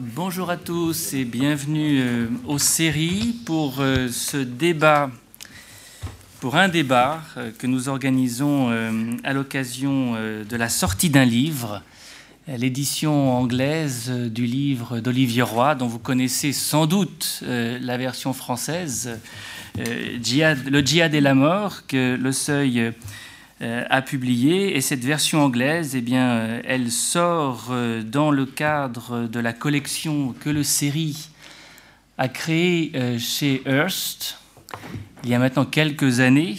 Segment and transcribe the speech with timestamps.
[0.00, 5.08] Bonjour à tous et bienvenue euh, aux séries pour euh, ce débat,
[6.40, 8.70] pour un débat euh, que nous organisons
[9.22, 11.80] à l'occasion de la sortie d'un livre,
[12.48, 19.20] l'édition anglaise du livre d'Olivier Roy, dont vous connaissez sans doute la version française,
[19.76, 22.92] Le djihad et la mort, que Le Seuil
[23.64, 24.76] a publié.
[24.76, 29.52] Et cette version anglaise, eh bien, euh, elle sort euh, dans le cadre de la
[29.52, 31.28] collection que le série
[32.18, 34.38] a créée chez Hearst
[35.24, 36.56] il y a maintenant quelques années,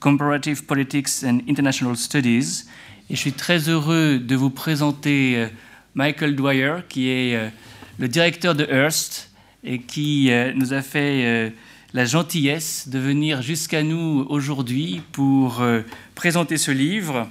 [0.00, 2.64] Comparative Politics and International Studies.
[3.08, 5.46] Et je suis très heureux de vous présenter
[5.94, 7.52] Michael Dwyer, qui est
[7.98, 9.30] le directeur de Hearst
[9.62, 11.52] et qui nous a fait
[11.92, 15.82] la gentillesse de venir jusqu'à nous aujourd'hui pour euh,
[16.14, 17.28] présenter ce livre.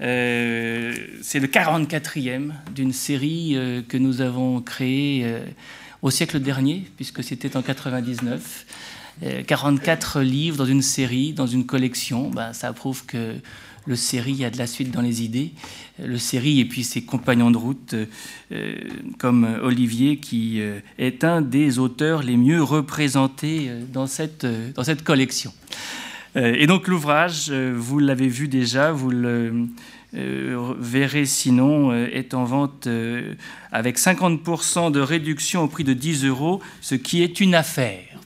[0.00, 5.26] Euh, c'est le 44e d'une série euh, que nous avons créée
[6.02, 8.66] au siècle dernier, puisque c'était en 99.
[9.48, 13.34] 44 livres dans une série, dans une collection, ben, ça prouve que
[13.88, 15.52] le série a de la suite dans les idées.
[16.04, 17.94] Le série et puis ses compagnons de route,
[18.52, 18.74] euh,
[19.16, 24.84] comme Olivier, qui euh, est un des auteurs les mieux représentés euh, dans cette, dans
[24.84, 25.52] cette collection.
[26.36, 29.66] et donc l'ouvrage, vous l'avez vu déjà, vous le
[30.12, 32.86] verrez sinon, est en vente
[33.72, 38.20] avec 50% de réduction au prix de 10 euros, ce qui est une affaire.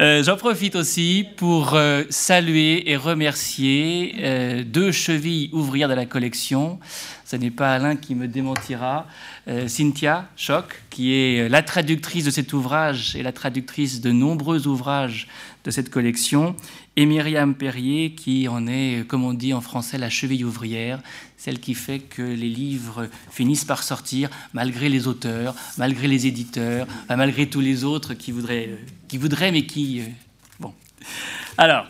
[0.00, 6.04] Euh, j'en profite aussi pour euh, saluer et remercier euh, deux chevilles ouvrières de la
[6.04, 6.80] collection.
[7.24, 9.06] Ce n'est pas Alain qui me démentira.
[9.66, 15.28] Cynthia Choc, qui est la traductrice de cet ouvrage et la traductrice de nombreux ouvrages
[15.64, 16.56] de cette collection,
[16.96, 21.00] et Myriam Perrier, qui en est, comme on dit en français, la cheville ouvrière,
[21.36, 26.86] celle qui fait que les livres finissent par sortir malgré les auteurs, malgré les éditeurs,
[27.08, 28.78] malgré tous les autres qui voudraient,
[29.08, 30.00] qui voudraient mais qui...
[30.00, 30.04] Euh,
[30.60, 30.72] bon.
[31.58, 31.86] Alors,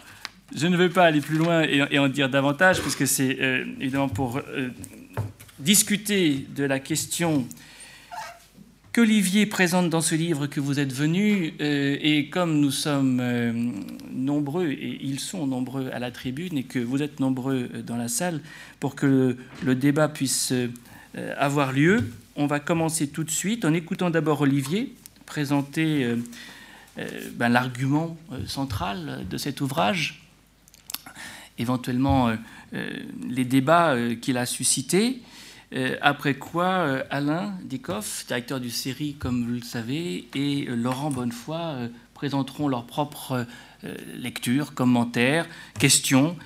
[0.55, 4.09] je ne veux pas aller plus loin et, en dire davantage, puisque c'est euh, évidemment
[4.09, 4.71] pour euh,
[5.59, 7.47] discuter de la question
[8.94, 13.53] qu'Olivier présente dans ce livre que vous êtes venu, euh, et comme nous sommes euh,
[14.12, 17.97] nombreux, et ils sont nombreux à la tribune, et que vous êtes nombreux euh, dans
[17.97, 18.41] la salle,
[18.78, 20.53] pour que le, débat puisse
[21.37, 24.94] avoir lieu, on va commencer tout de suite en écoutant d'abord Olivier
[25.26, 26.09] présenter
[27.34, 28.16] ben, l'argument
[28.47, 30.22] central de cet ouvrage,
[31.59, 32.32] éventuellement
[33.28, 35.22] les débats qu'il a suscités.
[35.75, 40.77] Euh, après quoi, euh, Alain Dikoff, directeur du série, comme vous le savez, et euh,
[40.77, 43.45] Laurent Bonnefoy présenteront leurs propres
[44.17, 45.47] lectures, commentaires,
[45.79, 46.37] questions.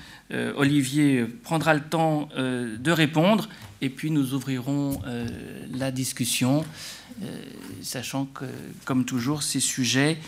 [0.56, 3.49] Olivier prendra le temps de répondre
[3.83, 5.00] et puis nous ouvrirons
[5.72, 6.65] la discussion,
[7.83, 8.47] sachant que,
[8.87, 10.19] comme toujours, ces sujets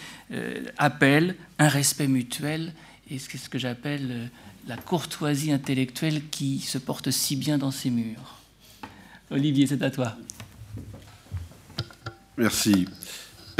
[0.76, 2.74] appellent un respect mutuel
[3.10, 4.30] et ce que j'appelle
[4.68, 8.39] la courtoisie intellectuelle qui se porte si bien dans ces murs.
[9.30, 10.16] Olivier, c'est à toi.
[12.36, 12.86] Merci.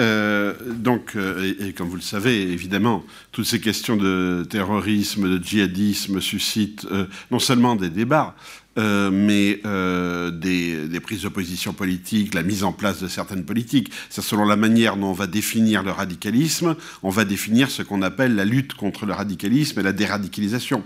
[0.01, 5.45] Euh, donc, euh, et, comme vous le savez, évidemment, toutes ces questions de terrorisme, de
[5.45, 8.35] djihadisme suscitent euh, non seulement des débats,
[8.79, 13.91] euh, mais euh, des, prises de position politiques, la mise en place de certaines politiques.
[14.11, 18.01] C'est selon la manière dont on va définir le radicalisme, on va définir ce qu'on
[18.03, 20.85] appelle la lutte contre le radicalisme et la déradicalisation.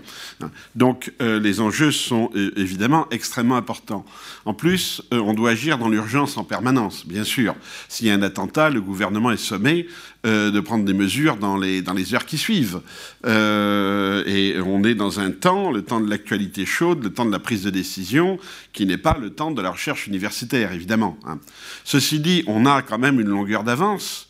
[0.73, 4.03] Donc euh, les enjeux sont évidemment extrêmement importants.
[4.45, 7.55] En plus, on doit agir dans l'urgence en permanence, bien sûr.
[7.87, 9.87] S'il y a un attentat, le gouvernement est sommé
[10.23, 12.81] de prendre des mesures dans les, dans les heures qui suivent.
[13.25, 17.37] Et on est dans un temps, le temps de l'actualité chaude, le temps de la
[17.37, 18.39] prise de décision,
[18.73, 21.17] qui n'est pas le temps de la recherche universitaire, évidemment.
[21.25, 21.39] Hein.
[21.83, 24.27] Ceci dit, on a quand même une longueur d'avance.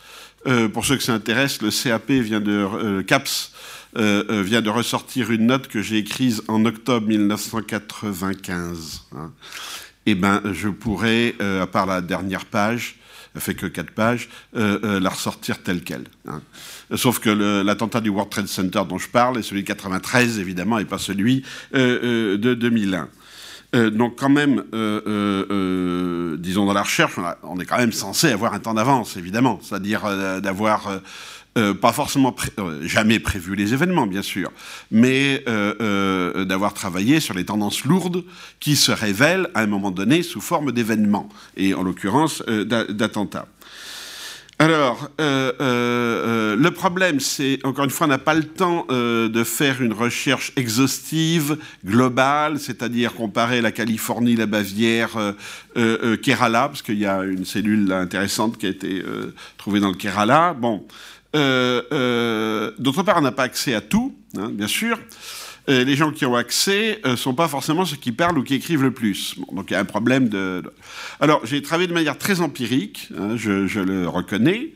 [0.47, 3.53] Euh, pour ceux que ça intéresse, le CAP vient de CAPS
[3.95, 9.03] vient de ressortir une note que j'ai écrite en octobre 1995.
[9.16, 9.31] Hein.
[10.06, 12.98] Eh ben, je pourrais, à part la dernière page,
[13.39, 16.06] fait que quatre pages, euh, euh, la ressortir telle qu'elle.
[16.27, 16.41] Hein.
[16.95, 17.30] Sauf que
[17.63, 20.98] l'attentat du World Trade Center dont je parle est celui de 93, évidemment, et pas
[20.98, 21.44] celui
[21.74, 23.09] euh, de 2001.
[23.75, 24.63] Donc quand même,
[26.39, 27.13] disons dans la recherche,
[27.44, 30.04] on, est quand même censé avoir un temps d'avance, évidemment, c'est-à-dire
[30.42, 30.89] d'avoir
[31.57, 34.51] euh, pas forcément euh, jamais prévu les événements, bien sûr,
[34.92, 38.25] mais euh, d'avoir travaillé sur les tendances lourdes
[38.60, 43.48] qui se révèlent à un moment donné sous forme d'événements, et en l'occurrence d'attentats.
[44.57, 48.86] Alors, euh, euh, euh, le problème, c'est, encore une fois, on n'a pas le temps
[48.90, 55.12] de faire une recherche exhaustive, globale, c'est-à-dire comparer la Californie, la Bavière,
[56.22, 59.04] Kerala, parce qu'il y a une cellule intéressante qui a été
[59.57, 60.54] trouvée dans le Kerala.
[60.54, 60.86] Bon.
[61.34, 64.98] D'autre part, on n'a pas accès à tout, hein, bien sûr.
[65.67, 68.44] Euh, les gens qui ont accès ne euh, sont pas forcément ceux qui parlent ou
[68.44, 69.35] qui écrivent le plus.
[69.51, 70.62] donc il y a un problème de.
[71.19, 74.73] Alors j'ai travaillé de manière très empirique, hein, je, le reconnais.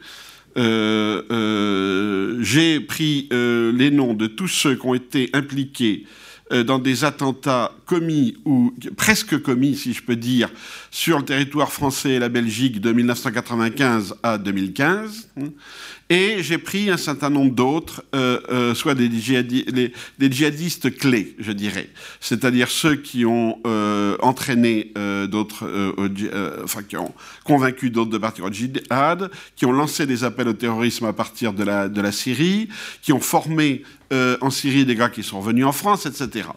[0.58, 6.06] Euh, j'ai pris les noms de tous ceux qui ont été impliqués
[6.66, 10.50] dans des attentats commis ou presque commis, si je peux dire,
[10.90, 15.30] sur le territoire français et la Belgique de 1995 à 2015.
[16.12, 21.88] Et j'ai pris un certain nombre d'autres, euh, euh, soit des, djihadistes clés, je dirais,
[22.20, 24.92] c'est-à-dire ceux qui ont euh, entraîné
[25.28, 25.70] d'autres,
[26.64, 27.14] enfin qui ont
[27.44, 31.54] convaincu d'autres de partir au djihad, qui ont lancé des appels au terrorisme à partir
[31.54, 32.70] de la, de la Syrie,
[33.04, 36.48] qui ont formé en Syrie des gars qui sont revenus en France, etc.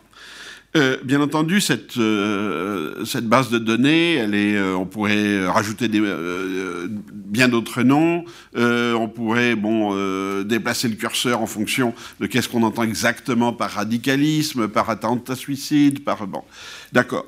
[0.75, 7.83] Euh, bien entendu, cette, euh, cette, base de données, euh, on pourrait rajouter bien d'autres
[7.83, 8.25] noms.
[8.55, 9.95] on pourrait bon,
[10.45, 16.05] déplacer le curseur en fonction de qu'est-ce qu'on entend exactement par radicalisme, par attentat suicide,
[16.05, 16.43] par bon.
[16.93, 17.27] D'accord.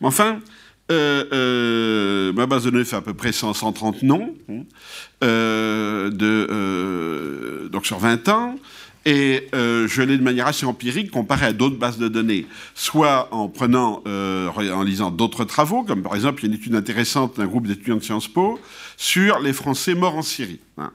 [0.00, 0.40] Enfin,
[0.88, 4.34] ma base de données fait à peu près 130 noms,
[5.20, 6.08] de,
[7.70, 8.56] donc sur 20 ans.
[9.08, 13.34] Et euh, je l'ai de manière assez empirique comparé à d'autres bases de données, soit
[13.34, 16.74] en prenant, euh, en lisant d'autres travaux, comme par exemple il y a une étude
[16.74, 18.60] intéressante d'un groupe d'étudiants de Sciences Po
[18.98, 20.60] sur les Français morts en Syrie.
[20.76, 20.92] Hein.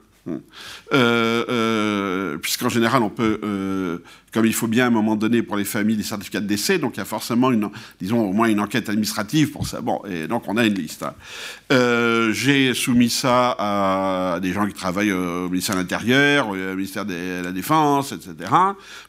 [0.93, 3.99] Euh, puisqu'en général, on peut,
[4.33, 6.79] comme il faut bien à un moment donné pour les familles des certificats de décès,
[6.79, 7.69] donc il y a forcément, une,
[7.99, 9.81] disons, au moins une enquête administrative pour ça.
[9.81, 11.03] Bon, et donc on a une liste.
[11.03, 12.31] Hein.
[12.31, 17.43] J'ai soumis ça à des gens qui travaillent au ministère de l'Intérieur, au ministère de
[17.43, 18.33] la Défense, etc.,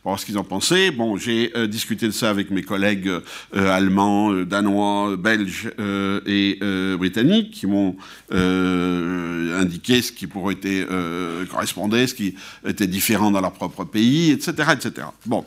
[0.02, 0.90] pour voir ce qu'ils en pensaient.
[0.90, 3.10] Bon, j'ai discuté de ça avec mes collègues
[3.54, 5.70] allemands, danois, belges
[6.26, 6.58] et
[6.98, 7.96] britanniques qui m'ont
[8.30, 12.34] indiqué ce qui pourrait être euh, correspondaient, ce qui
[12.66, 14.52] était différent dans leur propre pays, etc.
[14.72, 15.06] etc.
[15.26, 15.44] Bon.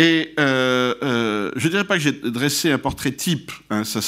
[0.00, 4.00] Et euh, euh, je ne dirais pas que j'ai dressé un portrait type, hein, ça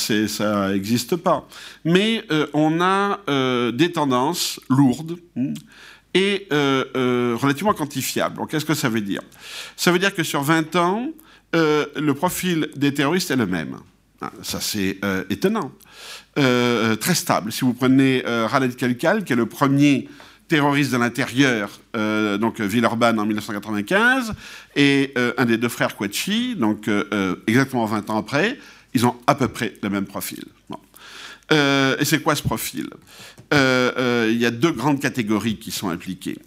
[0.71, 1.47] n'existe pas,
[1.85, 2.25] mais
[2.55, 3.21] on a
[3.73, 5.53] des tendances lourdes hmm,
[6.15, 8.41] et relativement quantifiables.
[8.49, 9.21] Qu'est-ce que ça veut dire?
[9.77, 11.11] Ça veut dire que sur 20 ans,
[11.53, 13.77] le profil des terroristes est le même.
[14.23, 14.99] Ah, ça, c'est
[15.29, 15.73] étonnant.
[16.35, 17.53] très stable.
[17.53, 20.09] Si vous prenez Khaled Kelkal, qui est le premier
[20.49, 24.35] terroriste de l'intérieur, euh, donc Villeurbanne en 1995,
[24.77, 28.59] et euh, un des deux frères Kouachi, donc euh, exactement 20 ans après,
[28.95, 30.45] ils ont à peu près le même profil.
[31.51, 32.91] et c'est quoi ce profil?
[33.53, 36.39] Il y a deux grandes catégories qui sont impliquées.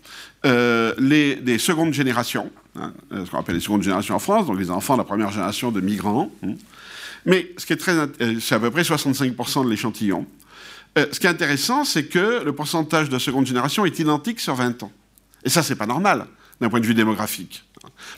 [0.44, 4.70] les, des secondes générations, hein, ce qu'on appelle les secondes générations en France, donc les
[4.70, 6.32] enfants de la première génération de migrants.
[6.44, 6.54] Hein.
[7.26, 7.96] Mais ce qui est très,
[8.40, 10.28] c'est à peu près 65% de l'échantillon.
[10.98, 14.56] Euh, ce qui est intéressant, c'est que le pourcentage de seconde génération est identique sur
[14.56, 14.92] 20 ans.
[15.44, 16.28] Et ça, c'est pas normal
[16.62, 17.66] d'un point de vue démographique.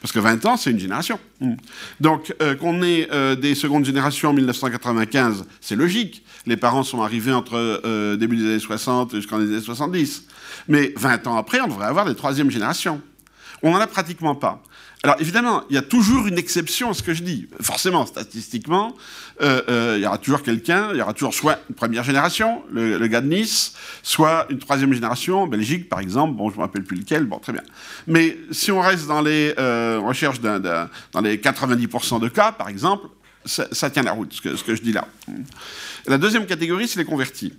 [0.02, 1.20] Parce que 20 ans, c'est une génération.
[1.42, 1.54] Mm.
[2.00, 6.24] Donc, euh, qu'on ait euh, des secondes générations en 1995, c'est logique.
[6.46, 10.26] Les parents sont arrivés entre début des années 60 jusqu'en années 70.
[10.68, 13.02] Mais 20 ans après, on devrait avoir des troisièmes générations.
[13.64, 14.64] On n'en a pratiquement pas.
[15.04, 17.48] Alors évidemment, il y a toujours une exception à ce que je dis.
[17.62, 18.96] Forcément, statistiquement,
[19.42, 22.64] euh, euh, il y aura toujours quelqu'un, il y aura toujours soit une première génération,
[22.72, 26.58] le, gars de Nice, soit une troisième génération, en Belgique par exemple, bon je ne
[26.58, 27.62] me rappelle plus lequel, bon très bien.
[28.08, 33.08] Mais si on reste dans les euh, recherches dans les 90% de cas, par exemple,
[33.48, 35.08] ça, tient la route, ce que, je dis là.
[36.06, 37.54] La deuxième catégorie, c'est les convertis.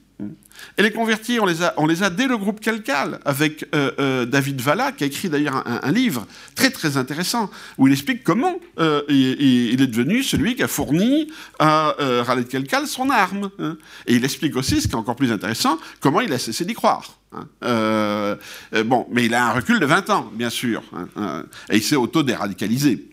[0.77, 4.93] Et les convertis, on les a, dès le groupe Calcal, avec euh, euh, David Valla,
[4.93, 9.81] qui a écrit d'ailleurs un, livre très très intéressant, où il explique comment euh, il,
[9.81, 11.29] est devenu celui qui a fourni
[11.59, 11.95] à
[12.27, 13.51] Khaled Calcal son arme.
[13.59, 13.77] Hein.
[14.07, 16.75] Et il explique aussi, ce qui est encore plus intéressant, comment il a cessé d'y
[16.75, 17.19] croire.
[17.33, 18.39] Hein.
[18.85, 20.83] bon, mais il a un recul de 20 ans, bien sûr,
[21.17, 23.09] hein, et il s'est auto-déradicalisé.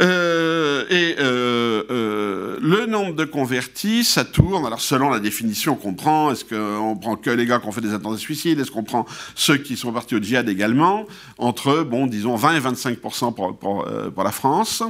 [0.00, 4.64] Euh, et euh, euh, le nombre de convertis, ça tourne.
[4.64, 7.80] Alors selon la définition qu'on prend, est-ce qu'on prend que les gars qui ont fait
[7.80, 9.04] des attentats suicides Est-ce qu'on prend
[9.34, 11.06] ceux qui sont partis au djihad également?
[11.38, 14.82] Entre, bon, disons 20 et 25 pour, pour, la France.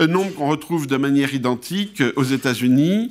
[0.00, 3.10] Un nombre qu'on retrouve de manière identique aux États-Unis,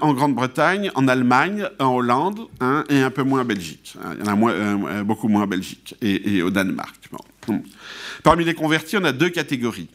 [0.00, 3.96] en Grande-Bretagne, en Allemagne, en Hollande, hein, et un peu moins en Belgique.
[4.20, 6.94] Il y en a beaucoup moins en Belgique et, au Danemark.
[8.22, 9.88] Parmi les convertis, on a deux catégories.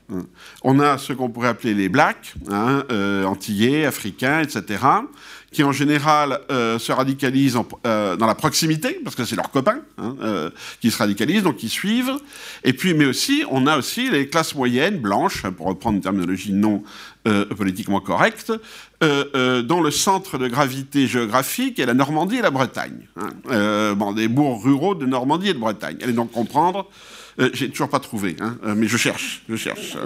[0.63, 2.83] On a ce qu'on pourrait appeler les blacks, hein,
[3.25, 4.77] antillais, africains, etc.,
[5.55, 7.57] qui en général euh, se radicalisent
[7.87, 10.49] euh, dans la proximité, parce que c'est leurs copains hein, euh,
[10.81, 12.11] qui se radicalisent, donc qui suivent.
[12.65, 16.51] Et puis, mais aussi, on a aussi les classes moyennes, blanches, pour reprendre une terminologie
[16.51, 16.83] non
[17.57, 18.53] politiquement correcte,
[19.01, 23.07] dont le centre de gravité géographique est la Normandie et la Bretagne.
[23.17, 24.13] Hein.
[24.15, 25.97] des bourgs ruraux de Normandie et de Bretagne.
[26.03, 26.87] Allez donc comprendre
[27.53, 29.97] j'ai toujours pas trouvé, hein, mais je cherche, je cherche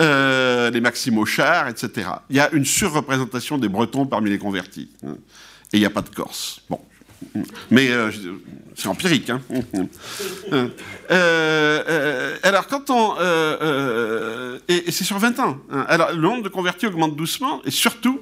[0.00, 2.08] euh, les Maximo Char, etc.
[2.30, 4.90] Il y a une surreprésentation des Bretons parmi les convertis.
[5.04, 5.16] Hein.
[5.72, 6.60] et il n'y a pas de Corse.
[6.70, 6.80] Bon.
[7.70, 8.10] Mais euh,
[8.76, 9.30] c'est empirique.
[9.30, 9.40] Hein.
[10.52, 10.68] Euh,
[11.10, 13.14] euh, alors, quand on.
[14.68, 15.58] et, c'est sur 20 ans.
[15.70, 15.84] Hein.
[15.88, 18.20] Alors, le nombre de convertis augmente doucement et surtout,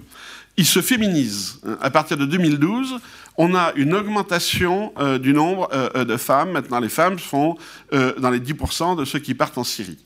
[0.56, 1.60] il se féminise.
[1.80, 2.98] À partir de 2012,
[3.36, 5.68] on a une augmentation du nombre
[6.04, 6.52] de femmes.
[6.52, 7.56] Maintenant, les femmes font
[7.92, 9.98] dans les 10% de ceux qui partent en Syrie.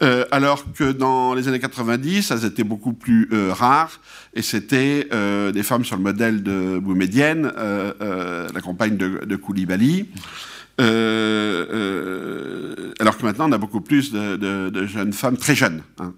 [0.00, 4.00] Euh, alors que dans les années 90, elles étaient beaucoup plus euh, rares,
[4.34, 10.08] et c'était euh, des femmes sur le modèle de Boumedienne, la compagne de, Koulibaly.
[10.78, 10.88] alors
[13.18, 16.14] que maintenant, on a beaucoup plus de, jeunes femmes très jeunes hein,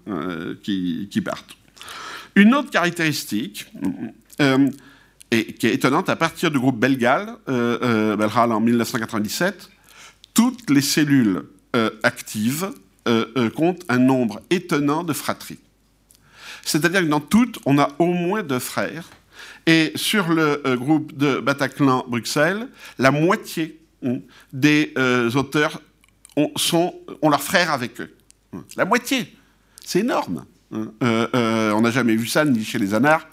[0.63, 1.57] qui, partent.
[2.35, 3.65] Une autre caractéristique,
[5.31, 9.69] et qui est étonnante, à partir du groupe Belgal, Belgal en 1997,
[10.33, 11.43] toutes les cellules
[12.03, 12.71] actives
[13.07, 15.59] euh, euh, compte un nombre étonnant de fratries.
[16.63, 19.07] C'est-à-dire que dans toutes, on a au moins deux frères.
[19.67, 24.17] Et sur le euh, groupe de Bataclan-Bruxelles, la moitié hein,
[24.51, 24.91] des
[25.35, 25.83] auteurs
[26.35, 26.51] ont,
[27.21, 28.11] ont leurs frères avec eux.
[28.75, 29.35] La moitié.
[29.85, 30.45] C'est énorme.
[31.01, 31.27] Hein.
[31.73, 33.25] on n'a jamais vu ça ni chez les anards,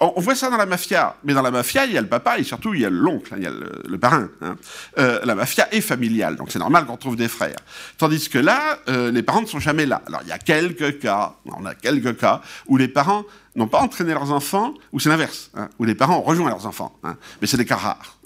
[0.00, 2.38] on, voit ça dans la mafia, mais dans la mafia, il y a le papa
[2.38, 4.28] et surtout il y a l'oncle, hein, il y a le, parrain.
[4.40, 4.56] Hein.
[4.98, 7.58] Euh, la mafia est familiale, donc c'est normal qu'on trouve des frères.
[7.98, 10.02] Tandis que là, euh, les parents ne sont jamais là.
[10.06, 13.80] Alors il y a quelques cas, on a quelques cas où les parents n'ont pas
[13.80, 16.98] entraîné leurs enfants, ou c'est l'inverse, hein, où les parents ont rejoint leurs enfants.
[17.40, 18.18] mais c'est des cas rares.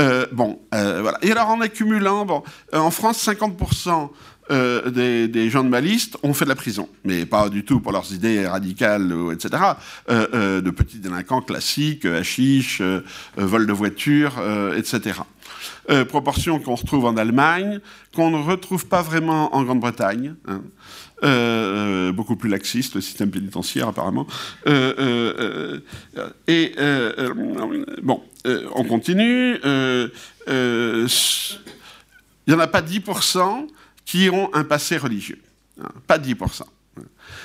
[0.00, 1.18] Euh, bon, voilà.
[1.22, 4.10] Et alors en accumulant, bon, en France, 50%
[4.50, 7.80] euh, des, gens de ma liste ont fait de la prison, mais pas du tout
[7.80, 9.62] pour leurs idées radicales, etc.
[10.10, 12.82] Euh, euh, de petits délinquants classiques, hachiches,
[13.36, 14.32] vol de voiture,
[14.76, 15.20] etc.
[16.08, 17.78] proportion qu'on retrouve en Allemagne,
[18.14, 20.34] qu'on ne retrouve pas vraiment en Grande-Bretagne.
[20.48, 20.62] Hein.
[22.12, 24.26] beaucoup plus laxiste, le système pénitentiaire apparemment.
[24.66, 24.72] et
[28.02, 28.22] bon,
[28.74, 29.56] on continue.
[29.64, 30.10] Il
[32.48, 33.68] n'y en a pas 10%
[34.04, 35.40] qui ont un passé religieux.
[35.80, 36.62] Hein, pas 10%.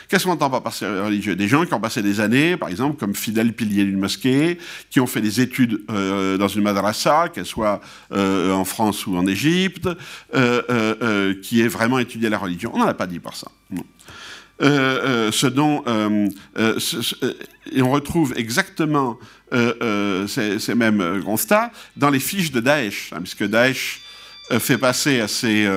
[0.08, 1.36] Qu'est-ce qu'on entend par passé religieux?
[1.36, 4.58] Des gens qui ont passé des années, par exemple, comme fidèles piliers d'une mosquée,
[4.90, 9.18] qui ont fait des études euh, dans une madrasa, qu'elle soit euh, en France ou
[9.18, 9.90] en Égypte,
[10.34, 12.72] euh, qui aient vraiment étudié la religion.
[12.74, 13.44] On n'en a pas 10%.
[14.60, 15.84] ce dont
[17.72, 19.18] et on retrouve exactement
[19.52, 24.02] ces, mêmes constats dans les fiches de Daesh, hein, puisque Daesh
[24.60, 25.68] fait passer à ses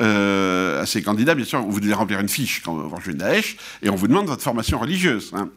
[0.00, 3.56] euh, à ces candidats, bien sûr, vous devez remplir une fiche quand vous rejoignez Daesh,
[3.82, 5.32] et on vous demande votre formation religieuse.
[5.34, 5.50] Hein.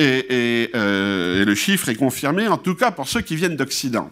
[0.00, 4.10] Euh, et, le chiffre est confirmé, en tout cas pour ceux qui viennent d'Occident.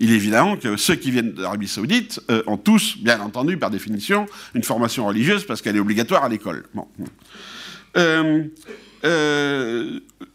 [0.00, 3.70] Il est évident que ceux qui viennent d'Arabie Saoudite euh, ont tous, bien entendu, par
[3.70, 6.64] définition, une formation religieuse parce qu'elle est obligatoire à l'école.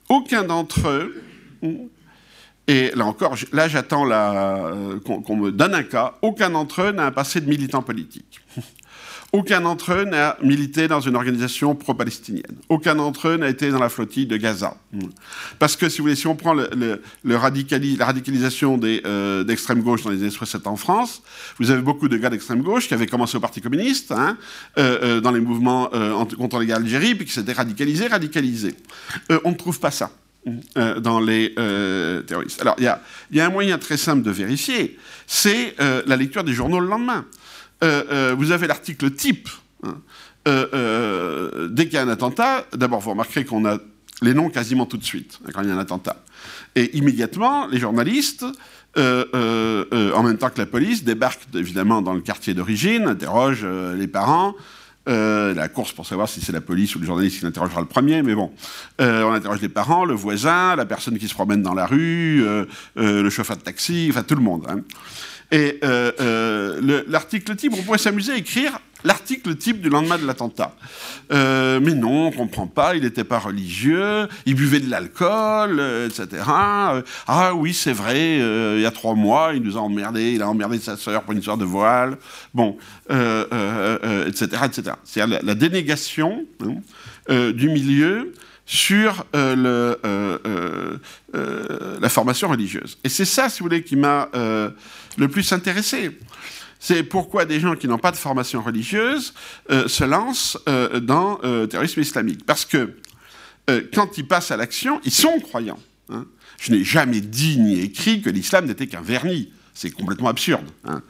[0.09, 1.23] aucun d'entre eux
[2.67, 6.15] et là encore, là j'attends euh, qu'on me donne un cas.
[6.21, 8.41] Aucun d'entre eux n'a un passé de militant politique.
[9.33, 12.55] Aucun d'entre eux n'a milité dans une organisation pro-palestinienne.
[12.69, 14.77] Aucun d'entre eux n'a été dans la flottille de Gaza.
[15.57, 20.21] Parce que, si vous voulez, si on prend la radicalisation euh, d'extrême gauche dans les
[20.21, 21.23] années 60 en France,
[21.57, 24.37] vous avez beaucoup de gars d'extrême gauche qui avaient commencé au Parti communiste, hein,
[24.77, 25.89] euh, dans les mouvements
[26.37, 28.75] contre les guerres d'Algérie, puis qui s'étaient radicalisés, radicalisés.
[29.43, 30.11] on ne trouve pas ça.
[30.77, 32.59] Euh, dans les euh, terroristes.
[32.59, 36.51] Alors, il y, a, un moyen très simple de vérifier, c'est euh, la lecture des
[36.51, 37.25] journaux le lendemain.
[37.81, 39.47] vous avez l'article type.
[39.83, 40.01] Hein.
[41.69, 43.77] dès qu'il y a un attentat, d'abord, vous remarquerez qu'on a
[44.21, 46.21] les noms quasiment tout de suite, hein, quand il y a un attentat.
[46.75, 48.45] Et immédiatement, les journalistes,
[48.97, 54.55] en même temps que la police, débarquent évidemment dans le quartier d'origine, interrogent les parents,
[55.09, 57.87] euh, la course pour savoir si c'est la police ou le journaliste qui l'interrogera le
[57.87, 58.53] premier, mais bon,
[59.01, 62.41] euh, on interroge les parents, le voisin, la personne qui se promène dans la rue,
[62.45, 64.65] euh, le chauffeur de taxi, enfin tout le monde.
[64.69, 64.81] Hein.
[65.51, 65.79] Et
[67.07, 70.75] l'article type, on pourrait s'amuser à écrire l'article type du lendemain de l'attentat.
[71.31, 76.07] Euh, mais non, on comprend pas, il n'était pas religieux, il buvait de l'alcool, euh,
[76.07, 76.43] etc.
[76.47, 80.49] ah oui, c'est vrai, il y a trois mois, il nous a emmerdé, il a
[80.49, 82.17] emmerdé sa sœur pour une histoire de voile,
[82.53, 82.77] bon,
[83.09, 84.91] etc., etc.
[85.03, 88.33] C'est-à-dire la, dénégation hein, du milieu
[88.65, 89.97] sur la
[92.09, 92.97] formation religieuse.
[93.03, 94.29] Et c'est ça, si vous voulez, qui m'a
[95.17, 96.11] le plus intéressé.
[96.83, 99.33] C'est pourquoi des gens qui n'ont pas de formation religieuse
[99.71, 102.45] euh, se lancent euh, dans le euh, terrorisme islamique.
[102.45, 102.97] Parce que
[103.93, 105.79] quand ils passent à l'action, ils sont croyants.
[106.09, 106.25] Hein.
[106.59, 109.53] Je n'ai jamais dit ni écrit que l'islam n'était qu'un vernis.
[109.73, 110.65] C'est complètement absurde.
[110.83, 111.01] Hein.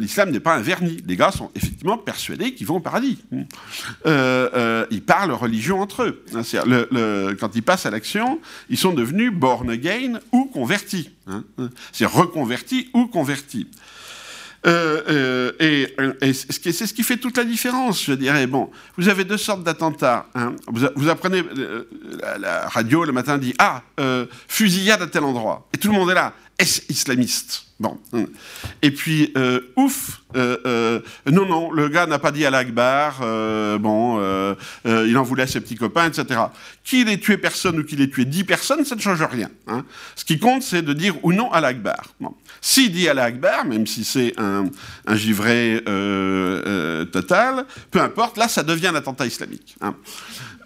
[0.00, 1.02] l'islam n'est pas un vernis.
[1.06, 3.18] Les gars sont effectivement persuadés qu'ils vont au paradis.
[3.34, 4.86] Hein.
[4.90, 6.24] ils parlent religion entre eux.
[7.38, 8.40] quand ils passent à l'action,
[8.70, 11.10] ils sont devenus born again ou convertis.
[11.92, 13.68] C'est reconvertis ou convertis.
[14.66, 18.46] Euh, euh, et, c'est ce qui fait toute la différence, je dirais.
[18.46, 20.26] Bon, vous avez deux sortes d'attentats.
[20.34, 20.54] Hein.
[20.68, 21.84] Vous, apprenez, euh,
[22.38, 23.82] la, radio le matin dit Ah,
[24.48, 25.66] fusillade à tel endroit.
[25.74, 26.32] Et tout le monde est là.
[26.58, 27.98] Est-ce islamiste Bon.
[28.82, 29.34] Et puis,
[29.74, 33.18] ouf, non, non, le gars n'a pas dit à l'Akbar,
[33.80, 36.40] bon, il en voulait à ses petits copains, etc.
[36.84, 39.50] Qu'il ait tué personne ou qu'il ait tué dix personnes, ça ne change rien.
[39.66, 39.84] Hein.
[40.14, 42.04] Ce qui compte, c'est de dire ou non à l'Akbar.
[42.20, 42.34] Bon.
[42.60, 44.64] S'il dit Allah Akbar, même si c'est un,
[45.06, 49.76] un givré euh, euh, total, peu importe, là, ça devient un attentat islamique.
[49.80, 49.94] Hein.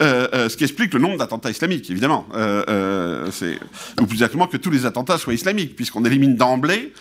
[0.01, 2.27] Euh, ce qui explique le nombre d'attentats islamiques, évidemment.
[2.31, 6.93] ou plus exactement que tous les attentats soient islamiques, puisqu'on élimine d'emblée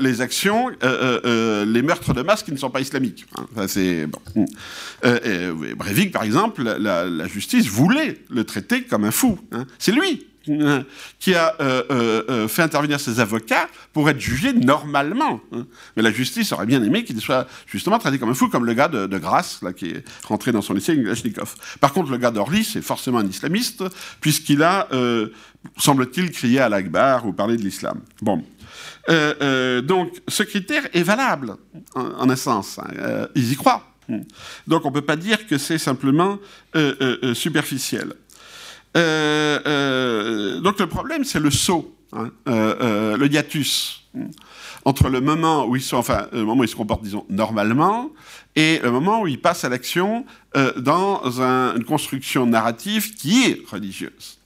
[0.00, 3.26] les actions, les meurtres de masse qui ne sont pas islamiques.
[3.36, 3.66] Hein.
[3.68, 4.46] c'est bon.
[5.76, 9.38] Breivik, par exemple, la, justice voulait le traiter comme un fou.
[9.52, 9.66] Hein.
[9.78, 10.26] C'est lui
[11.18, 15.40] qui a euh, euh, euh, fait intervenir ses avocats pour être jugé normalement.
[15.52, 15.66] Hein.
[15.96, 18.74] Mais la justice aurait bien aimé qu'il soit justement traité comme un fou, comme le
[18.74, 21.54] gars de, Grasse, là, qui est rentré dans son lycée, Glashnikov.
[21.80, 23.84] Par contre, le gars d'Orly, c'est forcément un islamiste,
[24.20, 24.88] puisqu'il a,
[25.76, 28.00] semble-t-il, crié à l'Akbar ou parlé de l'islam.
[28.22, 28.42] Bon.
[29.08, 31.56] donc, ce critère est valable,
[31.94, 32.78] en, essence.
[32.78, 33.28] Hein.
[33.34, 33.84] ils y croient.
[34.66, 36.38] Donc, on ne peut pas dire que c'est simplement
[37.34, 38.14] superficiel.
[38.96, 44.08] Euh, euh, donc le problème, c'est le saut, hein, euh, le hiatus
[44.84, 48.10] entre le moment où ils sont, enfin, le moment où ils se comportent, disons, normalement,
[48.56, 50.24] et le moment où ils passent à l'action
[50.76, 54.40] dans une construction narrative qui est religieuse.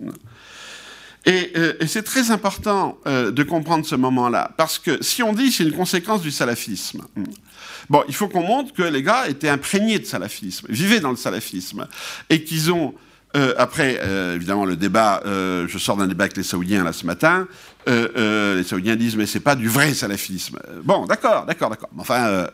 [1.24, 5.64] Et, et c'est très important de comprendre ce moment-là, parce que si on dit c'est
[5.64, 7.02] une conséquence du salafisme,
[7.88, 11.16] bon, il faut qu'on montre que les gars étaient imprégnés de salafisme, vivaient dans le
[11.16, 11.86] salafisme,
[12.28, 12.92] et qu'ils ont
[13.36, 16.92] euh, après, euh, évidemment, le débat, euh, je sors d'un débat avec les Saoudiens là
[16.92, 17.49] ce matin.
[17.86, 20.58] les Saoudiens disent mais c'est pas du vrai salafisme.
[20.84, 21.90] Bon, d'accord, d'accord, d'accord.
[21.99, 22.47] Enfin,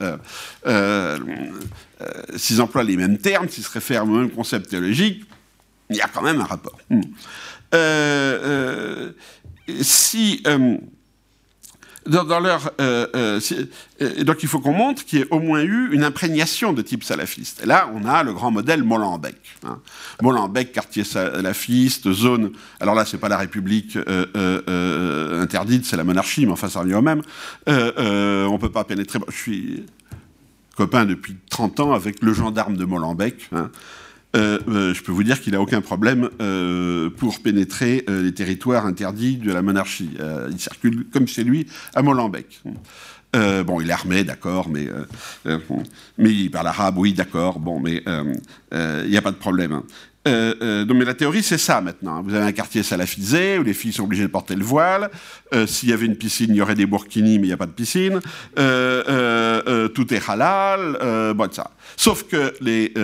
[2.37, 5.25] s'ils emploient les mêmes termes, s'ils se réfèrent au même concept théologique,
[5.91, 6.79] il y a quand même un rapport.
[6.89, 7.03] Hmm.
[9.83, 10.43] si
[12.09, 13.41] euh, euh,
[14.01, 16.83] euh, donc il faut qu'on montre qu'il y ait au moins eu une imprégnation de
[16.83, 17.63] type salafiste.
[17.63, 19.37] Et là, on a le grand modèle Molenbeek.
[19.67, 19.79] Hein.
[20.23, 22.53] Molenbeek, quartier salafiste, zone.
[22.81, 27.03] Alors là, c'est pas la République interdite, c'est la monarchie, mais enfin, ça revient au
[27.03, 27.23] même.
[27.67, 29.19] on peut pas pénétrer.
[29.29, 29.87] je suis
[30.77, 33.51] copain depuis 30 ans avec le gendarme de Molenbeek.
[33.53, 33.71] Hein.
[34.37, 38.87] Euh, euh, je peux vous dire qu'il n'a aucun problème euh, pour pénétrer les territoires
[38.87, 40.11] interdits de la monarchie.
[40.51, 42.63] il circule comme chez lui à Molenbeek.
[43.35, 44.89] bon, il est armé, d'accord, mais,
[46.19, 48.03] il parle arabe, oui, d'accord, bon, mais
[48.73, 49.73] il n'y a pas de problème.
[49.73, 49.85] Hein.
[50.29, 52.23] Euh, mais la théorie, c'est ça maintenant.
[52.23, 55.11] Vous avez un quartier salafisé où les filles sont obligées de porter le voile.
[55.67, 57.67] S'il y avait une piscine, il y aurait des burkinis, mais il n'y a pas
[57.67, 58.21] de piscine.
[58.55, 61.35] Tout est halal.
[61.35, 61.71] bon, ça.
[62.01, 62.95] Sauf que les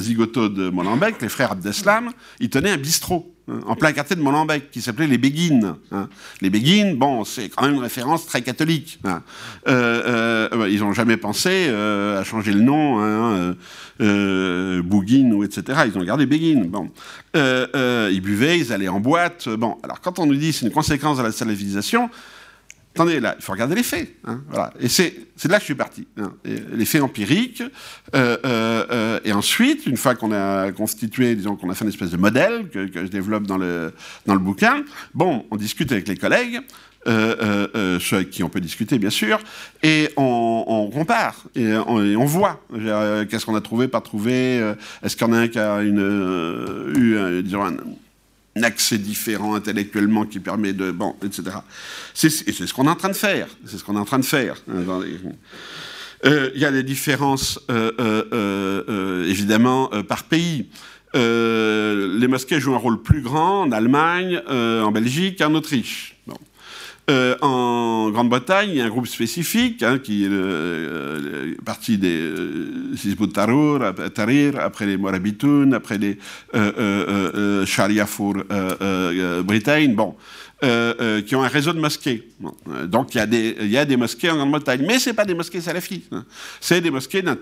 [0.00, 3.30] zigotos de Molenbeek, les frères Abdeslam, ils tenaient un bistrot.
[3.48, 5.76] Hein, en plein quartier de Molenbeek, qui s'appelait les Béguines.
[5.92, 6.08] Hein.
[6.40, 8.98] Les Béguines, bon, c'est quand même une référence très catholique.
[9.04, 9.22] Hein.
[9.68, 13.54] Euh, euh, ils n'ont jamais pensé euh, à changer le nom, hein,
[14.80, 15.82] Bouguine ou etc.
[15.86, 16.68] Ils ont gardé Béguines.
[16.68, 16.90] Bon.
[17.34, 19.50] ils buvaient, ils allaient en boîte.
[19.50, 22.08] Bon, alors quand on nous dit c'est une conséquence de la salafisation,
[22.96, 24.08] Attendez, là, il faut regarder les faits.
[24.24, 24.72] Hein, voilà.
[24.80, 25.12] Et c'est
[25.44, 26.08] de là que je suis parti.
[26.16, 27.62] Hein, les faits empiriques.
[28.14, 31.90] Euh, euh, euh, et ensuite, une fois qu'on a constitué, disons qu'on a fait une
[31.90, 33.92] espèce de modèle que, je développe dans le,
[34.24, 34.82] dans le bouquin,
[35.12, 36.60] bon, on discute avec les collègues,
[37.04, 39.40] ceux avec qui on peut discuter, bien sûr,
[39.82, 42.62] et on, compare, et on, voit
[43.28, 47.42] qu'est-ce qu'on a trouvé, pas trouvé, est-ce qu'il y en a un qui a eu,
[47.42, 47.76] disons, un
[48.64, 50.90] accès différent intellectuellement qui permet de...
[50.90, 51.58] Bon, etc.
[52.14, 53.48] C'est ce qu'on est en train de faire.
[53.64, 54.56] C'est ce qu'on est en train de faire.
[54.68, 55.00] Hein,
[56.24, 57.60] Il y a des différences,
[59.28, 60.66] évidemment, par pays.
[61.14, 66.15] les mosquées jouent un rôle plus grand en Allemagne, en Belgique, en Autriche.
[67.08, 72.18] Euh, en Grande-Bretagne, il y a un groupe spécifique hein, qui est le, parti des
[72.20, 73.26] euh,
[74.12, 76.18] Tahrir, après les Morabitoun, après les
[76.54, 78.34] euh, euh, euh Sharia for
[79.44, 80.16] Britain, bon,
[80.60, 82.28] qui ont un réseau de mosquées.
[82.86, 85.24] donc il y, a des, il y a des mosquées en Grande-Bretagne, mais ce pas
[85.24, 86.24] des mosquées salafistes, hein.
[86.60, 87.38] c'est des mosquées d'un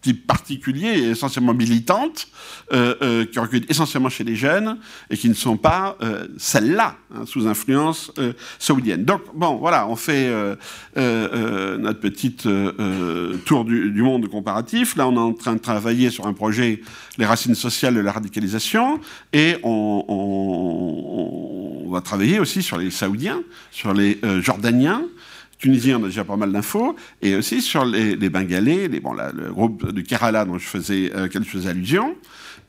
[0.00, 2.28] type particulier, essentiellement militantes,
[2.72, 4.78] euh, euh, qui recrutent essentiellement chez les jeunes
[5.10, 8.12] et qui ne sont pas euh, celles-là, hein, sous influence
[8.58, 9.04] saoudienne.
[9.04, 10.30] Donc, bon, voilà, on fait
[10.96, 12.48] notre petite
[13.44, 14.94] tour du, monde comparatif.
[14.96, 16.80] Là, on est en train de travailler sur un projet,
[17.16, 19.00] les racines sociales de la radicalisation,
[19.32, 20.68] et on
[21.90, 25.02] va travailler aussi sur les Saoudiens, sur les Jordaniens,
[25.58, 29.52] Tunisie, on a déjà pas mal d'infos, et aussi sur les, Bengalais, les, bon, le
[29.52, 32.14] groupe du Kerala dont je faisais, euh, je faisais allusion,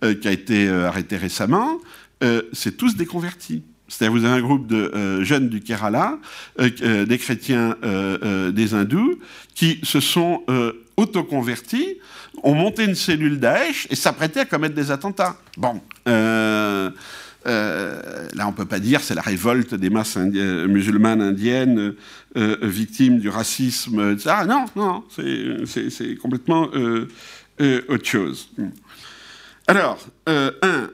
[0.02, 1.78] euh, qui a été euh, arrêté récemment,
[2.24, 3.64] euh, c'est tous des convertis.
[3.90, 6.20] C'est-à-dire vous avez un groupe de jeunes du Kerala,
[6.60, 9.18] des chrétiens, des hindous,
[9.56, 10.44] qui se sont
[10.96, 11.98] autoconvertis,
[12.44, 15.38] ont monté une cellule Daesh et s'apprêtaient à commettre des attentats.
[15.58, 15.82] Bon.
[16.06, 16.92] Là,
[17.46, 21.96] on ne peut pas dire c'est la révolte des masses musulmanes indiennes
[22.38, 24.18] euh, euh, victimes du racisme.
[24.26, 25.04] Ah non, non,
[25.66, 26.70] c'est complètement
[27.90, 28.50] autre chose.
[29.68, 30.90] Alors, un,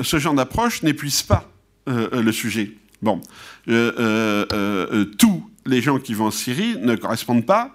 [0.00, 1.50] ce genre d'approche n'épuise pas
[1.86, 2.72] le sujet.
[3.02, 3.20] Bon,
[3.66, 7.74] tous les gens qui vont en Syrie ne correspondent pas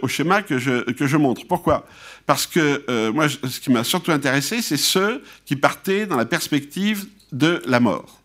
[0.00, 1.46] au schéma que je, que je montre.
[1.46, 1.86] Pourquoi?
[2.26, 7.06] Parce que moi, ce qui m'a surtout intéressé, c'est ceux qui partaient dans la perspective
[7.32, 8.21] de la mort.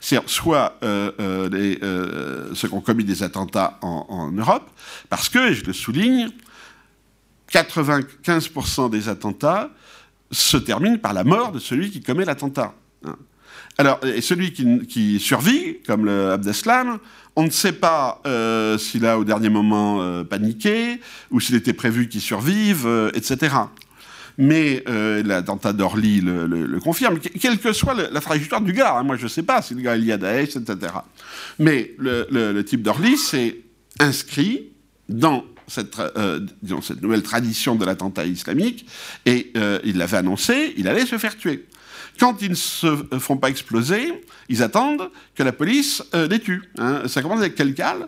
[0.00, 1.48] C'est soit euh, euh,
[1.82, 4.70] euh, ceux qui ont commis des attentats en, Europe,
[5.08, 6.30] parce que, et je le souligne,
[7.52, 9.70] 95% des attentats
[10.30, 12.74] se terminent par la mort de celui qui commet l'attentat.
[13.76, 16.98] Alors, et celui qui, survit, comme le Abdeslam,
[17.36, 18.22] on ne sait pas
[18.78, 23.54] s'il a au dernier moment paniqué, ou s'il était prévu qu'il survive, etc
[24.38, 28.96] mais euh, l'attentat d'Orly le, confirme, quelle que soit la trajectoire du gars.
[28.96, 29.02] Hein.
[29.04, 30.92] moi, je ne sais pas si le gars il y a Daesh, etc.
[31.58, 33.58] Mais le, type d'Orly s'est
[34.00, 34.70] inscrit
[35.08, 36.40] dans cette, euh,
[37.00, 38.86] nouvelle tradition de l'attentat islamique,
[39.24, 41.66] et euh, il l'avait annoncé, il allait se faire tuer.
[42.18, 42.86] Quand ils ne se
[43.18, 46.62] font pas exploser, ils attendent que la police les tue.
[46.78, 47.02] Hein.
[47.08, 48.06] Ça commence avec Kelkal,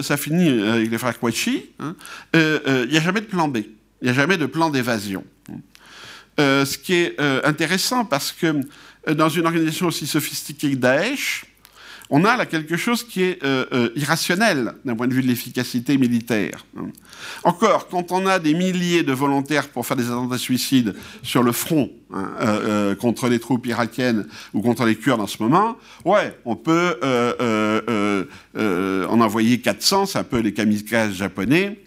[0.00, 1.70] ça finit avec les frères Kouachi.
[1.80, 1.96] Hein.
[2.34, 3.58] Il n'y a jamais de plan B.
[4.02, 5.24] Il n'y a jamais de plan d'évasion.
[6.40, 8.46] Euh, ce qui est euh, intéressant parce que
[9.06, 11.44] euh, dans une organisation aussi sophistiquée que Daesh,
[12.08, 13.38] on a là quelque chose qui est
[13.96, 16.66] irrationnel d'un point de vue de l'efficacité militaire.
[17.42, 21.52] Encore, quand on a des milliers de volontaires pour faire des attentats suicides sur le
[21.52, 26.54] front hein, contre les troupes irakiennes ou contre les Kurdes en ce moment, ouais, on
[26.54, 26.98] peut
[28.52, 31.82] en envoyer 400, c'est un peu les kamikazes japonais,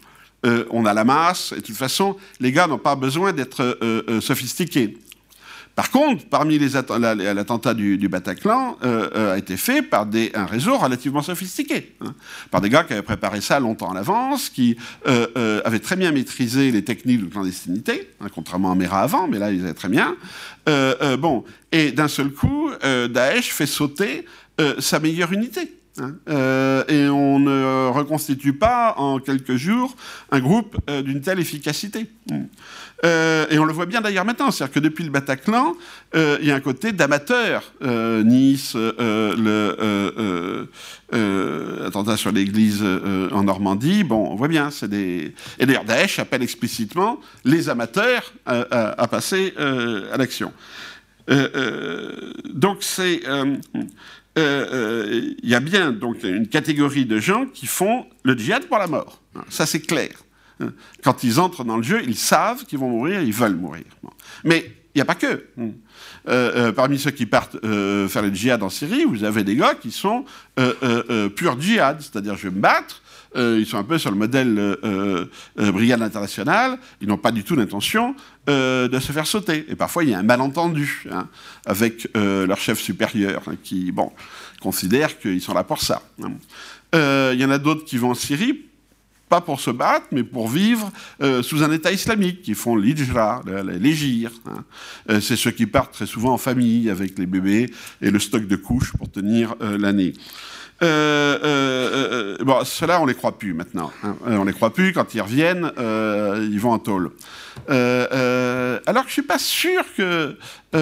[0.45, 3.63] euh, on a la masse, et de toute façon, les gars n'ont pas besoin d'être
[3.63, 4.97] euh, euh, sophistiqués.
[5.73, 11.93] Par contre, parmi les l'attentat du, Bataclan a été fait par un réseau relativement sophistiqué,
[11.99, 12.13] hein.
[12.49, 16.71] par des gars qui avaient préparé ça longtemps à l'avance, qui avaient très bien maîtrisé
[16.71, 20.15] les techniques de clandestinité, hein, contrairement à Mera avant, mais là ils avaient très bien.
[20.65, 24.23] bon, et d'un seul coup, Daesh fait sauter
[24.79, 25.73] sa meilleure unité.
[25.97, 26.15] Hein.
[26.27, 29.95] Euh, et on ne reconstitue pas en quelques jours
[30.29, 32.07] un groupe euh, d'une telle efficacité.
[33.05, 35.73] Euh, et on le voit bien d'ailleurs maintenant, c'est-à-dire que depuis le Bataclan,
[36.13, 37.71] il y a un côté d'amateur.
[37.81, 40.67] nice, le
[41.85, 42.83] attentat sur l'église
[43.31, 45.33] en Normandie, bon, on voit bien, c'est des...
[45.59, 50.51] Et d'ailleurs, Daesh appelle explicitement les amateurs à passer à l'action.
[52.53, 53.21] donc c'est
[54.35, 58.65] il euh, euh, y a bien donc une catégorie de gens qui font le djihad
[58.65, 59.21] pour la mort.
[59.49, 60.11] Ça, c'est clair.
[61.03, 63.85] Quand ils entrent dans le jeu, ils savent qu'ils vont mourir, ils veulent mourir.
[64.43, 65.45] Mais il n'y a pas que.
[66.27, 69.91] Euh, parmi ceux qui partent faire le djihad en Syrie, vous avez des gars qui
[69.91, 70.25] sont
[71.35, 73.01] pur djihad, c'est-à-dire je vais me battre,
[73.35, 75.25] euh, ils sont un peu sur le modèle euh,
[75.59, 76.77] euh, brigade internationale.
[77.01, 78.15] Ils n'ont pas du tout l'intention
[78.47, 79.65] de se faire sauter.
[79.69, 81.27] Et parfois, il y a un malentendu hein,
[81.65, 84.11] avec leur chef supérieur hein, qui, bon,
[84.61, 86.03] considère qu'ils sont là pour ça.
[86.21, 86.33] Hein.
[87.33, 88.61] Il y en a d'autres qui vont en Syrie
[89.29, 90.91] pas pour se battre, mais pour vivre
[91.41, 93.41] sous un État islamique, qui font l'hijra,
[93.79, 94.29] l'égir.
[95.09, 98.55] c'est ceux qui partent très souvent en famille avec les bébés et le stock de
[98.55, 100.13] couches pour tenir l'année.
[100.85, 103.91] Euh, euh, bon, ceux-là, on les croit plus maintenant.
[104.03, 104.15] Hein.
[104.25, 104.93] On les croit plus.
[104.93, 107.11] Quand ils reviennent, ils vont en tôle.
[107.67, 110.37] alors que je suis pas sûr que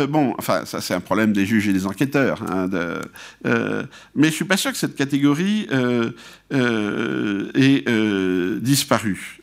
[0.07, 2.41] bon, enfin, ça c'est un problème des juges et des enquêteurs.
[2.43, 2.69] Hein,
[4.15, 5.67] mais je suis pas sûr que cette catégorie
[6.51, 7.83] ait
[8.59, 9.39] disparu.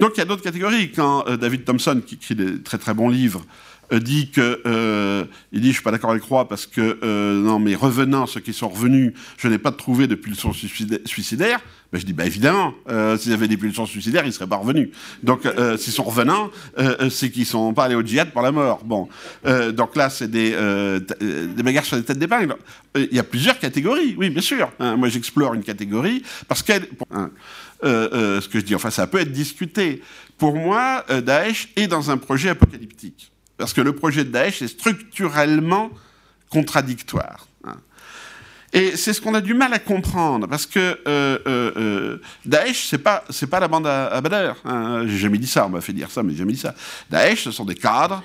[0.00, 0.90] Donc il y a d'autres catégories.
[0.92, 5.60] Quand David Thompson, qui écrit des très très bons livres, euh, dit que euh, il
[5.60, 8.52] dit je suis pas d'accord avec Roy parce que euh, non mais revenant ceux qui
[8.52, 11.60] sont revenus je n'ai pas trouvé de pulsions suicidaires
[11.92, 12.72] ben, je dis bah évidemment
[13.18, 14.88] s'ils avaient des pulsions suicidaires ils seraient pas revenus.
[15.22, 16.50] Donc s'ils sont revenants
[17.10, 18.82] c'est qu'ils sont pas allés au djihad pour la mort.
[18.82, 19.08] Bon
[19.44, 20.56] donc là c'est des
[21.20, 22.56] des bagarres sur les têtes d'épingle.
[22.96, 24.96] Il y a plusieurs catégories oui bien sûr hein.
[24.96, 26.88] moi j'explore une catégorie parce qu'elle
[27.82, 30.00] ce que je dis enfin ça peut être discuté.
[30.38, 33.31] Pour moi Daesh est dans un projet apocalyptique
[33.62, 35.90] parce que le projet de Daesh est structurellement
[36.50, 37.46] contradictoire.
[37.62, 37.76] Hein.
[38.72, 42.88] Et c'est ce qu'on a du mal à comprendre, parce que euh, euh, euh Daesh,
[42.88, 44.56] c'est pas c'est pas la bande à, à Badr.
[44.64, 45.04] Hein.
[45.06, 46.74] J'ai jamais dit ça, on m'a fait dire ça, mais j'ai jamais dit ça.
[47.08, 48.20] Daesh, ce sont des cadres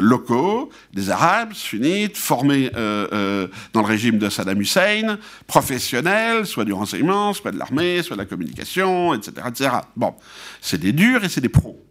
[0.00, 7.32] locaux, des Arabes sunnites, formés dans le régime de Saddam Hussein, professionnels, soit du renseignement,
[7.32, 9.70] soit de l'armée, soit de la communication, etc., etc.
[9.96, 10.14] Bon,
[10.60, 11.85] c'est des durs et c'est des pros.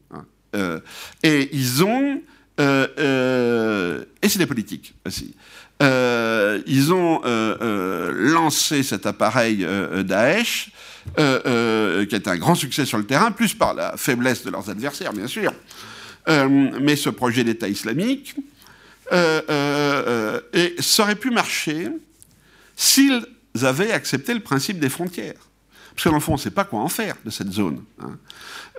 [0.56, 0.80] Euh,
[1.24, 2.22] et ils ont...
[2.60, 5.36] Euh, euh, et c'est des politiques aussi.
[5.82, 7.22] ils ont
[8.14, 9.68] lancé cet appareil
[10.06, 10.72] Daesh,
[11.18, 15.12] qui été un grand succès sur le terrain, plus par la faiblesse de leurs adversaires,
[15.12, 15.54] bien sûr.
[16.28, 18.36] mais ce projet d'État islamique,
[19.12, 21.90] et ça aurait pu marcher
[22.78, 23.26] s'ils
[23.62, 25.45] avaient accepté le principe des frontières.
[25.96, 27.82] Parce que dans le fond, on ne sait pas quoi en faire de cette zone.
[28.02, 28.18] Hein.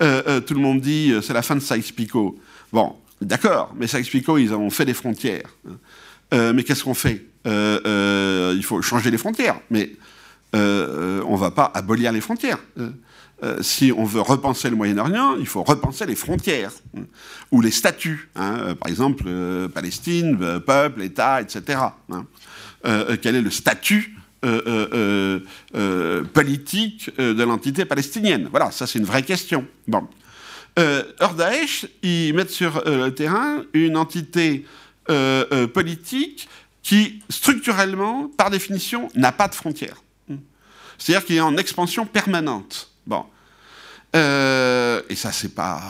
[0.02, 2.38] Euh, euh, tout le monde dit euh, c'est la fin de Sykes-Picot.
[2.72, 5.48] Bon, d'accord, mais Sykes-Picot, ils ont fait des frontières.
[6.30, 6.52] Hein.
[6.52, 7.24] mais qu'est-ce qu'on fait?
[7.46, 9.58] Il faut changer les frontières.
[9.70, 9.92] Mais
[10.52, 10.58] on
[11.32, 12.58] ne va pas abolir les frontières.
[13.62, 17.04] si on veut repenser le Moyen-Orient, il faut repenser les frontières hein,
[17.50, 18.28] ou les statuts.
[18.34, 19.24] par exemple,
[19.72, 21.78] Palestine, peuple, État, etc.
[22.82, 24.60] quel est le statut euh,
[24.92, 25.40] euh,
[25.74, 29.66] euh, politique de l'entité palestinienne Voilà, ça c'est une vraie question.
[29.88, 30.06] Bon.
[31.20, 34.66] Or Daesh, ils mettent sur le terrain une entité
[35.72, 36.48] politique
[36.82, 40.02] qui, structurellement, par définition, n'a pas de frontières.
[40.98, 42.90] C'est-à-dire qu'il est en expansion permanente.
[43.06, 43.24] Bon.
[44.12, 45.80] et ça, c'est pas,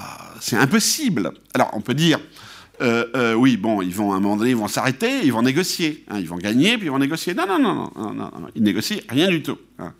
[0.40, 1.32] c'est impossible.
[1.52, 2.20] Alors, on peut dire,
[2.80, 5.42] euh, euh, oui, bon, ils vont à un moment donné, ils vont s'arrêter, ils vont
[5.42, 6.04] négocier.
[6.08, 7.34] Hein, ils vont gagner, puis ils vont négocier.
[7.34, 9.58] Non, non, non, non, non, non, non ils négocient rien du tout.
[9.78, 9.92] Hein.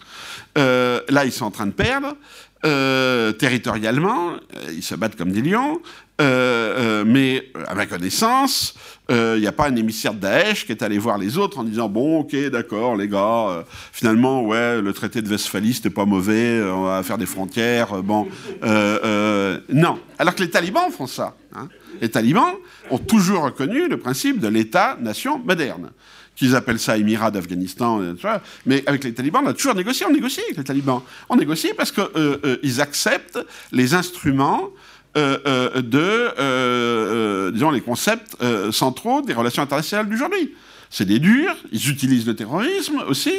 [0.59, 2.17] Euh, là, ils sont en train de perdre.
[2.63, 4.33] Territorialement,
[4.73, 5.81] ils se battent comme des lions,
[6.19, 8.75] mais à ma connaissance,
[9.09, 11.65] il n'y a pas un émissaire de Daesh qui est allé voir les autres en
[11.65, 16.61] disant bon, ok, d'accord, les gars, finalement, ouais, le traité de Westphalie c'était pas mauvais,
[16.63, 18.27] on va faire des frontières, bon,
[18.63, 19.99] non.
[20.19, 21.37] Alors que les talibans font ça.
[21.55, 21.69] Hein.
[22.01, 22.55] Les talibans
[22.91, 25.91] ont toujours reconnu le principe de l'État-nation moderne
[26.37, 28.15] qu'ils appellent ça Émirat d'Afghanistan, euh,
[28.67, 31.03] mais avec les talibans, on a toujours négocié, on négocie avec les talibans.
[31.29, 33.41] On négocie parce qu'ils euh, euh, acceptent
[33.73, 34.71] les instruments
[35.17, 35.91] de,
[37.51, 38.37] disons, les concepts
[38.71, 40.55] centraux des relations internationales d'aujourd'hui
[40.91, 43.33] c'est des durs, ils utilisent le terrorisme aussi,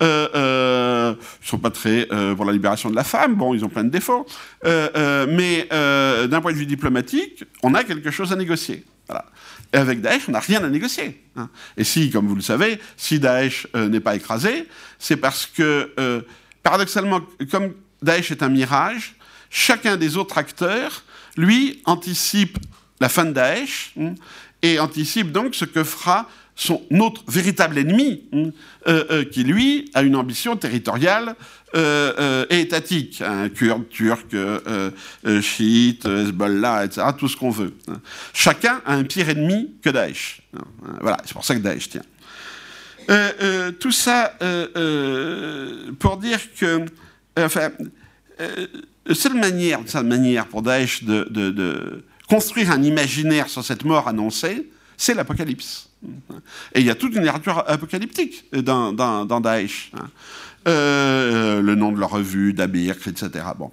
[0.00, 3.90] ils sont pas très pour la libération de la femme, bon, ils ont plein de
[3.90, 4.24] défauts,
[4.64, 8.86] mais d'un point de vue diplomatique, on a quelque chose à négocier.
[9.06, 9.26] Voilà.
[9.72, 11.22] Et avec Daesh, on n'a rien à négocier.
[11.36, 11.50] Hein.
[11.76, 14.66] Et si, comme vous le savez, si Daesh n'est pas écrasé,
[14.98, 16.24] c'est parce que,
[16.62, 19.14] paradoxalement, comme Daesh est un mirage,
[19.50, 21.02] chacun des autres acteurs,
[21.36, 22.58] lui, anticipe
[23.00, 24.14] la fin de Daesh hein,
[24.62, 26.28] et anticipe donc ce que fera
[26.58, 28.50] son autre véritable ennemi, hein,
[28.88, 31.34] euh, euh, qui lui a une ambition territoriale euh,
[31.74, 34.34] et étatique, hein, kurde, turc,
[35.42, 37.74] chiite, Hezbollah, etc., tout ce qu'on veut.
[37.88, 38.00] Hein.
[38.32, 40.42] Chacun a un pire ennemi que Daesh.
[41.00, 42.02] Voilà, c'est pour ça que Daesh tient.
[43.78, 44.34] tout ça
[45.98, 46.86] pour dire que,
[47.38, 47.70] enfin,
[49.12, 54.68] seule manière, seule manière pour Daesh de, de construire un imaginaire sur cette mort annoncée,
[54.96, 55.88] c'est l'apocalypse.
[56.74, 59.90] Et il y a toute une littérature apocalyptique dans, dans, Daesh.
[60.68, 63.30] Euh, le nom de leur revue, d'Abir, etc.
[63.58, 63.70] Bon.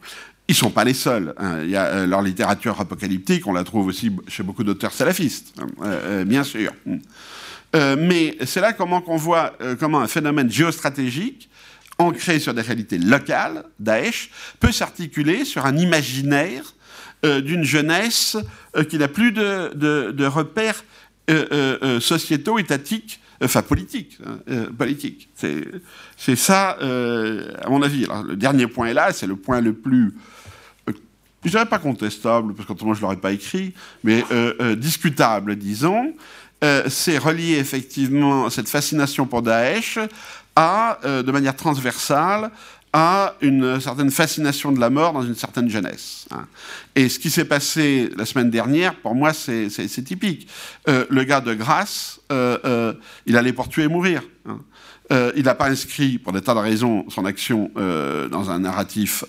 [0.48, 1.34] Ils ne sont pas les seuls.
[1.38, 1.62] Hein.
[1.64, 5.54] Il y a, euh, leur littérature apocalyptique, on la trouve aussi chez beaucoup d'auteurs salafistes,
[5.60, 5.66] hein.
[5.84, 6.72] euh, bien sûr.
[7.74, 11.50] mais c'est là comment qu'on voit comment un phénomène géostratégique
[11.98, 14.30] ancré sur des réalités locales, Daesh,
[14.62, 16.74] peut s'articuler sur un imaginaire
[17.24, 18.38] d'une jeunesse
[18.90, 20.84] qui n'a plus de, repères
[21.32, 25.30] euh, euh, sociétaux, étatiques enfin politique, hein, politique.
[25.36, 28.08] C'est ça, à mon avis.
[28.28, 30.14] Le dernier point est là, c'est le point le plus
[31.44, 34.24] je dirais pas contestable, parce qu'autrement je ne l'aurais pas écrit, mais
[34.78, 36.16] discutable, disons,
[36.88, 40.00] c'est relié effectivement cette fascination pour Daesh
[40.56, 42.50] à, de manière transversale,
[42.98, 46.28] à une certaine fascination de la mort dans une certaine jeunesse.
[46.32, 46.46] Hein.
[46.96, 49.68] Et ce qui s'est passé la semaine dernière, pour moi, c'est
[50.06, 50.48] typique.
[50.88, 52.94] Euh, le gars de Grasse, euh, euh,
[53.26, 54.22] il allait pour tuer et mourir.
[54.48, 54.62] Hein.
[55.36, 59.26] il n'a pas inscrit, pour des tas de raisons, son action dans un narratif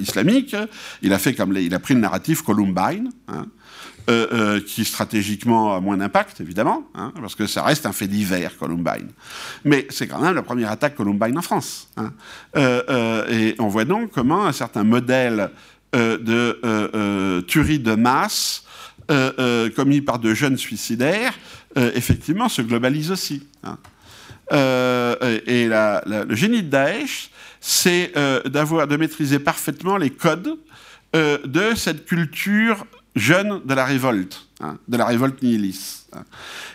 [0.00, 0.56] islamique.
[1.02, 3.10] Il a fait comme il a pris le narratif Columbine.
[3.28, 3.44] Hein.
[4.08, 8.06] Euh, euh, qui stratégiquement a moins d'impact, évidemment, hein, parce que ça reste un fait
[8.06, 9.10] divers, Columbine.
[9.66, 11.90] Mais c'est quand même la première attaque Columbine en France.
[11.98, 12.14] Hein.
[12.56, 15.50] Euh, et on voit donc comment un certain modèle
[15.92, 18.64] de tuerie de masse
[19.76, 21.34] commis par de jeunes suicidaires,
[21.76, 23.46] effectivement, se globalise aussi.
[23.62, 23.76] Hein.
[25.46, 28.12] et le génie de Daesh, c'est
[28.46, 30.56] d'avoir de maîtriser parfaitement les codes
[31.12, 32.86] de cette culture
[33.18, 36.08] jeunes de la révolte, hein, de la révolte nihiliste.
[36.12, 36.24] Hein.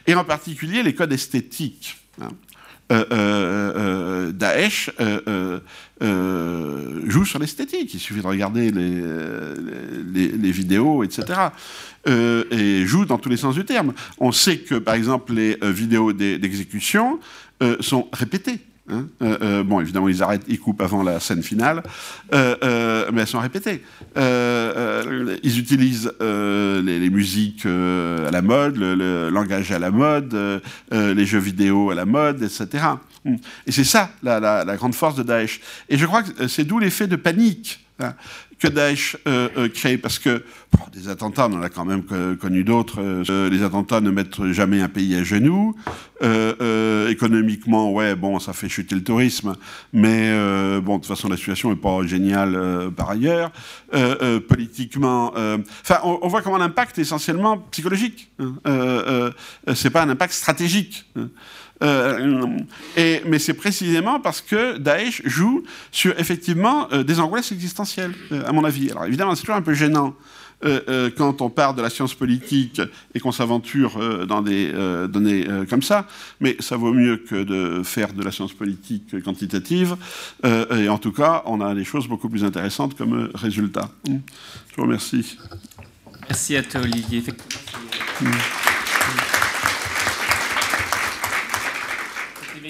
[0.08, 1.97] Et en particulier les codes esthétiques.
[2.21, 2.29] Hein.
[2.91, 4.91] Euh, euh, euh, Daesh
[7.08, 7.93] joue sur l'esthétique.
[7.93, 11.39] Il suffit de regarder les, les vidéos, etc.
[12.06, 13.93] et joue dans tous les sens du terme.
[14.17, 17.19] On sait que, par exemple, les vidéos d'exécution
[17.79, 18.60] sont répétées.
[18.89, 21.84] Hein, euh, euh, bon, évidemment, ils arrêtent, ils coupent avant la scène finale,
[22.34, 23.82] euh, mais elles sont répétées.
[24.17, 31.91] ils utilisent les, musiques à la mode, le, langage à la mode, les jeux vidéo
[31.91, 32.86] à la mode, etc.
[33.65, 35.62] Et c'est ça la, grande force de Daesh.
[35.88, 38.15] Et je crois que c'est d'où l'effet de panique hein
[38.63, 40.41] que Daesh euh, euh, crée, parce que
[40.93, 42.04] des attentats, on en a quand même
[42.38, 43.02] connu d'autres.
[43.02, 45.76] Euh, les attentats ne mettent jamais un pays à genoux.
[47.10, 49.56] économiquement, ouais, bon, ça fait chuter le tourisme,
[49.91, 50.32] mais
[50.80, 53.52] bon, de toute façon, la situation n'est pas géniale par ailleurs.
[54.47, 55.34] politiquement,
[55.82, 58.32] enfin, on, voit comment l'impact est essentiellement psychologique.
[58.39, 59.32] Hein.
[59.76, 61.06] c'est pas un impact stratégique.
[61.17, 61.28] Hein.
[61.84, 62.48] Euh,
[63.26, 68.52] mais c'est précisément parce que Daesh joue sur effectivement euh, des angoisses existentielles, euh, à
[68.52, 68.91] mon avis.
[68.91, 70.15] Alors évidemment, c'est toujours un peu gênant
[71.17, 72.82] quand on part de la science politique
[73.13, 74.72] et qu'on s'aventure dans des
[75.10, 76.08] données comme ça,
[76.39, 79.98] mais ça vaut mieux que de faire de la science politique quantitative.
[80.46, 83.89] et en tout cas, on a des choses beaucoup plus intéressantes comme résultat.
[84.08, 84.13] Je
[84.78, 85.38] vous remercie.
[86.30, 87.22] Merci à toi, Olivier.
[88.22, 88.28] Mm.
[92.63, 92.69] la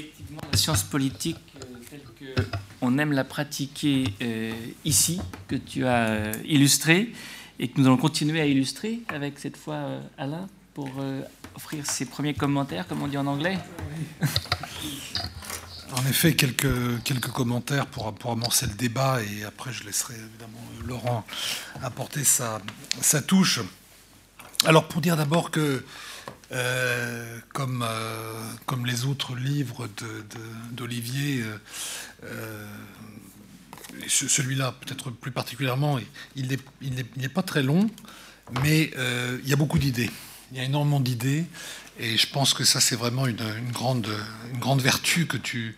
[0.58, 2.02] science politique euh, telle
[2.80, 4.54] qu'on aime la pratiquer euh,
[4.86, 7.14] ici, que tu as euh, illustré
[7.60, 10.90] et que nous allons continuer à illustrer avec cette fois Alain pour
[11.56, 13.60] offrir ses premiers commentaires, comme on dit en anglais.
[15.96, 20.58] En effet, quelques, quelques commentaires pour, pour amorcer le débat et après je laisserai évidemment
[20.88, 21.24] Laurent
[21.84, 22.60] apporter sa,
[23.00, 23.60] sa touche.
[24.66, 25.86] Alors pour dire d'abord que
[26.54, 29.90] euh, comme, euh, comme les autres livres
[30.72, 31.60] d'Olivier, de,
[32.26, 32.68] euh,
[34.08, 36.00] celui-là peut-être plus particulièrement,
[36.36, 37.90] il n'est il pas très long,
[38.62, 38.92] mais
[39.44, 40.12] il y a beaucoup d'idées.
[40.52, 41.46] Il y a énormément d'idées,
[42.00, 44.08] et je pense que ça c'est vraiment une, grande,
[44.52, 45.76] une grande vertu que tu,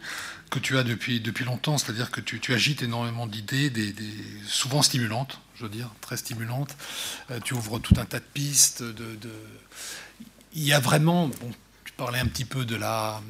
[0.49, 3.93] que tu as depuis, depuis longtemps, c'est-à-dire que tu, agites énormément d'idées, des,
[4.45, 6.75] souvent stimulantes, je veux dire, très stimulantes.
[7.45, 9.17] tu ouvres tout un tas de pistes, de
[10.55, 11.29] il y a vraiment,
[11.83, 13.21] tu parlais un petit peu de la,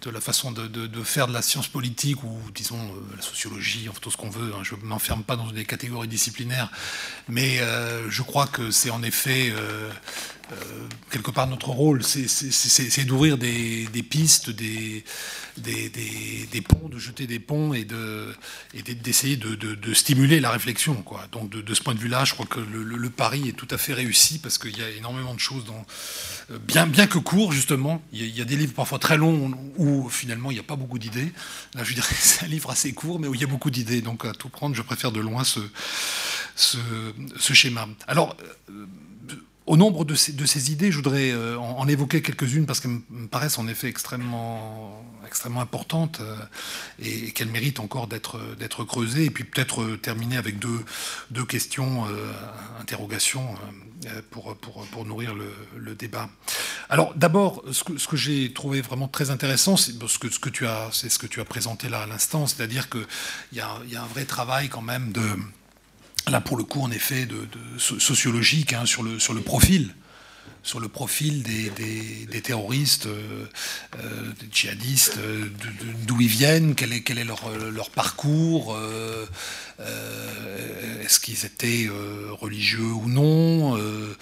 [0.00, 3.98] de la façon de, faire de la science politique ou disons euh, la sociologie, enfin
[4.00, 4.52] tout ce qu'on veut.
[4.54, 4.62] Hein.
[4.62, 6.70] je ne m'enferme pas dans des catégories disciplinaires,
[7.28, 9.90] mais euh, je crois que c'est en effet euh,
[11.10, 15.04] quelque part notre rôle, c'est d'ouvrir des, pistes, des,
[15.56, 17.84] des, ponts, de jeter des ponts et
[19.02, 21.04] d'essayer de, stimuler la réflexion.
[21.32, 23.92] Donc de, ce point de vue-là, je crois que le, pari est tout à fait
[23.92, 25.84] réussi parce qu'il y a énormément de choses dans
[26.58, 28.02] bien, bien que court, justement.
[28.12, 30.98] Il y, a, des livres parfois très longs où finalement il n'y a pas beaucoup
[30.98, 31.32] d'idées.
[31.74, 33.70] Là, je dirais que c'est un livre assez court, mais où il y a beaucoup
[33.70, 34.00] d'idées.
[34.00, 35.60] Donc, à tout prendre, je préfère de loin ce,
[36.56, 37.88] ce, schéma.
[38.06, 38.36] Alors,
[38.70, 38.86] euh,
[39.70, 43.56] au nombre de ces, idées, je voudrais euh, en, évoquer quelques-unes parce qu'elles me paraissent
[43.56, 46.34] en effet extrêmement, extrêmement importantes euh,
[46.98, 49.26] et, qu'elles méritent encore d'être creusées.
[49.26, 52.04] Et puis peut-être terminer avec deux, questions,
[52.80, 53.46] interrogations
[54.06, 56.28] euh, pour, nourrir le, débat.
[56.88, 61.88] Alors d'abord, ce que, j'ai trouvé vraiment très intéressant, c'est ce que, tu as, présenté
[61.88, 63.06] là à l'instant, c'est-à-dire qu'il
[63.52, 65.22] y a un vrai travail quand même de,
[66.28, 67.46] là pour le coup en effet, de,
[67.78, 69.94] sociologique hein, sur, le, profil
[70.62, 75.18] sur le profil des, terroristes, des djihadistes,
[76.06, 78.76] d'où ils viennent, quel est, leur parcours.
[79.80, 83.76] Euh, est-ce qu'ils étaient euh, religieux ou non?
[83.76, 84.14] Euh,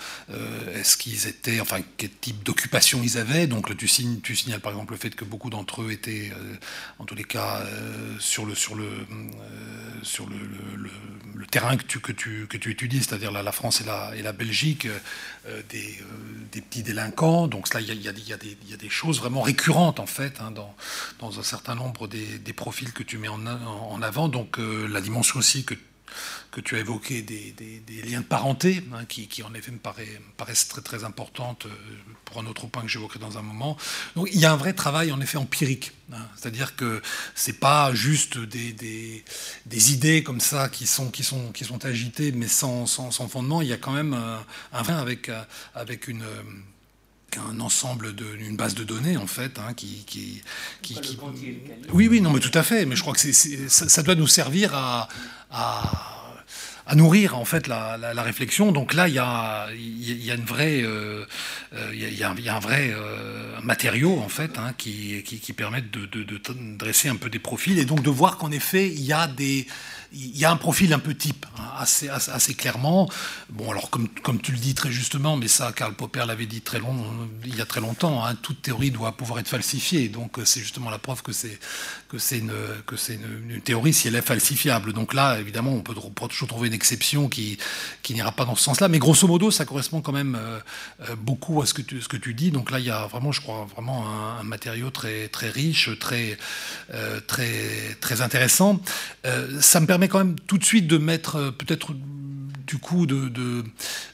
[0.75, 3.47] Est-ce qu'ils étaient, enfin, quel type d'occupation ils avaient?
[3.47, 6.31] Donc, tu, signes, tu signales par exemple le fait que beaucoup d'entre eux étaient,
[6.99, 7.63] en tous les cas,
[8.19, 8.55] sur le
[11.51, 14.87] terrain que tu étudies, c'est-à-dire la, France et la Belgique,
[15.71, 15.99] des,
[16.61, 17.49] petits délinquants.
[17.49, 18.13] Donc là, il y a,
[18.77, 20.53] des choses vraiment récurrentes en fait hein,
[21.19, 24.29] dans un certain nombre des, profils que tu mets en, en avant.
[24.29, 25.75] Donc la dimension que,
[26.61, 27.55] tu as évoqué des,
[28.05, 31.71] liens de parenté, hein, qui, en effet me, paraît, paraissent très, très importantes euh,
[32.25, 33.77] pour un autre point que j'évoquerai dans un moment.
[34.17, 35.93] Donc il y a un vrai travail en effet empirique.
[36.13, 36.27] Hein.
[36.37, 37.01] C'est-à-dire que
[37.35, 39.23] c'est pas juste des,
[39.93, 43.63] idées comme ça qui sont, qui sont, qui sont agitées mais sans, sans, fondement.
[43.63, 45.31] Il y a quand même un, un vrai avec,
[45.75, 46.25] avec une
[47.37, 50.43] un ensemble d'une base de données en fait hein, qui, qui,
[50.83, 51.19] qui,
[51.93, 54.27] oui oui non mais tout à fait mais je crois que c'est ça, doit nous
[54.27, 55.09] servir à,
[55.51, 58.73] à, nourrir en fait la, la, réflexion.
[58.73, 61.27] Donc là il y a, il y a une vraie euh,
[61.75, 65.23] euh, il, y a, il y a un vrai euh, matériau en fait hein, qui,
[65.23, 66.41] qui, permettent de, de, de,
[66.79, 69.67] dresser un peu des profils et donc de voir qu'en effet il y a des
[70.13, 73.09] il y a un profil un peu type, hein, assez, assez, clairement.
[73.51, 76.61] Bon, alors comme, comme tu le dis très justement, mais ça, Karl Popper l'avait dit
[76.61, 80.09] très long, il y a très longtemps, hein, toute théorie doit pouvoir être falsifiée.
[80.09, 82.53] Donc c'est justement la preuve que c'est une,
[83.51, 84.93] une, théorie si elle est falsifiable.
[84.93, 85.95] Donc là, évidemment, on peut,
[86.29, 87.59] toujours trouver une exception qui,
[88.03, 88.89] qui n'ira pas dans ce sens-là.
[88.89, 90.59] Mais grosso modo, ça correspond quand même euh,
[91.09, 92.51] euh, beaucoup à ce que, tu, ce que tu dis.
[92.51, 94.07] Donc là, il y a vraiment, je crois, vraiment
[94.39, 96.39] un, matériau très, très riche, très,
[96.95, 98.81] euh, très, très intéressant.
[99.61, 101.95] ça me permet quand même tout de suite de mettre euh, peut-être
[102.67, 103.65] du coup de,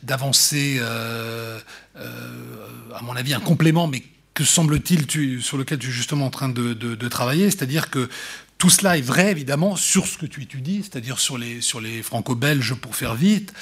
[0.02, 1.58] d'avancer, euh,
[1.96, 6.30] euh, à mon avis, un complément, mais que semble-t-il sur lequel tu es justement en
[6.30, 8.08] train de, travailler, c'est-à-dire que
[8.56, 12.00] tout cela est vrai évidemment sur ce que tu étudies, c'est-à-dire sur les, sur les
[12.02, 13.52] franco-belges pour faire vite,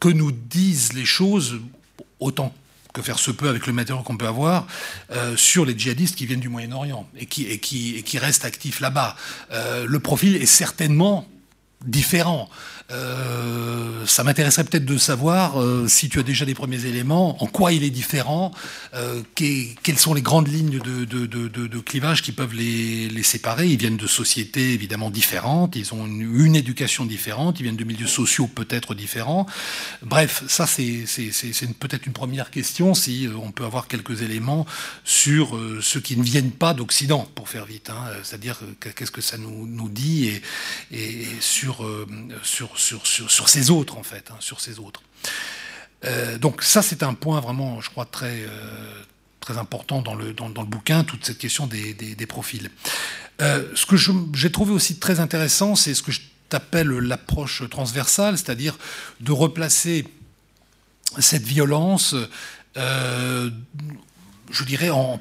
[0.00, 1.60] que nous disent les choses
[2.18, 2.54] autant
[2.92, 4.66] que faire se peut avec le matériau qu'on peut avoir
[5.12, 9.16] euh, sur les djihadistes qui viennent du Moyen-Orient et qui, restent actifs là-bas.
[9.52, 11.26] Euh, le profil est certainement
[11.84, 12.48] différent.
[12.92, 17.46] Euh, ça m'intéresserait peut-être de savoir euh, si tu as déjà des premiers éléments, en
[17.46, 18.52] quoi il est différent,
[18.94, 23.68] euh, quelles sont les grandes lignes de, clivage qui peuvent les, séparer.
[23.68, 28.06] Ils viennent de sociétés évidemment différentes, ils ont une, éducation différente, ils viennent de milieux
[28.06, 29.46] sociaux peut-être différents.
[30.02, 31.04] Bref, ça c'est
[31.78, 34.66] peut-être une première question, si on peut avoir quelques éléments
[35.04, 37.90] sur ceux qui ne viennent pas d'Occident, pour faire vite.
[37.90, 38.58] Hein, C'est-à-dire
[38.96, 40.42] qu'est-ce que ça nous, nous dit et,
[40.92, 41.86] et sur,
[42.42, 45.02] sur sur, sur, ces autres, en fait, hein, sur ces autres.
[46.04, 49.02] Euh, donc ça, c'est un point vraiment, je crois, très, euh,
[49.40, 52.70] très important dans le, dans, le bouquin, toute cette question des, des, profils.
[53.40, 53.96] Euh, ce que
[54.34, 58.76] j'ai trouvé aussi très intéressant, c'est ce que je t'appelle l'approche transversale, c'est-à-dire
[59.20, 60.06] de replacer
[61.18, 62.14] cette violence,
[62.76, 63.50] je
[64.64, 65.20] dirais, en,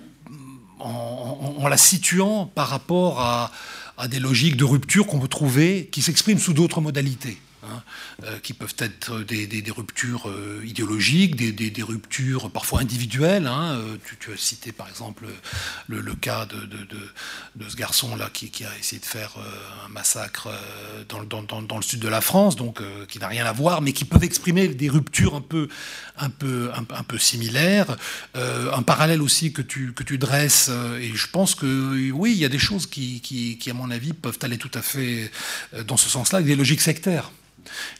[0.79, 6.39] en, la situant par rapport à des logiques de rupture qu'on peut trouver qui s'expriment
[6.39, 7.37] sous d'autres modalités.
[7.69, 7.83] Hein,
[8.23, 13.47] euh, qui peuvent être des, ruptures euh, idéologiques, des, ruptures parfois individuelles.
[13.47, 15.25] Hein, euh, tu, as cité par exemple
[15.87, 19.35] le, cas de, ce garçon-là qui, a essayé de faire
[19.85, 20.49] un massacre
[21.07, 24.23] dans, le sud de la France, donc qui n'a rien à voir, mais qui peuvent
[24.23, 25.41] exprimer des ruptures un
[26.29, 26.69] peu,
[27.17, 27.95] similaires.
[28.35, 32.59] un parallèle aussi que tu, dresses, et je pense que oui, il y a des
[32.59, 35.31] choses qui, qui, à mon avis, peuvent aller tout à fait
[35.85, 37.31] dans ce sens-là, avec des logiques sectaires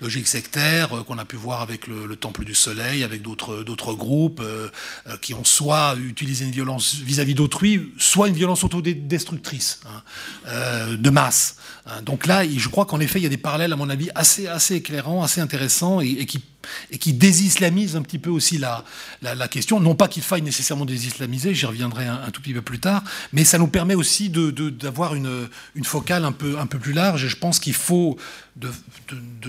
[0.02, 4.42] logique sectaire euh, qu'on a pu voir avec le, Temple du Soleil, avec d'autres groupes
[4.42, 4.70] euh,
[5.08, 11.10] euh, qui ont soit utilisé une violence vis-à-vis d'autrui, soit une violence autodestructrice hein, de
[11.10, 11.58] masse.
[11.86, 12.02] Hein.
[12.02, 14.48] Donc là, je crois qu'en effet, il y a des parallèles, à mon avis, assez
[14.48, 16.42] assez éclairants, assez intéressants et qui
[16.91, 18.84] et qui désislamise un petit peu aussi la,
[19.22, 19.80] la, question.
[19.80, 23.03] Non pas qu'il faille nécessairement désislamiser, j'y reviendrai un, tout petit peu plus tard,
[23.34, 26.93] mais ça nous permet aussi d'avoir de, une, une, focale un peu, un peu plus
[26.93, 27.26] large.
[27.26, 28.18] Et je pense qu'il faut,
[28.55, 28.72] de,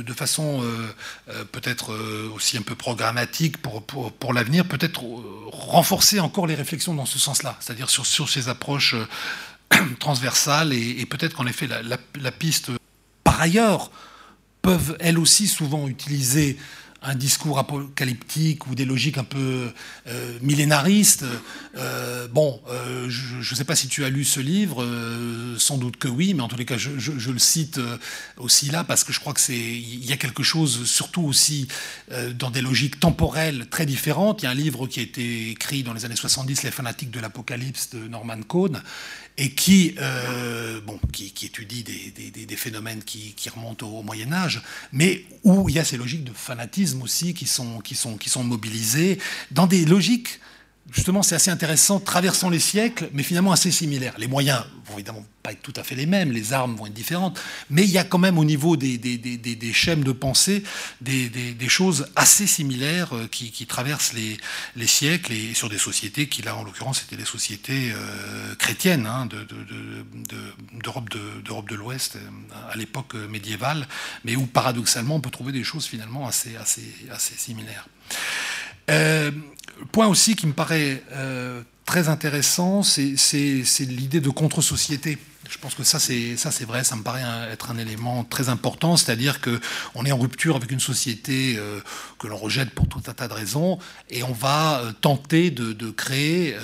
[0.00, 0.94] de façon euh,
[1.28, 5.02] euh, peut-être euh, aussi un peu programmatique pour, pour, pour l'avenir, peut-être
[5.52, 8.94] renforcer encore les réflexions dans ce sens-là, c'est-à-dire sur, sur ces approches
[9.98, 12.70] transversales et, et peut-être qu'en effet la, la, la piste,
[13.24, 13.90] par ailleurs,
[14.62, 16.58] peuvent elles aussi souvent utiliser
[17.02, 19.72] un discours apocalyptique ou des logiques un peu
[20.06, 21.24] euh, millénaristes.
[21.76, 24.86] Euh, bon, euh, je ne sais pas si tu as lu ce livre,
[25.58, 27.80] sans doute que oui, mais en tous les cas, je, le cite
[28.36, 31.68] aussi là parce que je crois que c'est il y a quelque chose, surtout aussi
[32.34, 34.42] dans des logiques temporelles très différentes.
[34.42, 37.10] Il y a un livre qui a été écrit dans les années 70, Les fanatiques
[37.10, 38.82] de l'apocalypse de Norman Cohn,
[39.38, 39.94] et qui,
[40.86, 44.60] bon, qui, étudie des, phénomènes qui, remontent au, Moyen Âge,
[44.92, 48.28] mais où il y a ces logiques de fanatisme aussi qui sont, qui sont, qui
[48.28, 49.18] sont mobilisées
[49.50, 50.40] dans des logiques
[50.90, 54.14] justement, c'est assez intéressant, traversant les siècles, mais finalement assez similaires.
[54.18, 56.92] Les moyens vont évidemment pas être tout à fait les mêmes, les armes vont être
[56.92, 58.98] différentes, mais il y a quand même au niveau des,
[59.72, 60.62] schèmes de pensée
[61.00, 61.30] des,
[61.68, 66.64] choses assez similaires euh, qui, traversent les, siècles et sur des sociétés qui, là, en
[66.64, 69.28] l'occurrence, étaient des sociétés euh, chrétiennes hein,
[70.82, 73.86] d'Europe de, l'Ouest euh, à l'époque médiévale,
[74.24, 76.82] mais où paradoxalement on peut trouver des choses finalement assez, assez,
[77.36, 77.86] similaires.
[79.92, 83.16] Point aussi qui me paraît euh, très intéressant, c'est
[83.80, 85.18] l'idée de contre-société.
[85.48, 86.84] Je pense que ça, c'est vrai.
[86.84, 89.58] Ça me paraît être un élément très important, c'est-à-dire que
[89.96, 91.80] on est en rupture avec une société euh,
[92.20, 96.56] que l'on rejette pour tout un tas de raisons, et on va tenter de, créer.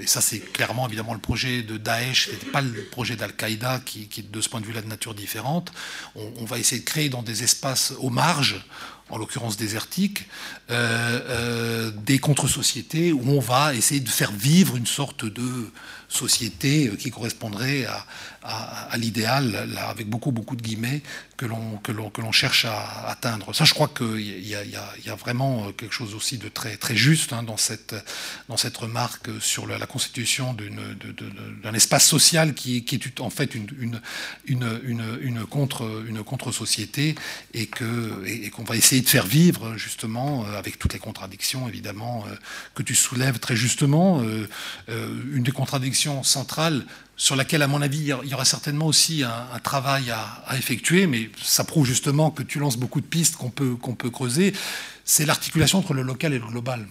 [0.00, 2.30] et ça, c'est clairement évidemment le projet de Daesh.
[2.30, 5.72] C'était pas le projet d'Al-Qaïda qui, qui, de ce point de vue-là, de nature différente.
[6.16, 8.64] On, on, va essayer de créer dans des espaces aux marges
[9.12, 10.26] en l'occurrence désertique,
[10.70, 15.70] euh, euh, des contre-sociétés où on va essayer de faire vivre une sorte de
[16.08, 18.06] société euh, qui correspondrait à,
[18.44, 21.02] à, l'idéal, avec beaucoup, beaucoup de guillemets,
[21.36, 23.54] que l'on, que l'on, que l'on cherche à atteindre.
[23.54, 27.42] Ça, je crois qu'il y a, vraiment quelque chose aussi de très, très juste hein,
[27.42, 27.94] dans, cette,
[28.48, 30.96] dans cette remarque sur la, constitution d'une,
[31.62, 34.00] d'un espace social qui, est en fait une,
[34.46, 37.14] une, une, contre, une contre-société
[37.54, 42.24] et, que, et, qu'on va essayer de faire vivre justement avec toutes les contradictions évidemment
[42.74, 44.22] que tu soulèves très justement.
[44.88, 46.84] Une des contradictions centrales
[47.16, 51.30] sur laquelle, à mon avis, il y aura certainement aussi un, travail à, effectuer, mais
[51.42, 54.52] ça prouve justement que tu lances beaucoup de pistes qu'on peut, peut creuser,
[55.04, 56.86] c'est l'articulation entre le local et le global.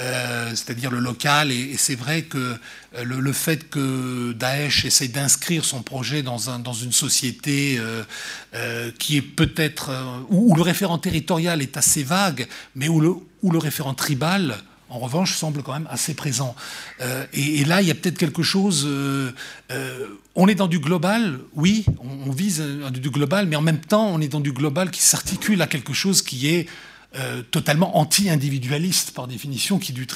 [0.00, 2.56] Euh, c'est-à-dire le local, et, c'est vrai que
[2.96, 8.90] euh, le, fait que Daesh essaye d'inscrire son projet dans, un, dans une société euh,
[8.98, 9.92] qui est peut-être,
[10.30, 13.10] où, où, le référent territorial est assez vague, mais où le,
[13.42, 14.56] où le référent tribal
[14.94, 16.54] en revanche, semble quand même assez présent.
[17.00, 18.84] Euh, et, là, il y a peut-être quelque chose.
[18.86, 19.32] Euh,
[19.72, 21.84] euh, on est dans du global, oui,
[22.26, 25.60] on, vise du global, mais en même temps, on est dans du global qui s'articule
[25.62, 26.68] à quelque chose qui est
[27.16, 30.06] euh, totalement anti-individualiste par définition, qui du,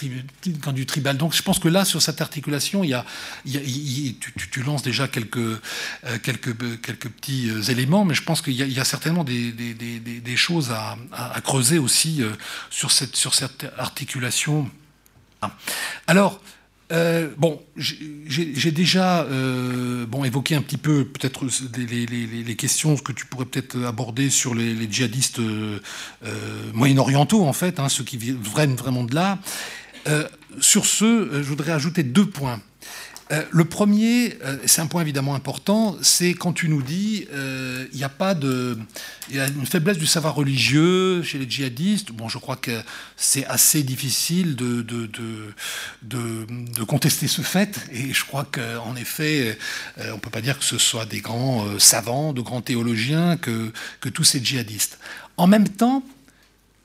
[0.62, 1.16] quand du tribal.
[1.16, 3.05] Donc je pense que là, sur cette articulation, il y a,
[4.51, 5.59] tu, lances déjà quelques, euh,
[6.22, 11.40] quelques petits euh, éléments, mais je pense qu'il y, a certainement des, choses à, à,
[11.40, 12.20] creuser aussi
[12.70, 14.68] sur, cette, sur cette articulation.
[16.09, 16.40] Alors,
[16.91, 23.45] euh, bon, j'ai déjà euh, évoqué un petit peu peut-être les, questions que tu pourrais
[23.45, 25.80] peut-être aborder sur les, djihadistes euh,
[26.72, 29.39] moyen-orientaux, en fait, hein, ceux qui viennent vraiment de là.
[30.61, 32.61] sur ce, je voudrais ajouter deux points.
[33.31, 37.87] Euh, le premier, euh, c'est un point évidemment important, c'est quand tu nous dis euh,
[37.93, 38.79] il n'y a pas de,
[39.29, 42.11] il y a une faiblesse du savoir religieux chez les djihadistes.
[42.12, 42.81] Bon, je crois que
[43.16, 45.09] c'est assez difficile de de,
[46.03, 49.59] de, contester ce fait, et je crois qu'en effet,
[49.99, 53.72] on ne peut pas dire que ce soit des grands savants, de grands théologiens que
[54.01, 54.99] que tous ces djihadistes.
[55.37, 56.03] En même temps,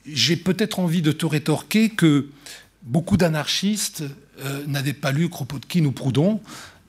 [0.06, 2.28] j'ai peut-être envie de te rétorquer que
[2.82, 4.04] beaucoup d'anarchistes
[4.40, 6.40] euh, n'avaient pas lu Kropotkin ou Proudhon.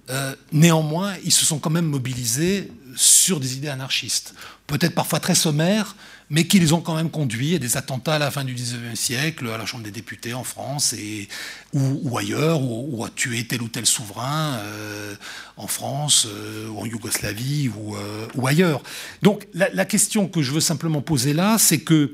[0.09, 4.35] Euh, néanmoins, ils se sont quand même mobilisés sur des idées anarchistes,
[4.67, 5.95] peut-être parfois très sommaires,
[6.29, 8.99] mais qui les ont quand même conduits à des attentats à la fin du XIXe
[8.99, 11.27] siècle, à la Chambre des députés en France et,
[11.73, 15.15] ou, ailleurs, ou, à tuer tel ou tel souverain euh,
[15.57, 16.27] en France,
[16.69, 18.81] ou en Yougoslavie, ou, ailleurs.
[19.21, 22.13] Donc la, question que je veux simplement poser là, c'est que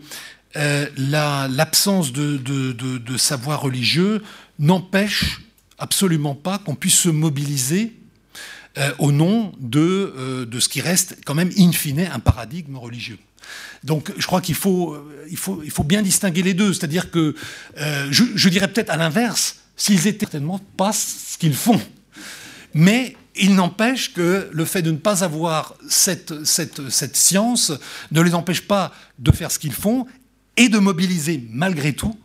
[0.55, 4.23] l'absence de, savoir religieux
[4.59, 5.41] n'empêche
[5.77, 7.93] absolument pas qu'on puisse se mobiliser
[8.77, 12.77] euh, au nom de, euh, de ce qui reste quand même in fine un paradigme
[12.77, 13.17] religieux.
[13.83, 16.71] Donc je crois qu'il faut, euh, il faut, il faut bien distinguer les deux.
[16.71, 17.35] C'est-à-dire que
[17.75, 21.81] je, dirais peut-être à l'inverse, s'ils étaient certainement pas ce qu'ils font.
[22.73, 27.73] Mais il n'empêche que le fait de ne pas avoir cette, cette, cette science
[28.11, 30.05] ne les empêche pas de faire ce qu'ils font
[30.55, 32.17] et de mobiliser malgré tout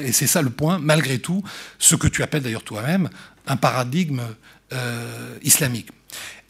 [0.00, 1.42] et c'est ça le point, malgré tout,
[1.78, 3.08] ce que tu appelles d'ailleurs toi-même
[3.48, 4.22] un paradigme
[4.72, 5.88] euh, islamique.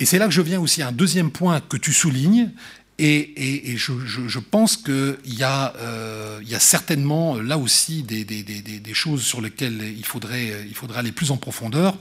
[0.01, 2.51] Et c'est là que je viens aussi à un deuxième point que tu soulignes,
[2.99, 10.05] Et, je, pense qu'il il y a certainement là aussi des, choses sur lesquelles il
[10.05, 11.97] faudrait, il faudrait aller plus en profondeur.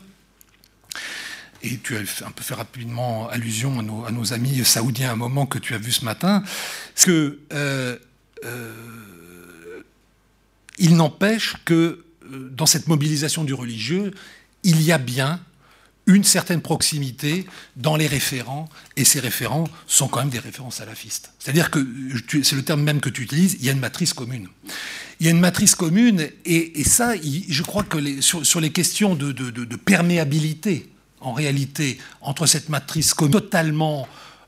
[1.64, 5.46] Et tu as un peu fait rapidement allusion à nos, amis saoudiens à un moment
[5.46, 6.44] que tu as vu ce matin.
[7.04, 7.40] que
[10.78, 11.74] il n'empêche que
[12.32, 14.12] euh, dans cette mobilisation du religieux,
[14.64, 15.40] il y a bien
[16.08, 21.32] une certaine proximité dans les référents, et ces référents sont quand même des référents salafistes.
[21.38, 21.86] C'est-à-dire que,
[22.44, 24.48] c'est le terme même que tu utilises, il y a une matrice commune.
[25.20, 29.76] Il y a une matrice commune, et, ça, je crois que sur, les questions de,
[29.76, 34.08] perméabilité, en réalité, entre cette matrice commune totalement,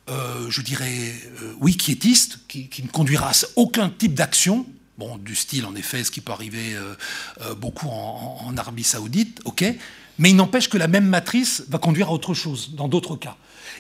[0.09, 4.65] euh, je dirais, euh, oui, quiétiste, qui, qui ne conduira à aucun type d'action,
[4.99, 6.93] Bon, du style, en effet, ce qui peut arriver euh,
[7.39, 9.63] euh, beaucoup en, Arabie saoudite, ok,
[10.17, 13.37] mais il n'empêche que la même matrice va conduire à autre chose, dans d'autres cas.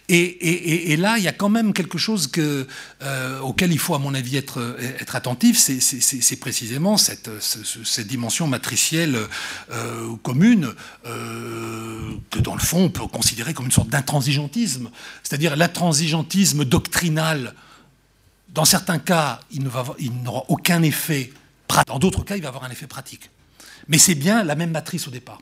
[0.07, 4.13] Et, là, il y a quand même quelque chose euh, auquel il faut, à mon
[4.13, 4.61] avis, être,
[5.13, 9.17] attentif, c'est précisément cette, cette, dimension matricielle
[10.23, 14.89] commune, que dans le fond, on peut considérer comme une sorte d'intransigeantisme,
[15.21, 17.53] c'est-à-dire l'intransigeantisme doctrinal
[18.53, 21.31] dans certains cas, il n'aura aucun effet
[21.67, 21.87] pratique.
[21.87, 23.29] Dans d'autres cas, il va avoir un effet pratique.
[23.87, 25.39] Mais c'est bien la même matrice au départ.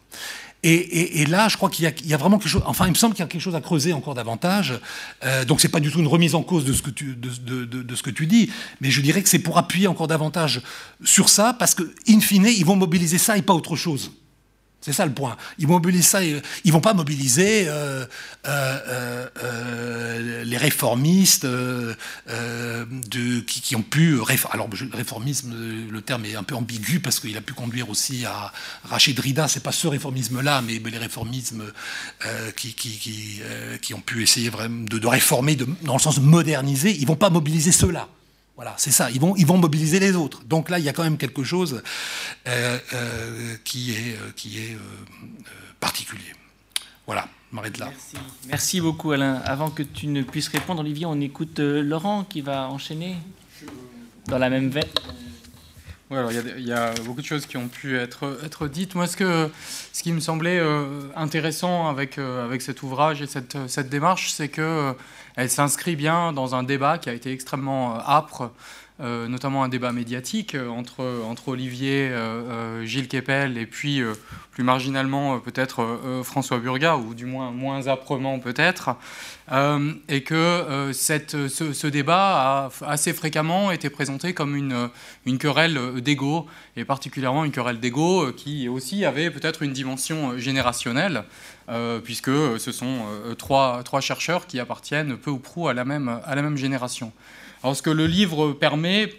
[0.64, 2.64] Et, là, je crois qu'il y, a vraiment quelque chose.
[2.66, 4.80] Enfin, il me semble qu'il y a quelque chose à creuser encore davantage.
[5.24, 6.90] Euh, donc, c'est pas du tout une remise en cause de ce que
[8.10, 8.52] tu, dis,
[8.82, 10.62] mais je dirais que c'est pour appuyer encore davantage
[11.06, 14.12] sur ça, parce que, in fine, ils vont mobiliser ça et pas autre chose.
[14.82, 15.36] C'est ça le point.
[15.58, 16.24] Ils mobilisent ça.
[16.24, 18.06] Ils vont pas mobiliser euh,
[18.48, 21.48] euh, euh, les réformistes
[23.50, 24.20] qui, ont pu.
[24.52, 25.54] Alors, réformisme,
[25.92, 28.54] le terme est un peu ambigu parce qu'il a pu conduire aussi à
[28.84, 29.48] Rachid Rida.
[29.48, 31.64] C'est pas ce réformisme-là, mais, les réformismes
[32.56, 36.96] qui, ont pu essayer vraiment de, réformer, dans le sens de moderniser.
[36.96, 38.08] Ils vont pas mobiliser ceux-là.
[38.58, 39.12] Voilà, c'est ça.
[39.12, 40.44] Ils vont, ils vont mobiliser les autres.
[40.44, 41.84] Donc là, il y a quand même quelque chose
[42.48, 44.76] euh, euh, qui est, euh, qui est
[45.80, 46.34] particulier.
[47.06, 47.86] Voilà, m'arrête là.
[47.86, 48.18] Merci.
[48.48, 49.36] Merci beaucoup, Alain.
[49.46, 53.18] Avant que tu ne puisses répondre, Olivier, on écoute Laurent qui va enchaîner
[54.26, 54.90] dans la même veine.
[56.10, 58.96] Oui, alors il y, a beaucoup de choses qui ont pu être, être dites.
[58.96, 59.52] Moi, ce, que,
[59.94, 60.62] ce qui me semblait
[61.16, 64.96] intéressant avec, avec cet ouvrage et cette, cette démarche, c'est que
[65.38, 68.52] elle s'inscrit bien dans un débat qui a été extrêmement euh, âpre,
[69.00, 72.12] euh, notamment un débat médiatique euh, entre, entre Olivier,
[72.84, 74.02] Gilles Kepel et puis
[74.52, 78.96] plus marginalement peut-être François Burga, ou du moins moins âprement peut-être,
[80.10, 84.90] et que cette, ce, débat a assez fréquemment été présenté comme une,
[85.28, 91.24] une querelle d'ego, et particulièrement une querelle d'ego qui aussi avait peut-être une dimension générationnelle.
[91.70, 95.84] Euh, puisque ce sont euh, trois, trois, chercheurs qui appartiennent peu ou prou à la
[95.84, 97.12] même, à la même génération.
[97.62, 99.10] Alors ce que le livre permet,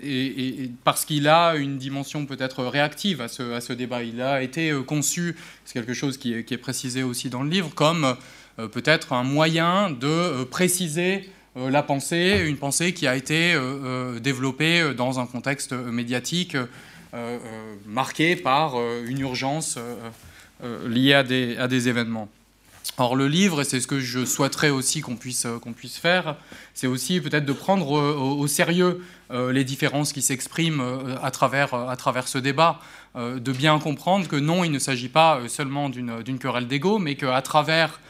[0.00, 4.40] et, parce qu'il a une dimension peut-être réactive à ce, à ce, débat, il a
[4.40, 5.36] été euh, conçu,
[5.66, 8.16] c'est quelque chose qui est, précisé aussi dans le livre, comme
[8.72, 13.54] peut-être un moyen de préciser la pensée, une pensée qui a été
[14.20, 16.56] développée dans un contexte médiatique
[17.86, 18.74] marqué par
[19.06, 19.78] une urgence
[20.64, 22.28] euh, liés à des, événements.
[22.96, 26.36] Or, le livre, et c'est ce que je souhaiterais aussi qu'on puisse, euh, puisse faire,
[26.74, 30.82] c'est aussi peut-être de prendre euh, au, sérieux les différences qui s'expriment
[31.22, 32.80] à travers, à travers ce débat,
[33.14, 37.42] de bien comprendre que non, il ne s'agit pas seulement d'une querelle d'ego, mais qu'à
[37.42, 38.00] travers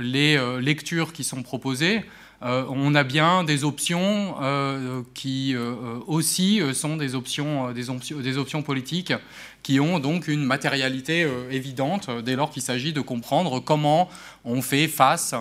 [0.00, 2.02] les lectures qui sont proposées,
[2.42, 4.34] on a bien des options
[5.14, 5.54] qui
[6.06, 9.12] aussi sont des options, politiques
[9.66, 14.08] qui ont donc une matérialité euh, évidente euh, dès lors qu'il s'agit de comprendre comment
[14.44, 15.34] on fait face,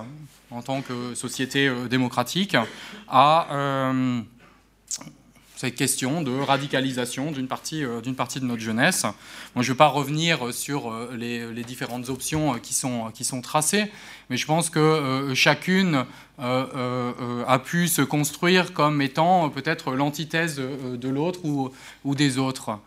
[0.50, 2.58] en tant que société euh, démocratique,
[3.08, 3.94] à
[5.56, 9.04] cette question de radicalisation d'une partie, d'une partie de notre jeunesse.
[9.56, 13.92] Moi, je ne vais pas revenir sur les, différentes options qui sont, qui sont tracées,
[14.30, 16.06] mais je pense que chacune
[16.40, 21.72] a pu se construire comme étant peut-être l'antithèse de l'autre ou,
[22.04, 22.80] ou, des autres.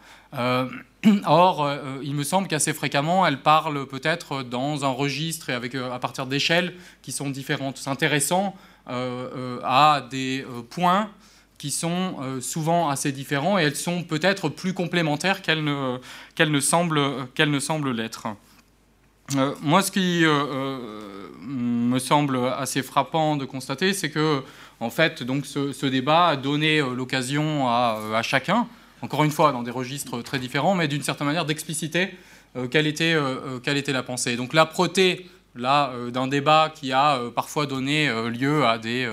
[1.27, 5.75] Or, euh, il me semble qu'assez fréquemment, elle parle peut-être dans un registre et avec,
[5.75, 7.79] euh, à partir d'échelles qui sont différentes.
[7.79, 8.57] C'est intéressant
[8.89, 11.11] euh, à des points
[11.59, 18.29] qui sont souvent assez différents et elles sont peut-être plus complémentaires qu'elles ne, semblent, l'être.
[19.63, 20.25] moi, ce qui
[21.43, 24.43] me semble assez frappant de constater, c'est que,
[24.79, 28.69] en fait, donc, ce, débat a donné l'occasion à, chacun
[29.03, 32.15] encore une fois dans des registres très différents, mais d'une certaine manière d'expliciter
[32.57, 34.37] euh, quelle, était, euh, euh, quelle était la pensée.
[34.37, 39.09] Donc l'âpreté là d'un débat qui a parfois donné lieu à des,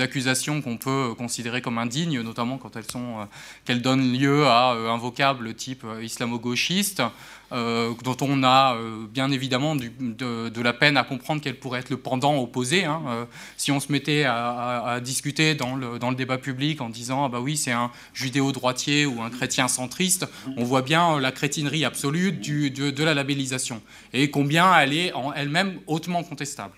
[0.00, 3.28] accusations qu'on peut considérer comme indignes, notamment quand elles, sont,
[3.68, 7.02] donnent lieu à un vocable type islamo-gauchiste.
[7.54, 11.90] Euh, dont on a euh, bien évidemment de, la peine à comprendre quel pourrait être
[11.90, 12.84] le pendant opposé.
[12.84, 13.00] Hein.
[13.06, 13.24] Euh,
[13.56, 17.56] si on se mettait à, discuter dans le, débat public en disant ah bah oui
[17.56, 20.26] c'est un judéo-droitier ou un chrétien centriste,
[20.56, 23.80] on voit bien la crétinerie absolue de, la labellisation
[24.12, 26.74] et combien elle est en elle-même hautement contestable.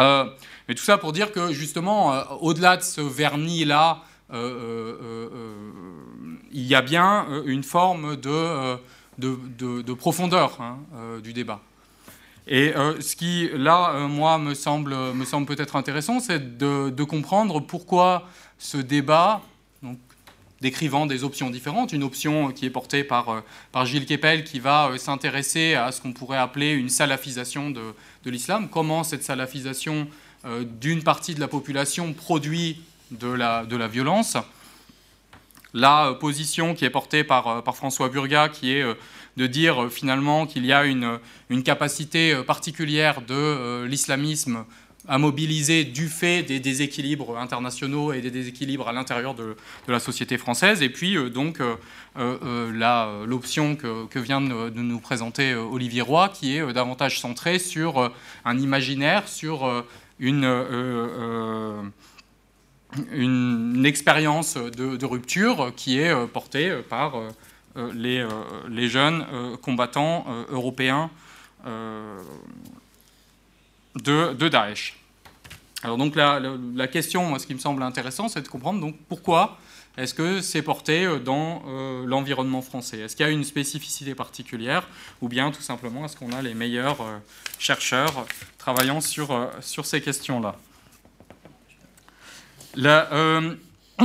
[0.00, 4.02] mais tout ça pour dire que justement, au-delà de ce vernis-là,
[4.32, 4.38] il
[6.52, 8.78] y a bien une forme de
[9.18, 11.60] de, profondeur hein, euh, du débat.
[12.48, 17.04] Et euh, ce qui, là, euh, moi, me semble, me semble peut-être intéressant, c'est de,
[17.04, 19.42] comprendre pourquoi ce débat,
[20.60, 23.42] décrivant des options différentes, une option qui est portée par,
[23.72, 27.94] par Gilles Kepel, qui va s'intéresser à ce qu'on pourrait appeler une salafisation de,
[28.24, 30.08] de l'islam, comment cette salafisation
[30.80, 34.36] d'une partie de la population produit de la, de la violence,
[35.76, 38.94] la position qui est portée par, euh, François Burga, qui est euh,
[39.36, 41.20] de dire euh, finalement qu'il y a une,
[41.62, 44.64] capacité particulière de l'islamisme
[45.08, 49.56] à mobiliser du fait des déséquilibres internationaux et des déséquilibres à l'intérieur de,
[49.86, 50.82] la société française.
[50.82, 51.60] Et puis donc
[52.16, 58.12] l'option que, vient de, nous présenter Olivier Roy, qui est davantage centrée sur
[58.44, 59.84] un imaginaire, sur
[60.18, 60.44] une
[63.12, 67.30] une, expérience de, rupture qui est euh, portée euh, par euh,
[68.68, 69.26] les, jeunes
[69.62, 71.10] combattants européens
[71.66, 72.22] de,
[74.32, 74.98] de, Daesh.
[75.82, 79.58] Alors donc la, question, ce qui me semble intéressant, c'est de comprendre donc pourquoi
[79.98, 81.62] est-ce que c'est porté dans
[82.06, 83.00] l'environnement français?
[83.00, 84.88] Est-ce qu'il y a une spécificité particulière
[85.20, 87.04] ou bien tout simplement est-ce qu'on a les meilleurs
[87.58, 88.24] chercheurs
[88.56, 90.56] travaillant sur, sur ces questions-là?
[92.84, 93.54] Euh,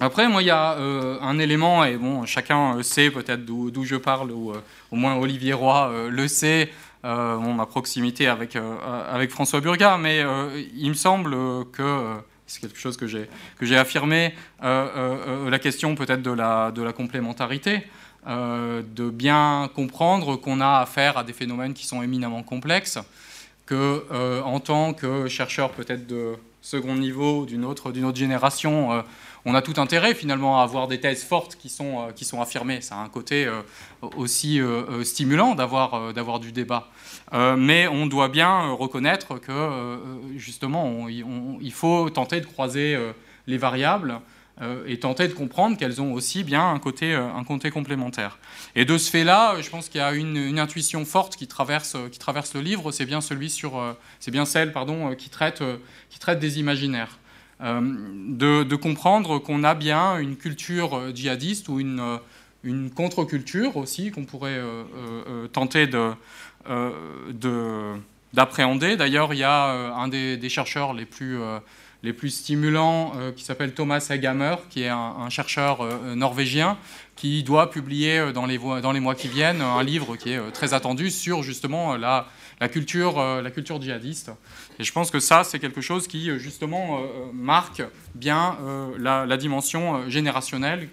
[0.00, 3.96] après, moi, il y a euh, un élément, et bon, chacun sait peut-être d'où je
[3.96, 4.60] parle, ou euh,
[4.90, 6.70] au moins Olivier Roy le sait,
[7.04, 10.24] ma proximité avec, avec François Burga, mais
[10.74, 11.30] il me semble
[11.72, 12.16] que,
[12.46, 17.84] c'est quelque chose que j'ai affirmé, la question peut-être de la, de la complémentarité,
[18.26, 22.98] de bien comprendre qu'on a affaire à des phénomènes qui sont éminemment complexes,
[23.64, 26.36] que en tant que chercheur peut-être de
[26.68, 29.02] second niveau d'une autre, d'une autre génération, euh,
[29.46, 32.42] on a tout intérêt finalement à avoir des thèses fortes qui sont, euh, qui sont
[32.42, 32.82] affirmées.
[32.82, 33.62] Ça a un côté euh,
[34.16, 34.60] aussi
[35.02, 36.88] stimulant d'avoir, d'avoir du débat.
[37.32, 39.98] mais on doit bien reconnaître que
[40.36, 42.96] justement, il faut tenter de croiser
[43.46, 44.20] les variables
[44.86, 48.38] et tenter de comprendre qu'elles ont aussi bien un côté, euh, un côté complémentaire.
[48.74, 52.18] Et de ce fait-là, je pense qu'il y a une, intuition forte qui traverse, qui
[52.18, 55.62] traverse le livre, c'est bien, celui sur, euh, c'est bien celle pardon, qui, traite,
[56.10, 57.18] qui traite des imaginaires.
[57.60, 62.18] de, de, comprendre qu'on a bien une culture djihadiste ou une,
[62.64, 64.60] une contre-culture aussi qu'on pourrait
[65.52, 66.12] tenter de,
[68.32, 68.96] d'appréhender.
[68.96, 71.38] D'ailleurs, il y a un des chercheurs les plus
[72.02, 76.78] les plus stimulants, euh, qui s'appelle Thomas Hagammer, qui est un, chercheur euh, norvégien,
[77.16, 78.58] qui doit publier euh, dans les,
[79.00, 82.28] mois qui viennent un livre qui est très attendu sur justement la,
[82.70, 84.30] culture, la culture djihadiste.
[84.78, 87.00] Et je pense que ça, c'est quelque chose qui justement
[87.32, 87.82] marque
[88.14, 88.56] bien
[88.98, 90.88] la, dimension générationnelle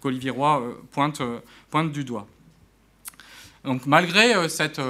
[0.00, 1.22] qu'Olivier Roy pointe,
[1.92, 2.26] du doigt.
[3.64, 4.80] Donc malgré cette,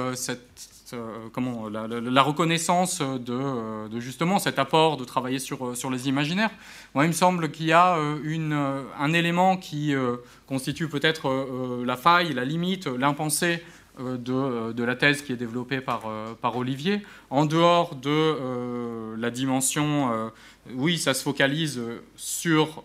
[1.33, 6.51] comment, la, reconnaissance de, justement cet apport de travailler sur, euh, sur les imaginaires.
[6.93, 9.93] Moi, il me semble qu'il y a euh, un élément qui
[10.47, 13.63] constitue peut-être la faille, la limite, l'impensé
[13.99, 17.01] de, la thèse qui est développée par Olivier.
[17.29, 20.31] En dehors de la dimension,
[20.75, 21.81] oui, ça se focalise
[22.15, 22.83] sur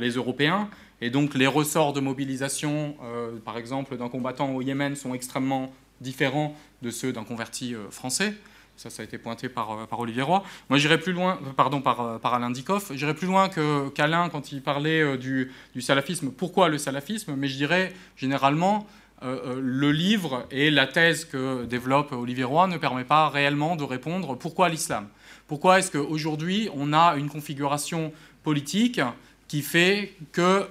[0.00, 0.68] les Européens,
[1.00, 2.96] et donc les ressorts de mobilisation,
[3.44, 8.34] par exemple, d'un combattant au Yémen sont extrêmement différents de ceux d'un converti euh, français.
[8.76, 10.44] Ça, ça a été pointé par, euh, par Olivier Roy.
[10.68, 14.52] Moi, j'irais plus loin, euh, pardon, par, par Alain Dikoff, j'irais plus loin qu'Alain quand
[14.52, 16.30] il parlait du, du, salafisme.
[16.30, 17.34] Pourquoi le salafisme?
[17.36, 18.86] Mais je dirais généralement,
[19.22, 24.36] le livre et la thèse que développe Olivier Roy ne permet pas réellement de répondre
[24.36, 25.08] pourquoi l'islam?
[25.46, 28.12] Pourquoi est-ce qu'aujourd'hui, on a une configuration
[28.42, 29.00] politique
[29.48, 30.68] qui fait que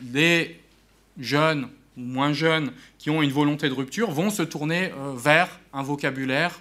[0.00, 0.58] des
[1.20, 5.60] jeunes ou moins jeunes qui ont une volonté de rupture vont se tourner euh, vers
[5.72, 6.60] un vocabulaire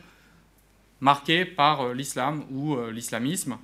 [0.99, 3.57] marqué par euh, l'islam ou euh, l'islamisme.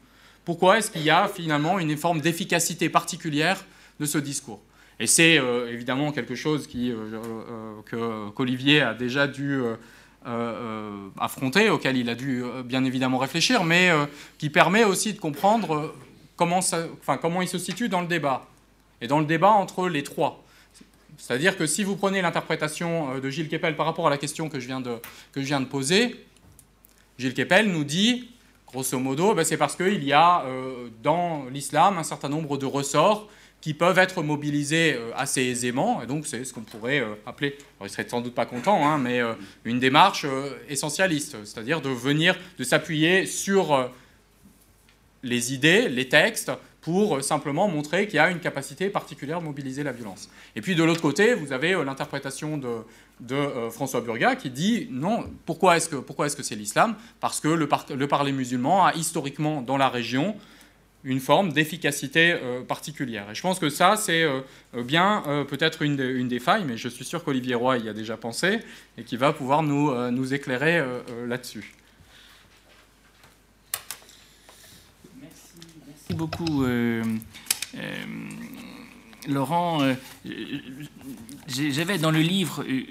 [0.45, 3.65] Pourquoi est-ce qu'il y a finalement une forme d'efficacité particulière
[3.99, 4.61] de ce discours?
[4.99, 6.93] Et c'est évidemment quelque chose qui,
[8.35, 9.61] qu'Olivier a déjà dû
[11.17, 13.89] affronter, auquel il a dû bien évidemment réfléchir, mais
[14.37, 15.95] qui permet aussi de comprendre
[16.35, 16.61] comment,
[17.41, 18.45] il se situe dans le débat.
[19.01, 20.43] Et dans le débat entre les trois.
[21.17, 24.59] C'est-à-dire que si vous prenez l'interprétation de Gilles Kepel par rapport à la question que
[24.59, 24.97] je viens de,
[25.31, 26.25] que je viens de poser,
[27.17, 28.29] Gilles Kepel nous dit
[28.73, 32.65] Grosso modo, ben, c'est parce qu'il y a euh, dans l'islam un certain nombre de
[32.65, 33.29] ressorts
[33.61, 37.55] qui peuvent être mobilisés euh, assez aisément, et donc c'est ce qu'on pourrait euh, appeler,
[37.77, 39.21] alors il serait sans doute pas content, hein, mais
[39.63, 40.25] une démarche
[40.69, 43.91] essentialiste, c'est-à-dire de venir, de s'appuyer sur
[45.21, 46.51] les idées, les textes,
[46.83, 50.29] pour simplement montrer qu'il y a une capacité particulière de mobiliser la violence.
[50.55, 52.83] Et puis de l'autre côté, vous avez l'interprétation de,
[53.31, 56.95] euh, François Burga qui dit non, pourquoi est-ce que que c'est l'islam?
[57.21, 60.35] Parce que le, le, parler musulman a historiquement dans la région
[61.05, 63.31] une forme d'efficacité euh, particulière.
[63.31, 64.41] Et je pense que ça, c'est euh,
[64.83, 68.17] bien peut-être une, une, des failles, mais je suis sûr qu'Olivier Roy y a déjà
[68.17, 68.59] pensé
[68.97, 70.83] et qui va pouvoir nous, nous éclairer
[71.27, 71.73] là-dessus.
[76.09, 76.65] Merci, beaucoup.
[79.27, 79.93] Laurent, euh,
[81.47, 82.83] j'avais dans le livre euh,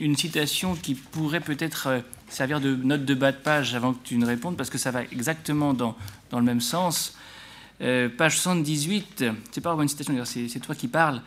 [0.00, 4.04] une citation qui pourrait peut-être euh, servir de note de bas de page avant que
[4.04, 5.96] tu ne répondes, parce que ça va exactement dans,
[6.30, 7.16] dans le même sens.
[7.78, 11.20] page 78, c'est pas une citation, c'est toi qui parles.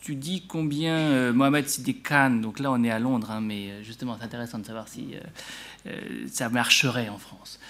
[0.00, 4.16] Tu dis combien Mohamed Sidé Khan, donc là on est à Londres, hein, mais justement
[4.18, 5.14] c'est intéressant de savoir si
[6.30, 7.60] ça marcherait en France,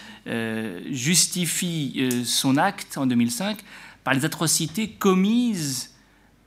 [0.91, 3.59] justifie son acte en 2005
[4.05, 5.91] par les atrocités commises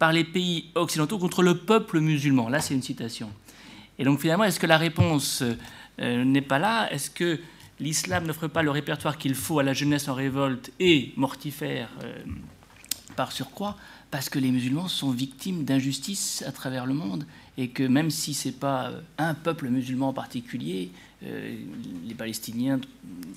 [0.03, 2.49] par les pays occidentaux contre le peuple musulman.
[2.49, 3.31] Là, c'est une citation.
[3.97, 5.43] Et donc finalement, est-ce que la réponse
[6.01, 6.91] euh, n'est pas là?
[6.91, 7.39] Est-ce que
[7.79, 12.21] l'islam n'offre pas le répertoire qu'il faut à la jeunesse en révolte et mortifère euh,
[13.15, 13.77] par surcroît
[14.13, 17.25] Parce que les musulmans sont victimes d'injustices à travers le monde
[17.57, 20.91] et que même si ce n'est pas euh, un peuple musulman en particulier,
[21.21, 22.81] les Palestiniens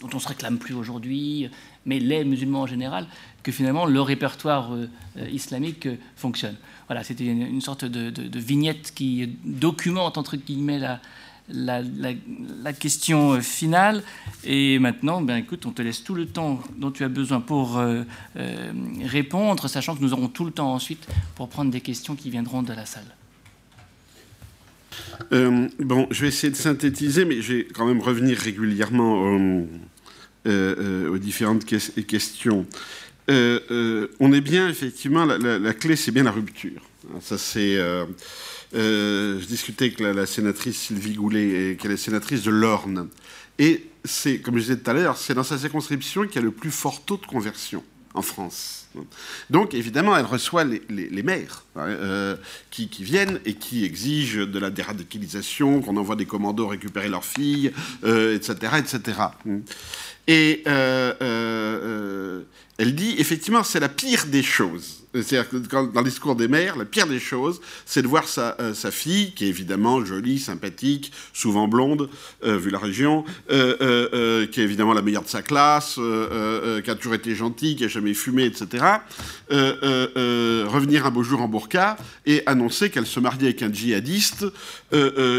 [0.00, 1.48] dont on se réclame plus aujourd'hui,
[1.84, 3.06] mais les musulmans en général,
[3.42, 6.56] que finalement le répertoire euh, euh, islamique euh, fonctionne.
[6.88, 11.00] Voilà, c'était une, sorte de, vignette qui documente entre guillemets la,
[11.48, 14.02] la, question finale.
[14.44, 17.80] Et maintenant, ben, écoute, on te laisse tout le temps dont tu as besoin pour
[19.04, 22.62] répondre, sachant que nous aurons tout le temps ensuite pour prendre des questions qui viendront
[22.62, 23.04] de la salle.
[25.30, 29.66] bon, je vais essayer de synthétiser, mais je vais quand même revenir régulièrement
[30.46, 32.66] euh, aux différentes questions.
[33.28, 36.80] Euh, euh, on est bien, effectivement, la, clé, c'est bien la rupture.
[37.20, 37.76] Ça, c'est.
[38.76, 43.08] Je discutais avec la, sénatrice Sylvie Goulet, qui est la sénatrice de l'Orne.
[43.58, 46.42] Et c'est, comme je disais tout à l'heure, c'est dans sa circonscription qu'il y a
[46.42, 47.82] le plus fort taux de conversion
[48.14, 48.88] en France.
[49.50, 52.36] Donc, évidemment, elle reçoit les, maires hein,
[52.70, 57.24] qui, qui, viennent et qui exigent de la déradicalisation, qu'on envoie des commandos récupérer leurs
[57.24, 57.72] filles,
[58.02, 59.14] etc., etc.
[60.26, 62.42] Et euh, euh, euh,
[62.78, 65.04] elle dit, effectivement, c'est la pire des choses.
[65.14, 68.54] C'est-à-dire que dans le discours des mères, la pire des choses, c'est de voir sa,
[68.74, 72.10] sa, fille, qui est évidemment jolie, sympathique, souvent blonde,
[72.42, 77.34] vu la région, qui est évidemment la meilleure de sa classe, qui a toujours été
[77.34, 78.84] gentille, qui a jamais fumé, etc.,
[79.48, 81.96] revenir un beau jour en burqa
[82.26, 84.44] et annoncer qu'elle se mariait avec un djihadiste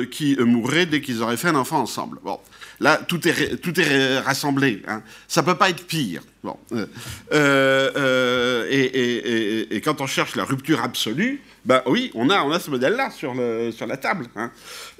[0.10, 2.18] qui mourrait dès qu'ils auraient fait un enfant ensemble.
[2.24, 2.40] Bon.
[2.80, 4.84] Là, tout est, tout est rassemblé.
[4.88, 5.02] Hein.
[5.28, 6.22] Ça peut pas être pire.
[6.44, 6.58] Bon.
[6.72, 6.86] Euh,
[7.34, 12.60] euh, euh et, quand on cherche la rupture absolue, ben oui, on a, on a
[12.60, 13.34] ce modèle-là sur,
[13.72, 14.28] sur la table.
[14.36, 14.52] Hein.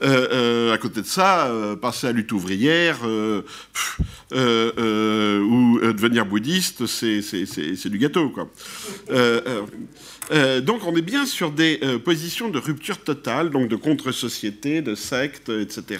[0.02, 3.44] À côté de ça, passer à lutte ouvrière ou
[4.32, 8.30] devenir bouddhiste, c'est du gâteau.
[8.30, 8.50] Quoi.
[10.62, 15.50] donc on est bien sur des positions de rupture totale, donc de contre-société, de secte,
[15.50, 16.00] etc.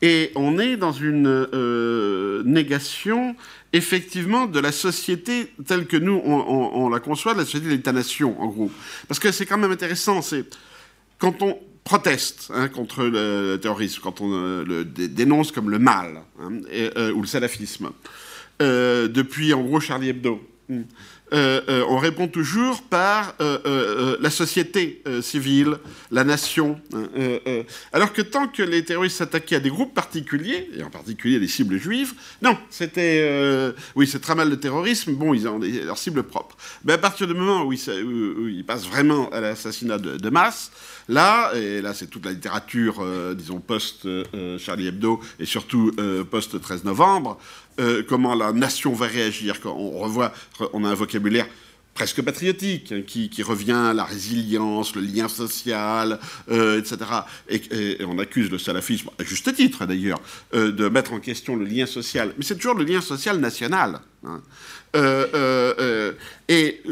[0.00, 3.34] Et on est dans une euh, négation,
[3.72, 8.40] effectivement, de la société telle que nous, on, la conçoit, de la société de l'État-nation,
[8.40, 8.70] en gros.
[9.08, 10.44] Parce que c'est quand même intéressant, c'est
[11.18, 16.22] quand on proteste hein, contre le terrorisme, quand on euh, le dénonce comme le mal,
[16.40, 17.90] hein, euh, ou le salafisme,
[18.60, 20.40] depuis, en gros, Charlie Hebdo.
[20.70, 20.82] Euh,
[21.32, 25.76] on répond toujours par euh, la société civile,
[26.10, 26.80] la nation.
[26.94, 27.62] Hein,
[27.92, 31.48] alors que tant que les terroristes s'attaquaient à des groupes particuliers, et en particulier des
[31.48, 33.74] cibles juives, non, c'était...
[33.94, 36.56] oui, c'est très mal le terrorisme, bon, ils ont leur cible propre.
[36.84, 40.70] Mais à partir du moment où ils, passent vraiment à l'assassinat de, masse,
[41.08, 43.04] là, et là c'est toute la littérature,
[43.34, 45.92] disons, post-Charlie Hebdo, et surtout
[46.30, 47.38] post-13 novembre,
[48.08, 50.32] comment la nation va réagir, quand on revoit,
[50.72, 51.46] on a un vocabulaire
[51.94, 56.96] presque patriotique, hein, qui, revient à la résilience, le lien social, etc.
[57.48, 60.20] Et, on accuse le salafisme, à juste titre d'ailleurs,
[60.52, 62.34] de mettre en question le lien social.
[62.38, 64.00] Mais c'est toujours le lien social national.
[64.24, 64.40] Hein.
[64.96, 66.12] Euh, euh, euh,
[66.48, 66.82] et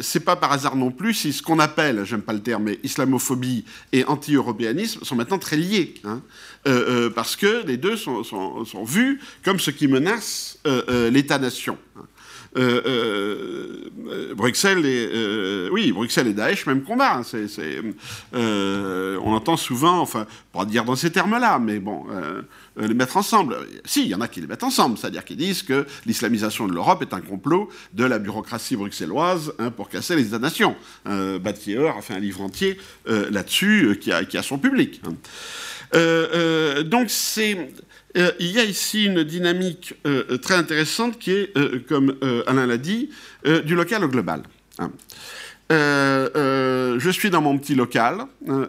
[0.00, 2.78] c'est pas par hasard non plus si ce qu'on appelle, j'aime pas le terme, mais
[2.82, 6.22] islamophobie et anti-européanisme sont maintenant très liés, hein.
[7.14, 8.22] parce que les deux sont,
[8.84, 10.58] vus comme ce qui menace
[11.10, 11.76] l'État-nation.
[11.96, 12.06] Hein.
[14.34, 17.20] Bruxelles et oui, Bruxelles et Daesh, même combat.
[17.20, 17.22] Hein,
[18.32, 22.06] on entend souvent, enfin, pas dire dans ces termes-là, mais bon,
[22.76, 23.56] les mettre ensemble.
[23.84, 26.72] Si, il y en a qui les mettent ensemble, c'est-à-dire qu'ils disent que l'islamisation de
[26.72, 30.76] l'Europe est un complot de la bureaucratie bruxelloise hein, pour casser les États-nations.
[31.06, 35.00] Euh, a fait un livre entier là-dessus qui a, qui, a, son public.
[35.04, 35.14] Hein.
[36.84, 37.56] donc c'est
[38.16, 42.16] euh, il y a ici une dynamique euh, très intéressante qui est, euh, comme
[42.46, 43.10] Alain l'a dit,
[43.64, 44.42] du local au global.
[44.78, 44.90] Hein.
[45.70, 48.66] Je suis dans mon petit local, hein,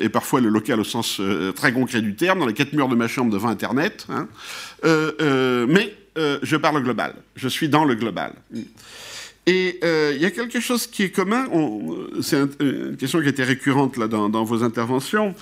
[0.00, 1.20] et parfois le local au sens
[1.54, 4.28] très concret du terme, dans les quatre murs de ma chambre devant Internet, hein.
[4.84, 8.32] mais je parle global, je suis dans le global.
[9.46, 11.46] Et il y a quelque chose qui est commun,
[12.20, 15.34] c'est une question qui été récurrente là, dans, vos interventions,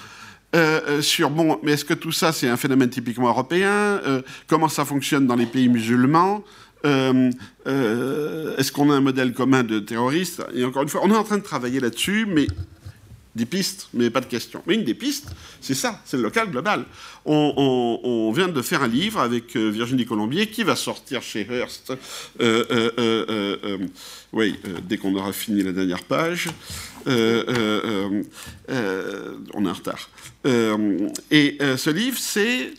[0.56, 4.00] euh, euh, sur bon, mais est-ce que tout ça c'est un phénomène typiquement européen?
[4.04, 6.42] Euh, Comment ça fonctionne dans les pays musulmans?
[6.84, 11.24] Est-ce qu'on a un modèle commun de terroristes Et encore une fois, on est en
[11.24, 12.46] train de travailler là-dessus, mais
[13.36, 14.62] des pistes, mais pas de questions.
[14.66, 15.28] Mais une des pistes,
[15.60, 16.84] c'est ça, c'est le local global.
[17.24, 21.92] On, vient de faire un livre avec Virginie Colombier qui va sortir chez Hearst,
[24.32, 24.56] oui,
[24.88, 26.48] dès qu'on aura fini la dernière page.
[27.06, 27.10] on
[28.68, 30.10] est en retard.
[30.44, 32.72] et ce livre, c'est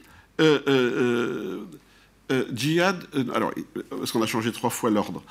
[2.53, 3.03] djihad,
[3.33, 3.53] alors,
[3.89, 5.23] parce qu'on a changé trois fois l'ordre,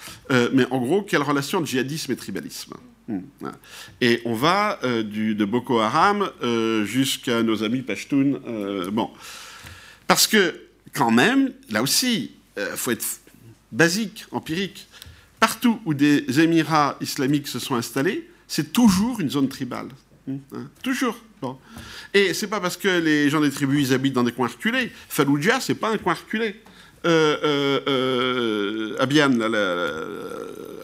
[0.52, 2.74] mais en gros, quelle relation djihadisme et tribalisme
[3.10, 3.22] Hmm.
[4.00, 8.34] Et on va euh, de Boko Haram euh, jusqu'à nos amis Pashtun.
[8.46, 9.10] Euh, bon.
[10.06, 10.60] Parce que,
[10.92, 13.06] quand même, là aussi, il faut être
[13.72, 14.88] basique, empirique.
[15.40, 19.88] Partout où des Émirats islamiques se sont installés, c'est toujours une zone tribale.
[20.26, 21.16] Hmm, hein, toujours.
[21.42, 21.58] Bon.
[22.14, 24.92] Et c'est pas parce que les gens des tribus ils habitent dans des coins reculés.
[25.08, 26.60] Fallujah, c'est pas un coin reculé.
[28.98, 29.32] Abian,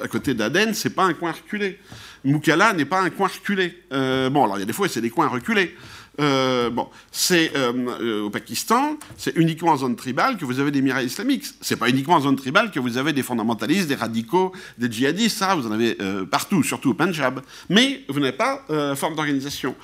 [0.00, 1.78] à côté d'Aden, c'est pas un coin reculé.
[2.26, 3.82] Moukala n'est pas un coin reculé.
[3.92, 5.74] Euh, bon, alors il y a des fois, c'est des coins reculés.
[6.18, 10.80] Euh, bon, c'est euh, au Pakistan, c'est uniquement en zone tribale que vous avez des
[10.80, 11.44] miracles islamiques.
[11.60, 15.36] C'est pas uniquement en zone tribale que vous avez des fondamentalistes, des radicaux, des djihadistes.
[15.36, 15.96] Ça, vous en avez
[16.30, 17.42] partout, surtout au Punjab.
[17.68, 18.64] Mais vous n'avez pas
[18.96, 19.74] forme d'organisation.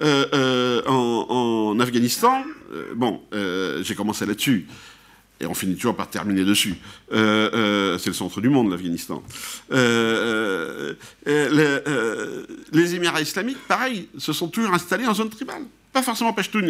[0.00, 2.42] En, Afghanistan,
[2.96, 3.20] bon,
[3.82, 4.66] j'ai commencé là-dessus
[5.42, 6.76] et on finit toujours par terminer dessus.
[7.12, 9.22] Euh, euh, c'est le centre du monde, l'Afghanistan.
[9.72, 10.94] Euh,
[11.26, 15.64] les Émirats islamiques, pareil, se sont toujours installés en zone tribale.
[15.92, 16.60] Pas forcément Pashtun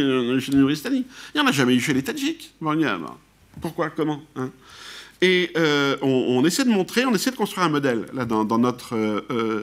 [0.40, 1.04] chez les Nouristani.
[1.34, 2.54] Il n'y en a jamais eu chez les Tadjiks.
[3.60, 4.50] pourquoi Comment hein?
[5.20, 5.52] Et
[6.00, 8.96] on, essaie de montrer, on essaie de construire un modèle, là, dans, notre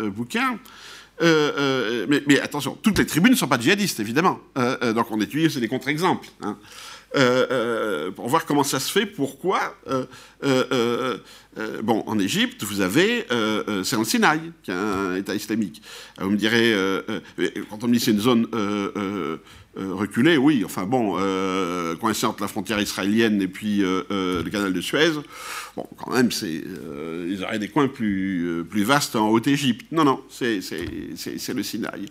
[0.09, 0.57] bouquin.
[1.19, 4.39] mais, attention, toutes les tribus ne sont pas djihadistes, évidemment.
[4.55, 6.29] donc on étudie, c'est des contre-exemples.
[6.41, 6.57] Hein.
[7.15, 9.75] Euh, euh, pour voir comment ça se fait, pourquoi.
[9.87, 11.17] Euh,
[11.81, 13.25] bon, en Égypte, vous avez,
[13.83, 15.81] c'est en Sinaï, qui est un État islamique.
[16.19, 16.75] Vous me direz,
[17.69, 18.47] quand on me dit c'est une zone
[19.79, 21.17] reculée, oui, enfin bon,
[21.99, 25.11] coincée entre la frontière israélienne et puis le canal de Suez,
[25.75, 26.61] bon, quand même, c'est,
[27.27, 29.85] ils auraient des coins plus, plus vastes en Haute-Égypte.
[29.91, 30.61] Non, non, c'est,
[31.53, 32.05] le Sinaï.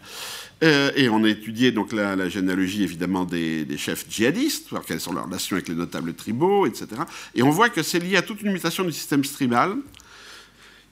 [0.65, 5.13] Euh, et on a étudié donc la, généalogie évidemment des, chefs djihadistes, voir quelles sont
[5.13, 6.87] leurs relations avec les notables tribaux, etc.
[7.35, 9.77] Et on voit que c'est lié à toute une mutation du système tribal,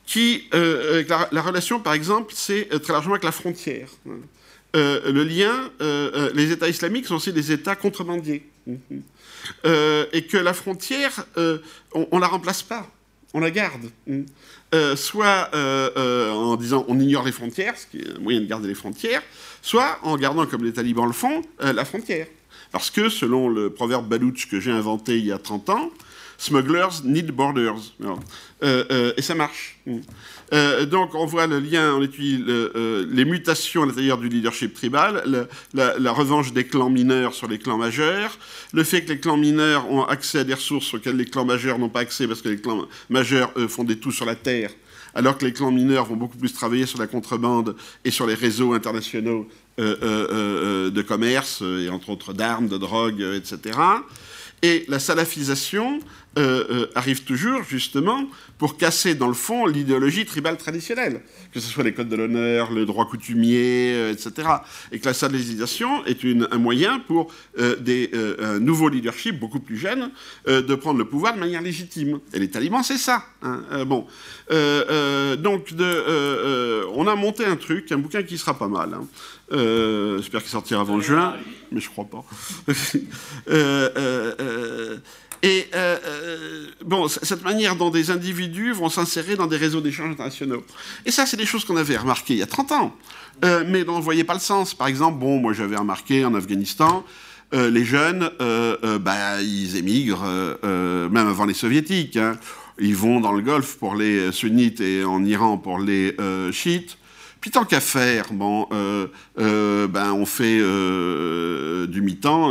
[0.06, 1.02] qui, euh,
[1.32, 3.88] la, relation par exemple, c'est euh, très largement avec la frontière.
[4.76, 5.70] Le lien,
[6.34, 8.46] les États islamiques sont aussi des États contrebandiers.
[9.64, 11.26] et que la frontière,
[11.92, 12.86] on ne la remplace pas,
[13.34, 13.90] on la garde.
[14.96, 18.74] soit en disant on ignore les frontières, ce qui est un moyen de garder les
[18.74, 19.22] frontières,
[19.66, 22.28] soit en gardant, comme les talibans le font, euh, la frontière.
[22.70, 25.90] Parce que, selon le proverbe balouch que j'ai inventé il y a 30 ans,
[26.38, 27.74] smugglers need borders.
[28.00, 28.14] Euh,
[28.62, 29.80] euh, et ça marche.
[30.52, 36.12] Donc on voit le lien, on étudie les mutations à l'intérieur du leadership tribal, la,
[36.12, 38.38] revanche des clans mineurs sur les clans majeurs,
[38.72, 41.78] le fait que les clans mineurs ont accès à des ressources auxquelles les clans majeurs
[41.78, 44.70] n'ont pas accès parce que les clans majeurs, font des tout sur la terre
[45.16, 47.74] alors que les clans mineurs vont beaucoup plus travailler sur la contrebande
[48.04, 52.76] et sur les réseaux internationaux euh, euh, euh, de commerce, et entre autres d'armes, de
[52.76, 53.78] drogue, etc.
[54.62, 56.00] Et la salafisation
[56.38, 58.26] euh, euh, arrive toujours justement
[58.58, 62.70] pour casser dans le fond l'idéologie tribale traditionnelle, que ce soit les codes de l'honneur,
[62.72, 64.48] le droit coutumier, euh, etc.
[64.92, 66.18] Et que la salafisation est
[66.50, 67.32] un moyen pour
[67.80, 70.10] des, un nouveau leadership beaucoup plus jeune
[70.46, 72.20] de prendre le pouvoir de manière légitime.
[72.34, 73.24] Et les talibans, c'est ça.
[73.42, 73.84] Hein.
[73.86, 74.06] bon,
[75.38, 75.68] donc
[76.94, 78.92] on a monté un truc, un bouquin qui sera pas mal.
[78.92, 79.06] Hein.
[79.50, 81.36] J'espère qu'il sortira avant juin,
[81.70, 82.24] mais je crois pas.
[85.42, 90.10] Et euh, euh, bon, cette manière dont des individus vont s'insérer dans des réseaux d'échanges
[90.10, 90.64] internationaux.
[91.04, 92.96] Et ça, c'est des choses qu'on avait remarquées il y a 30 ans,
[93.44, 94.74] euh, mais dont on ne voyait pas le sens.
[94.74, 97.04] Par exemple, bon, moi j'avais remarqué en Afghanistan,
[97.52, 98.28] les jeunes,
[99.00, 100.26] bah, ils émigrent,
[100.64, 102.16] même avant les soviétiques.
[102.16, 102.36] Hein.
[102.80, 106.16] Ils vont dans le Golfe pour les sunnites et en Iran pour les
[106.50, 106.98] chiites.
[107.46, 109.06] Puis tant qu'à faire, bon, euh,
[109.38, 112.50] euh, ben, on fait euh, du mi-temps,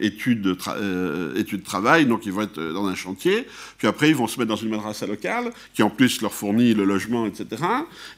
[0.00, 3.46] études, de études de travail, donc ils vont être dans un chantier,
[3.78, 6.74] puis après ils vont se mettre dans une madrasa locale, qui en plus leur fournit
[6.74, 7.62] le logement, etc.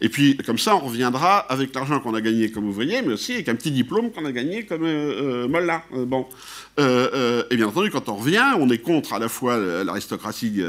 [0.00, 3.34] Et puis comme ça, on reviendra avec l'argent qu'on a gagné comme ouvrier, mais aussi
[3.34, 4.88] avec un petit diplôme qu'on a gagné comme
[5.48, 5.84] mollah.
[6.06, 6.26] bon.
[6.78, 10.62] Et bien entendu, quand on revient, on est contre à la fois l'aristocratie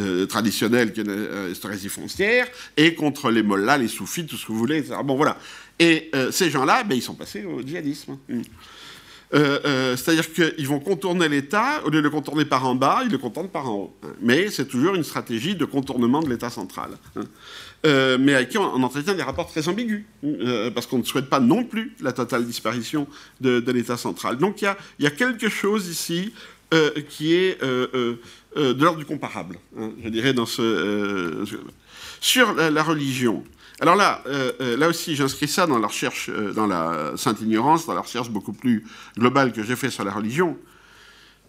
[0.00, 2.46] euh, traditionnelle, qui est l'aristocratie foncière,
[2.76, 4.96] et contre les mollahs, les soufis, tout ce vous voulez, etc.
[5.04, 5.38] Bon, voilà.
[5.78, 8.18] Et ces gens-là, ben, ils sont passés au djihadisme.
[8.28, 8.40] Mm.
[9.30, 13.18] C'est-à-dire qu'ils vont contourner l'État, au lieu de le contourner par en bas, ils le
[13.18, 13.96] contournent par en haut.
[14.20, 16.90] Mais c'est toujours une stratégie de contournement de l'État central.
[17.14, 17.22] Hein.
[17.86, 21.28] Euh, mais avec qui on, entretient des rapports très ambigus, euh, parce qu'on ne souhaite
[21.28, 23.06] pas non plus la totale disparition
[23.40, 24.36] de, l'État central.
[24.36, 26.32] Donc il y, a, quelque chose ici
[26.74, 28.18] euh, qui est de
[28.56, 31.44] l'ordre du comparable, hein, je dirais, dans ce,
[32.20, 33.44] sur la, religion.
[33.80, 34.22] Alors là,
[34.58, 38.52] là aussi, j'inscris ça dans la recherche, dans la sainte ignorance, dans la recherche beaucoup
[38.52, 38.84] plus
[39.16, 40.56] globale que j'ai fait sur la religion.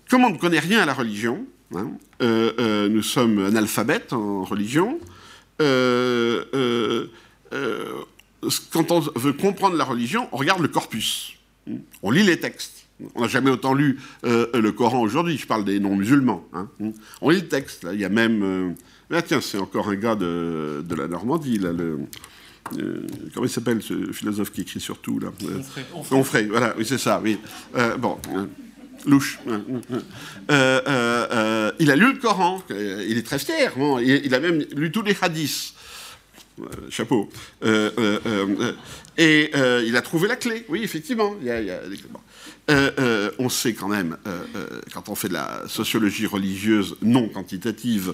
[0.10, 1.90] Comme on ne connaît rien à la religion, hein,
[2.22, 5.00] nous sommes analphabètes en religion,
[5.62, 7.08] euh, euh,
[7.54, 11.34] euh, quand on veut comprendre la religion, on regarde le corpus.
[12.02, 12.88] On lit les textes.
[13.16, 15.38] On n'a jamais autant lu le Coran aujourd'hui.
[15.38, 16.46] Je parle des non-musulmans.
[16.54, 16.70] Hein.
[17.22, 17.88] On lit le texte.
[17.92, 18.76] Il y a même.
[19.12, 21.58] Ah, tiens, c'est encore un gars de, la Normandie.
[21.58, 22.00] Là, le,
[23.34, 25.30] comment il s'appelle ce philosophe qui écrit sur tout là
[26.12, 26.46] Onfray.
[26.46, 27.20] voilà, oui, c'est ça.
[27.24, 27.40] Oui.
[27.98, 28.18] bon
[29.06, 29.40] louche.
[29.48, 29.62] Euh,
[30.50, 34.92] euh, euh, il a lu le Coran, il est très fier, il, a même lu
[34.92, 35.74] tous les hadiths.
[36.90, 37.30] chapeau.
[39.18, 39.52] et
[39.86, 41.36] il a trouvé la clé, oui, effectivement.
[42.70, 44.18] On sait quand même,
[44.94, 48.14] quand on fait de la sociologie religieuse non quantitative,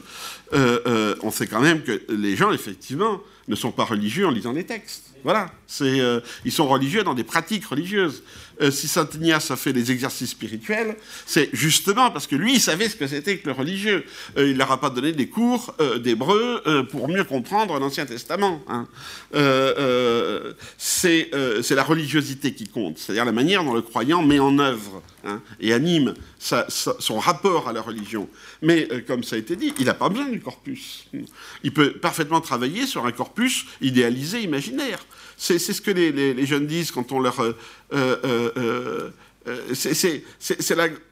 [0.54, 4.66] on sait quand même que les gens, effectivement, ne sont pas religieux en lisant les
[4.66, 5.12] textes.
[5.24, 8.24] Voilà, ils sont religieux dans des pratiques religieuses.
[8.62, 10.96] Euh, si Saint Ignace a fait des exercices spirituels,
[11.26, 14.06] c'est justement parce que lui, il savait ce que c'était que le religieux.
[14.38, 18.62] Euh, il leur a pas donné des cours euh, d'hébreu pour mieux comprendre l'Ancien Testament.
[18.68, 18.88] Hein.
[20.78, 25.42] c'est la religiosité qui compte, c'est-à-dire la manière dont le croyant met en œuvre hein,
[25.60, 28.30] et anime son rapport à la religion.
[28.62, 31.08] Mais comme ça a été dit, il n'a pas besoin du corpus.
[31.64, 35.06] Il peut parfaitement travailler sur un corpus idéalisé, imaginaire.
[35.38, 37.40] C'est ce que les, jeunes disent quand on leur...
[37.40, 37.54] Euh,
[37.94, 39.12] euh,
[39.48, 40.24] euh, c'est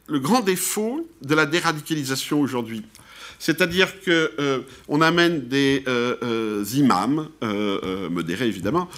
[0.07, 2.83] le grand défaut de la déradicalisation aujourd'hui.
[3.39, 5.83] C'est-à-dire qu'on amène des
[6.73, 7.29] imams,
[8.09, 8.89] modérés évidemment,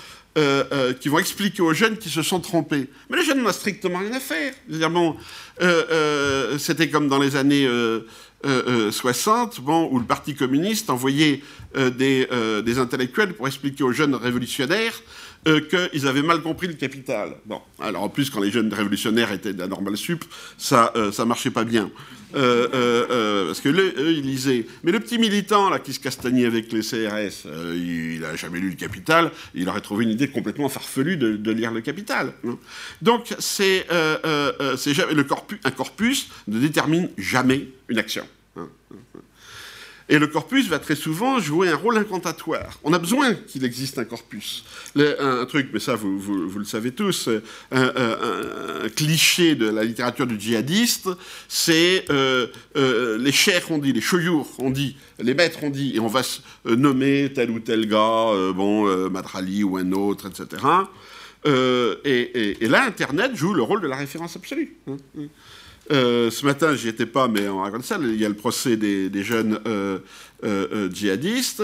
[1.01, 2.87] qui vont expliquer aux jeunes qui se sont trompés.
[3.09, 4.53] Mais les jeunes n'ont strictement rien à faire.
[4.89, 5.17] Bon,
[6.57, 7.67] C'était comme dans les années
[8.91, 11.41] 60, bon, où le Parti communiste envoyait
[11.75, 12.27] des,
[12.63, 15.01] des, intellectuels pour expliquer aux jeunes révolutionnaires
[15.47, 17.35] euh, qu'ils avaient mal compris le capital.
[17.45, 20.25] Bon, alors en plus, quand les jeunes révolutionnaires étaient de la normale sup,
[20.57, 21.91] ça, euh, ça marchait pas bien.
[22.35, 24.65] Euh, parce que eux, ils lisaient.
[24.83, 28.71] Mais le petit militant là qui se castagnait avec les CRS, il n'a jamais lu
[28.71, 29.31] le Capital.
[29.53, 32.33] Il aurait trouvé une idée complètement farfelue de, lire le Capital.
[32.47, 32.57] Hein.
[33.03, 38.25] Donc c'est le corpus, un corpus ne détermine jamais une action.
[40.07, 40.13] Hein.
[40.13, 42.79] Et le corpus va très souvent jouer un rôle incantatoire.
[42.83, 44.63] On a besoin qu'il existe un corpus.
[44.95, 47.29] un, truc, mais ça vous, vous, le savez tous,
[47.71, 51.09] un, cliché de la littérature du djihadiste,
[51.47, 52.47] c'est euh,
[52.77, 56.07] euh, les chers ont dit, les choyours ont dit, les maîtres ont dit, et on
[56.07, 56.21] va
[56.65, 60.63] euh, nommer tel ou tel gars, bon, Madrali ou un autre, etc.
[61.45, 64.75] Et, et, là, Internet joue le rôle de la référence absolue.
[65.91, 67.97] Euh, ce matin, j'y étais pas, mais on raconte ça.
[68.01, 69.99] Il y a le procès des, jeunes euh,
[70.43, 71.63] euh, djihadistes.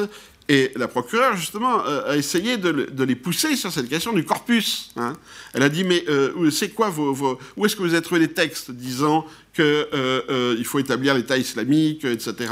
[0.49, 4.91] Et la procureure, justement, a essayé de, les pousser sur cette question du corpus.
[4.97, 5.13] Hein.
[5.53, 6.03] Elle a dit, mais
[6.51, 6.91] c'est quoi
[7.55, 12.51] Où est-ce que vous avez trouvé les textes disant qu'il faut établir l'État islamique, etc.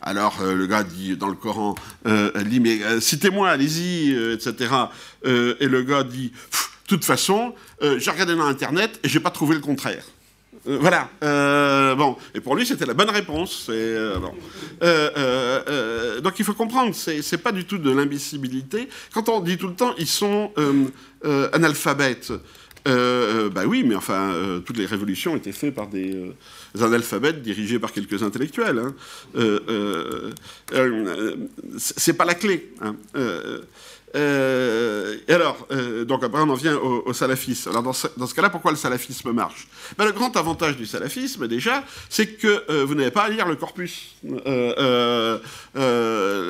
[0.00, 1.74] Alors le gars dit dans le Coran,
[2.04, 4.72] elle dit, mais citez-moi, allez-y, etc.
[5.24, 7.52] et le gars dit, de toute façon,
[7.82, 10.04] j'ai regardé dans Internet et j'ai pas trouvé le contraire.
[10.66, 11.10] Euh, voilà.
[11.22, 13.68] Euh, bon, et pour lui, c'était la bonne réponse.
[13.70, 14.18] Euh,
[16.20, 18.88] donc il faut comprendre, c'est pas du tout de l'imbécilité.
[19.12, 20.52] Quand on dit tout le temps, ils sont
[21.52, 22.32] analphabètes.
[22.84, 26.32] bah oui, mais enfin, toutes les révolutions étaient faites par des,
[26.80, 28.78] analphabètes dirigés par quelques intellectuels.
[28.78, 28.94] Hein.
[31.78, 32.72] c'est pas la clé.
[32.82, 32.96] Hein.
[34.16, 37.70] Euh, et alors, euh, donc après on en vient au, salafisme.
[37.70, 39.68] Alors dans ce, cas-là, pourquoi le salafisme marche?
[39.96, 43.46] Ben, Le grand avantage du salafisme, déjà, c'est que euh, vous n'avez pas à lire
[43.46, 44.16] le corpus.
[44.24, 45.40] le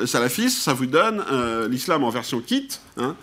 [0.05, 1.23] salafisme, ça vous donne
[1.69, 2.67] l'islam en version kit.
[2.97, 3.15] Hein,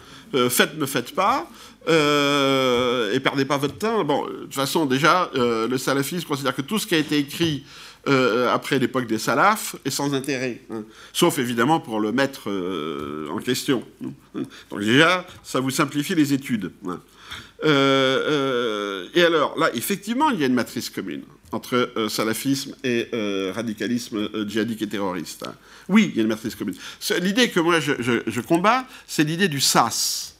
[0.51, 1.49] faites, ne faites pas.
[1.89, 4.05] et perdez pas votre temps.
[4.05, 7.65] Bon, de toute façon, déjà, le salafisme considère que tout ce qui a été écrit
[8.07, 10.85] euh, après l'époque des salafs est sans intérêt, hein.
[11.13, 13.85] sauf évidemment pour le mettre euh, en question.
[14.71, 16.73] Donc déjà, ça vous simplifie les études.
[16.87, 17.01] Hein.
[17.65, 23.09] Euh, et alors, là, effectivement, il y a une matrice commune entre salafisme et
[23.55, 25.47] radicalisme djihadique et terroriste.
[25.47, 25.55] Hein.
[25.89, 26.77] Oui, il y a une matrice commune.
[27.21, 30.37] L'idée que moi je, je combats, c'est l'idée du sas.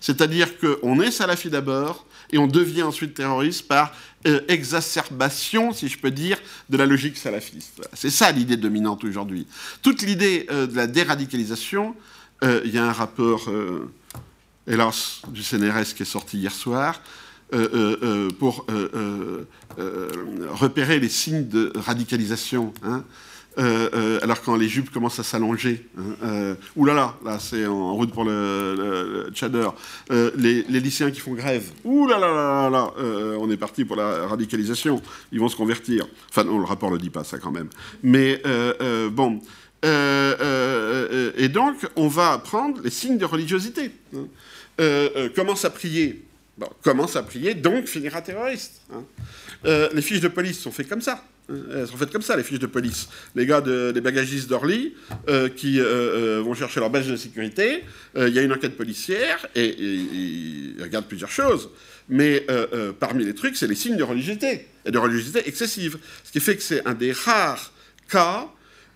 [0.00, 3.92] C'est-à-dire qu'on est salafi d'abord, et on devient ensuite terroriste par
[4.26, 6.38] euh, exacerbation, si je peux dire,
[6.70, 7.86] de la logique salafiste.
[7.92, 9.46] C'est ça l'idée dominante aujourd'hui.
[9.82, 11.94] Toute l'idée euh, de la déradicalisation,
[12.42, 13.50] euh, il y a un rapport,
[14.66, 17.02] hélas, du CNRS qui est sorti hier soir,
[18.38, 18.66] pour
[20.50, 22.72] repérer les signes de radicalisation.
[22.82, 23.04] Hein.
[23.58, 27.94] Euh, euh, alors quand les jupes commencent à s'allonger, hein, euh, oulala, là, c'est en
[27.94, 32.92] route pour le, le, les, lycéens qui font grève, oulala,
[33.38, 35.00] on est parti pour la radicalisation,
[35.30, 36.06] ils vont se convertir.
[36.30, 37.68] Enfin non, le rapport ne le dit pas ça quand même.
[38.02, 38.42] Mais
[39.12, 39.40] bon,
[39.82, 43.92] et donc on va apprendre les signes de religiosité.
[44.16, 44.26] Hein.
[45.36, 46.24] commence à prier,
[46.82, 48.80] commence à prier, donc finira terroriste.
[48.92, 49.04] Hein.
[49.64, 51.24] Les fiches de police sont faites comme ça.
[51.48, 53.08] Elles sont faites comme ça, les fiches de police.
[53.34, 54.94] Les gars de, des bagagistes d'Orly
[55.28, 57.84] euh, qui euh, euh, vont chercher leur badge de sécurité,
[58.16, 61.70] il y a une enquête policière et ils regardent plusieurs choses.
[62.08, 62.46] Mais
[63.00, 65.98] parmi les trucs, c'est les signes de religiosité, et de religiosité excessive.
[66.22, 67.72] Ce qui fait que c'est un des rares
[68.08, 68.48] cas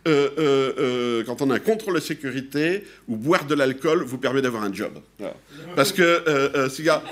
[0.04, 4.72] quand on a un contrôle de sécurité où boire de l'alcool vous permet d'avoir un
[4.72, 4.92] job.
[5.74, 7.02] Parce que gars,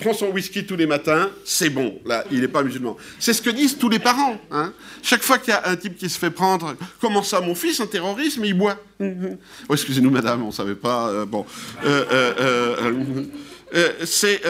[0.00, 2.96] prend son whisky tous les matins, c'est bon, là, il n'est pas musulman.
[3.18, 4.36] C'est ce que disent tous les parents.
[4.50, 4.72] Hein.
[5.02, 7.80] Chaque fois qu'il y a un type qui se fait prendre, comment ça, mon fils,
[7.80, 8.76] un terroriste, mais il boit.
[9.00, 11.08] oh, excusez-nous, madame, on ne savait pas.
[11.08, 11.44] Euh, bon.
[11.84, 13.24] Euh, euh,
[14.04, 14.40] c'est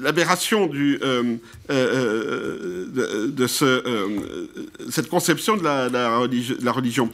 [0.00, 1.36] l'aberration euh,
[1.70, 4.46] euh, de, ce, euh,
[4.90, 7.10] cette conception de la, la, religion.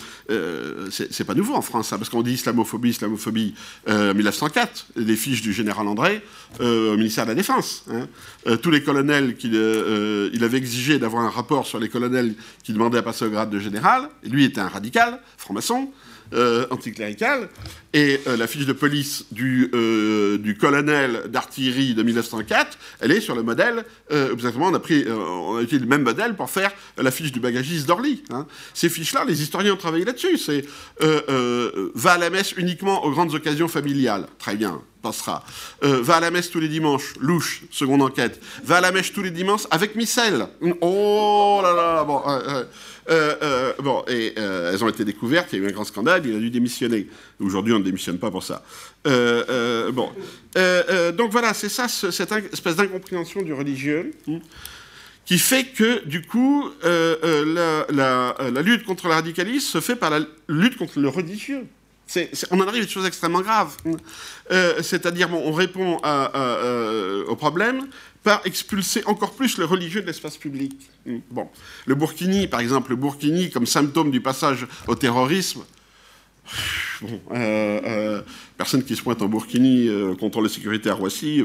[0.90, 3.54] c'est pas nouveau en France, hein, parce qu'on dit islamophobie, islamophobie
[3.88, 6.22] en 1904, les fiches du général André
[6.60, 7.84] au ministère de la Défense.
[7.90, 8.08] Hein.
[8.58, 12.98] tous les colonels qu'il il avait exigé d'avoir un rapport sur les colonels qui demandaient
[12.98, 15.90] à passer au grade de général, lui était un radical, franc-maçon.
[16.32, 17.48] Euh, anticlérical,
[17.94, 23.34] et euh, la fiche de police du, euh, colonel d'artillerie de 1904, elle est sur
[23.34, 27.10] le modèle, exactement, on a, pris, on a utilisé le même modèle pour faire la
[27.10, 28.24] fiche du bagagiste d'Orly.
[28.30, 28.46] Hein.
[28.72, 30.38] Ces fiches-là, les historiens ont travaillé là-dessus.
[30.38, 30.64] C'est
[31.00, 34.26] va à la messe uniquement aux grandes occasions familiales.
[34.38, 35.44] Très bien, passera.
[35.82, 38.40] va à la messe tous les dimanches, louche, seconde enquête.
[38.64, 40.46] Va à la messe tous les dimanches avec Missel.
[40.80, 42.22] Oh là là, bon.
[43.10, 45.84] Euh, euh, bon, et euh, elles ont été découvertes, il y a eu un grand
[45.84, 47.08] scandale, il a dû démissionner.
[47.44, 48.64] Aujourd'hui, on ne démissionne pas pour ça.
[49.04, 50.10] bon.
[51.14, 54.12] donc voilà, c'est ça, cette espèce d'incompréhension du religieux.
[54.28, 54.38] Hein,
[55.26, 60.76] qui fait que, du coup, la, lutte contre le radicalisme se fait par la lutte
[60.76, 61.66] contre le religieux.
[62.50, 63.76] on en arrive à des choses extrêmement graves.
[63.86, 63.96] Hein.
[64.82, 65.96] C'est-à-dire, bon, on répond
[67.26, 67.86] au problème
[68.24, 70.72] par expulser encore plus le religieux de l'espace public.
[71.06, 71.18] Hmm.
[71.30, 71.48] Bon.
[71.84, 75.62] Le Burkini, par exemple, le Burkini comme symptôme du passage au terrorisme,
[77.00, 78.22] Bon, euh, euh,
[78.56, 81.44] personne qui se pointe en Burkini euh, contre la sécurité à Roissy,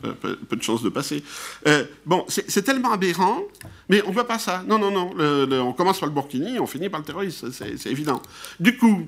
[0.00, 1.22] peu, peu, de chances de passer.
[2.04, 3.42] bon, c'est tellement aberrant,
[3.88, 4.64] mais on ne voit pas ça.
[4.66, 5.12] Non, non, non.
[5.66, 8.20] on commence par le Burkini, on finit par le terrorisme, c'est évident.
[8.60, 9.06] Du coup,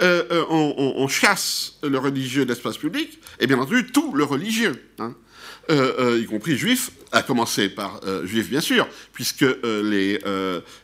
[0.00, 4.90] on, chasse le religieux de l'espace public, et bien entendu, tout le religieux.
[4.98, 5.14] Hein.
[5.70, 10.18] Y compris juifs, à commencer par juifs bien sûr, puisque les,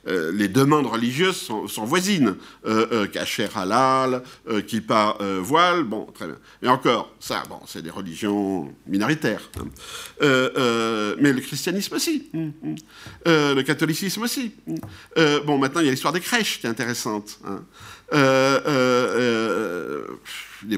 [0.07, 2.37] les demandes religieuses sont, voisines.
[3.13, 4.23] Cacher halal,
[4.67, 6.37] kippa voile, bon, très bien.
[6.63, 9.51] Mais encore, ça, bon, c'est des religions minoritaires.
[9.59, 9.67] Hein.
[11.21, 12.77] mais le christianisme aussi, hum, hum.
[13.27, 14.53] le catholicisme aussi.
[14.67, 14.77] Hum.
[15.45, 17.39] bon, maintenant, il y a l'histoire des crèches qui est intéressante.
[17.45, 17.65] Hein.
[18.15, 20.07] Euh, euh,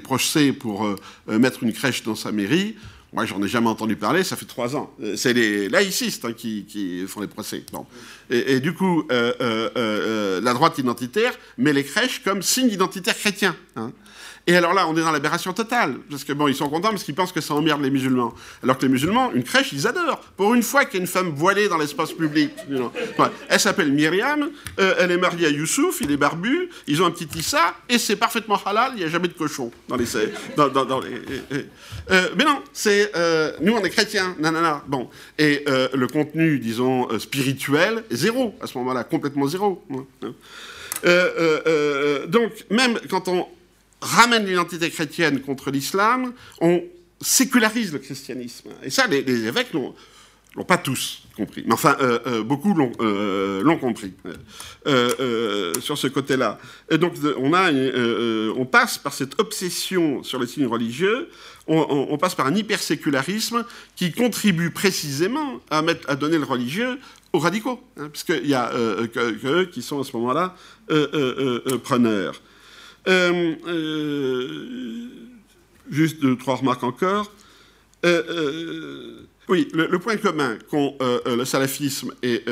[0.03, 0.97] procès pour euh,
[1.27, 2.77] mettre une crèche dans sa mairie.
[3.13, 4.95] Moi, j'en ai jamais entendu parler, ça fait trois ans.
[5.17, 7.65] C'est les laïcistes hein, qui, font les procès.
[8.31, 13.57] Et, du coup, la droite identitaire met les crèches comme signe identitaire chrétien.
[13.77, 13.93] Hein.
[14.47, 17.05] Et alors là, on est dans l'aberration totale, parce que bon, ils sont contents parce
[17.05, 18.35] qu'ils pensent que ça emmerde les musulmans.
[18.63, 20.21] Alors que les musulmans, une crèche, ils adorent.
[20.37, 22.51] Pour une fois qu'il y a une femme voilée dans l'espace public.
[23.49, 27.11] Elle s'appelle Myriam, euh, elle est mariée à Youssouf, il est barbu, ils ont un
[27.11, 30.17] petit Issa, et c'est parfaitement halal, il n'y a jamais de cochon dans les...
[30.17, 33.13] Euh, mais non, c'est...
[33.15, 34.83] Euh, nous, on est chrétiens, nanana.
[34.89, 35.11] Bon.
[35.39, 39.85] Et le contenu, disons, spirituel, zéro, à ce moment-là, complètement zéro.
[41.05, 43.47] donc, même quand on
[44.01, 46.83] ramène l'identité chrétienne contre l'islam, on
[47.21, 48.71] sécularise le christianisme.
[48.83, 49.95] Et ça, les, évêques l'ont
[50.67, 51.63] pas tous compris.
[51.67, 54.13] Mais enfin, euh, euh, beaucoup l'ont euh, compris
[55.81, 56.59] sur ce côté-là.
[56.91, 61.29] Et donc, on, a, on passe par cette obsession sur les signes religieux,
[61.67, 63.65] on, passe par un hypersécularisme
[63.95, 66.99] qui contribue précisément à donner le religieux
[67.33, 68.71] aux radicaux, hein, puisqu'il y a
[69.13, 70.57] que, qui sont à ce moment-là
[71.85, 72.41] preneurs.
[73.09, 75.09] Euh, euh,
[75.91, 77.33] juste deux, trois remarques encore.
[78.05, 82.45] Euh, oui, le, point commun qu'ont le salafisme et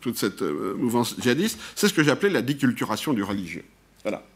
[0.00, 3.64] toute cette mouvance djihadiste, c'est ce que j'appelais la déculturation du religieux.
[4.02, 4.26] Voilà.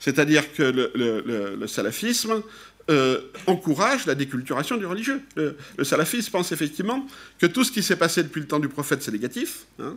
[0.00, 2.42] C'est-à-dire que le, salafisme
[3.46, 5.22] encourage la déculturation du religieux.
[5.36, 7.06] Le, salafisme pense effectivement
[7.38, 9.64] que tout ce qui s'est passé depuis le temps du prophète, c'est négatif.
[9.80, 9.96] Hein,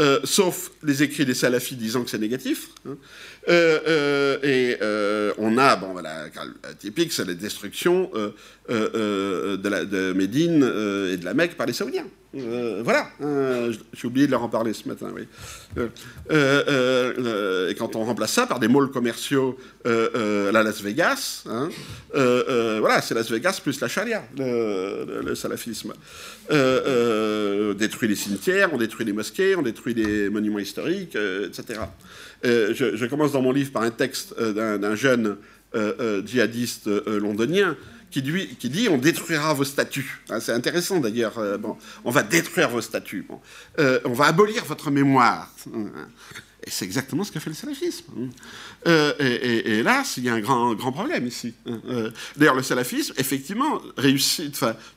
[0.00, 2.68] euh, sauf les écrits des salafis disant que c'est négatif.
[2.88, 2.96] Hein.
[3.48, 6.26] Euh, euh, et on a, bon voilà,
[6.78, 8.10] typique, c'est la destruction
[8.70, 12.06] de, la, de, Médine et de la Mecque par les Saoudiens.
[12.32, 13.08] voilà,
[13.92, 15.12] j'ai oublié de leur en parler ce matin,
[16.30, 21.68] et quand on remplace ça par des malls commerciaux la Las Vegas, hein,
[22.12, 25.92] voilà, c'est Las Vegas plus la charia, le, salafisme.
[26.50, 31.80] on détruit les cimetières, on détruit les mosquées, on détruit des monuments historiques, euh, etc.
[32.44, 35.36] Euh, je, commence dans mon livre par un texte euh, d'un jeune
[36.24, 37.76] djihadiste londonien
[38.10, 40.22] qui, dit on détruira vos statues.
[40.28, 41.58] Hein, c'est intéressant d'ailleurs.
[41.58, 43.26] bon, on va détruire vos statues.
[43.78, 45.52] on va abolir votre mémoire.
[46.66, 48.04] Et c'est exactement ce qu'a fait le salafisme.
[48.86, 51.54] et, là, il y a un grand, grand problème ici.
[51.66, 52.10] Hein.
[52.36, 53.80] D'ailleurs, le salafisme, effectivement,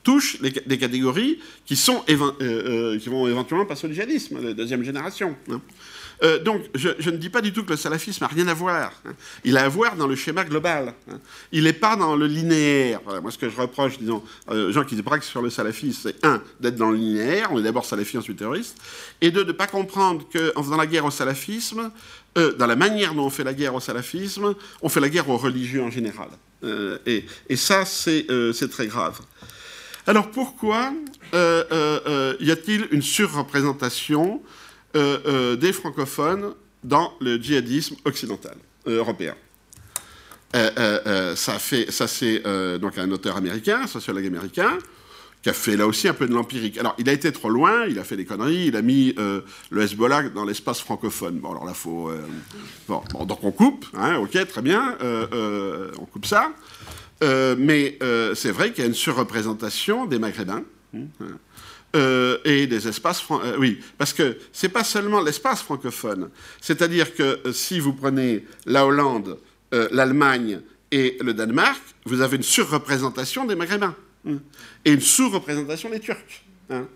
[0.03, 5.37] touche des catégories qui, sont qui vont éventuellement passer au djihadisme, la deuxième génération.
[6.21, 8.91] Euh, donc, je, ne dis pas du tout que le salafisme n'a rien à voir.
[9.05, 9.13] Hein.
[9.43, 10.93] Il a à voir dans le schéma global.
[11.09, 11.19] Hein.
[11.51, 13.01] Il n'est pas dans le linéaire.
[13.21, 16.41] moi, ce que je reproche, disons, aux gens qui braquent sur le salafisme, c'est un,
[16.59, 18.77] d'être dans le linéaire, on est d'abord salafiste, ensuite terroriste,
[19.21, 21.91] et deux, de ne pas comprendre qu'en faisant la guerre au salafisme,
[22.37, 25.29] euh, dans la manière dont on fait la guerre au salafisme, on fait la guerre
[25.29, 26.29] aux religieux en général.
[26.63, 28.25] Euh, et, ça, c'est
[28.71, 29.19] très grave.
[30.05, 30.93] Alors pourquoi
[31.33, 34.61] y a-t-il une surreprésentation euh, euh,
[34.93, 36.53] des francophones
[36.83, 38.55] dans le djihadisme occidental,
[38.87, 39.35] euh, européen.
[40.53, 42.43] ça, fait, ça c'est
[42.79, 44.77] donc un auteur américain, un sociologue américain,
[45.41, 46.77] qui a fait là aussi un peu de l'empirique.
[46.77, 49.81] Alors, il a été trop loin, il a fait des conneries, il a mis le
[49.81, 51.39] Hezbollah dans l'espace francophone.
[51.39, 52.11] Bon, alors là, faut.
[52.87, 56.51] bon, donc on coupe, hein, ok, très bien, on coupe ça.
[57.21, 57.97] mais
[58.35, 60.63] c'est vrai qu'il y a une surreprésentation des Maghrébins.
[60.95, 61.07] Hein,
[61.95, 63.23] euh, et des espaces.
[63.29, 66.31] Euh, oui, parce que c'est pas seulement l'espace francophone.
[66.59, 69.37] C'est-à-dire que euh, si vous prenez la Hollande,
[69.91, 70.59] l'Allemagne
[70.91, 73.95] et le Danemark, vous avez une surreprésentation des Maghrébins
[74.27, 74.37] hein,
[74.85, 76.43] et une sous-représentation des Turcs.
[76.69, 76.87] Hein.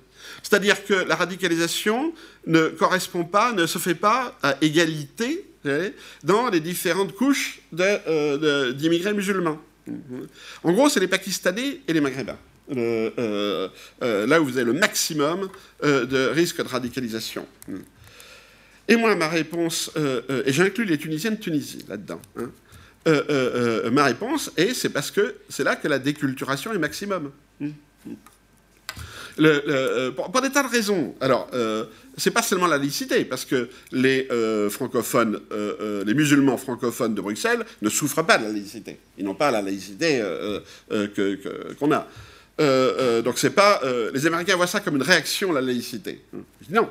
[0.43, 2.13] C'est-à-dire que la radicalisation
[2.45, 5.47] ne correspond pas, ne se fait pas à égalité
[6.23, 9.59] dans les différentes couches d'immigrés musulmans.
[10.63, 12.37] En gros, c'est les Pakistanais et les Maghrébins.
[12.75, 13.69] Euh,
[14.01, 15.49] euh, là où vous avez le maximum
[15.83, 17.45] euh, de risque de radicalisation.
[18.89, 19.91] Et moi, ma réponse,
[20.45, 22.51] et j'inclus les Tunisiennes de Tunisie là-dedans, hein,
[23.91, 27.31] ma réponse est c'est parce que c'est là que la déculturation est maximum.
[29.39, 31.15] Le, pour, des tas de raisons.
[31.19, 31.49] Alors,
[32.15, 34.29] c'est pas seulement la laïcité, parce que les
[34.69, 35.41] francophones,
[36.05, 38.99] les musulmans francophones de Bruxelles ne souffrent pas de la laïcité.
[39.17, 40.23] Ils n'ont pas la laïcité
[41.77, 42.07] qu'on a.
[42.59, 43.81] donc c'est pas.
[44.13, 46.21] les Américains voient ça comme une réaction à la laïcité.
[46.69, 46.89] non.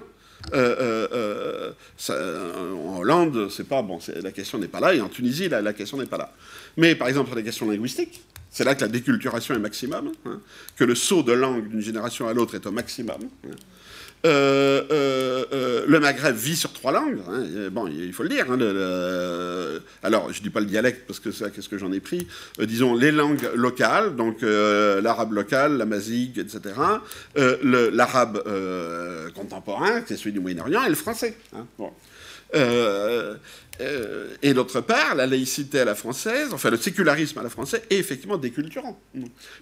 [2.08, 3.98] en Hollande, c'est pas bon.
[4.22, 6.32] La question n'est pas là, et en Tunisie, la, la question n'est pas là.
[6.76, 8.22] Mais par exemple sur les questions linguistiques,
[8.56, 10.40] c'est là que la déculturation est maximum, hein,
[10.76, 13.18] que le saut de langue d'une génération à l'autre est au maximum.
[13.44, 13.50] Hein.
[14.24, 17.18] Euh, euh, euh, le Maghreb vit sur trois langues.
[17.28, 18.46] Hein, bon, il faut le dire.
[20.02, 22.26] alors, je ne dis pas le dialecte parce que c'est qu'est-ce que j'en ai pris.
[22.58, 26.76] disons les langues locales, donc l'arabe local, l'amazigh, etc.
[27.36, 28.42] l'arabe
[29.34, 31.36] contemporain, qui est celui du Moyen-Orient, et le français.
[31.78, 31.92] Bon.
[33.80, 37.82] Euh, et d'autre part, la laïcité à la française, enfin le sécularisme à la française,
[37.90, 38.98] est effectivement déculturant,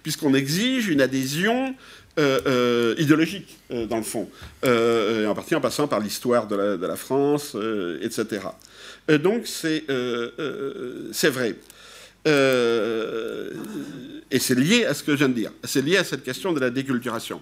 [0.03, 1.75] puisqu'on exige une adhésion
[2.17, 4.29] euh, euh, idéologique, dans le fond,
[4.63, 7.57] en partie en passant par l'histoire de de la, France,
[8.01, 8.41] etc.
[9.21, 9.83] donc c'est
[11.29, 11.55] vrai.
[14.31, 15.51] et c'est lié à ce que je viens de dire.
[15.65, 17.41] C'est lié à cette question de la déculturation.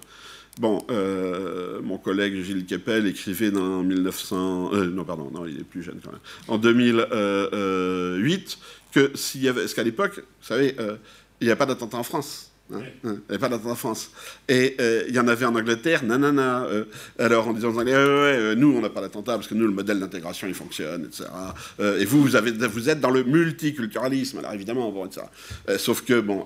[0.60, 5.64] Bon, euh, mon collègue Gilles Keppel écrivait dans 1900, euh, non pardon, non, il est
[5.64, 8.58] plus jeune quand même, en 2008
[8.92, 10.96] que s'il y avait, parce qu'à l'époque, vous savez, euh,
[11.40, 12.52] il n'y a pas d'attentat en France.
[12.72, 14.10] Hein, hein, avait pas d'attentat en France.
[14.48, 16.64] Et euh, il y en avait en Angleterre, nanana.
[16.64, 16.84] Euh,
[17.18, 19.72] alors en disant aux Anglais, ouais, nous on n'a pas d'attentat parce que nous le
[19.72, 21.24] modèle d'intégration il fonctionne, etc.
[21.80, 22.36] Euh, et vous, vous,
[22.88, 25.26] êtes dans le multiculturalisme, alors évidemment, bon, etc.
[25.76, 26.44] sauf que, bon,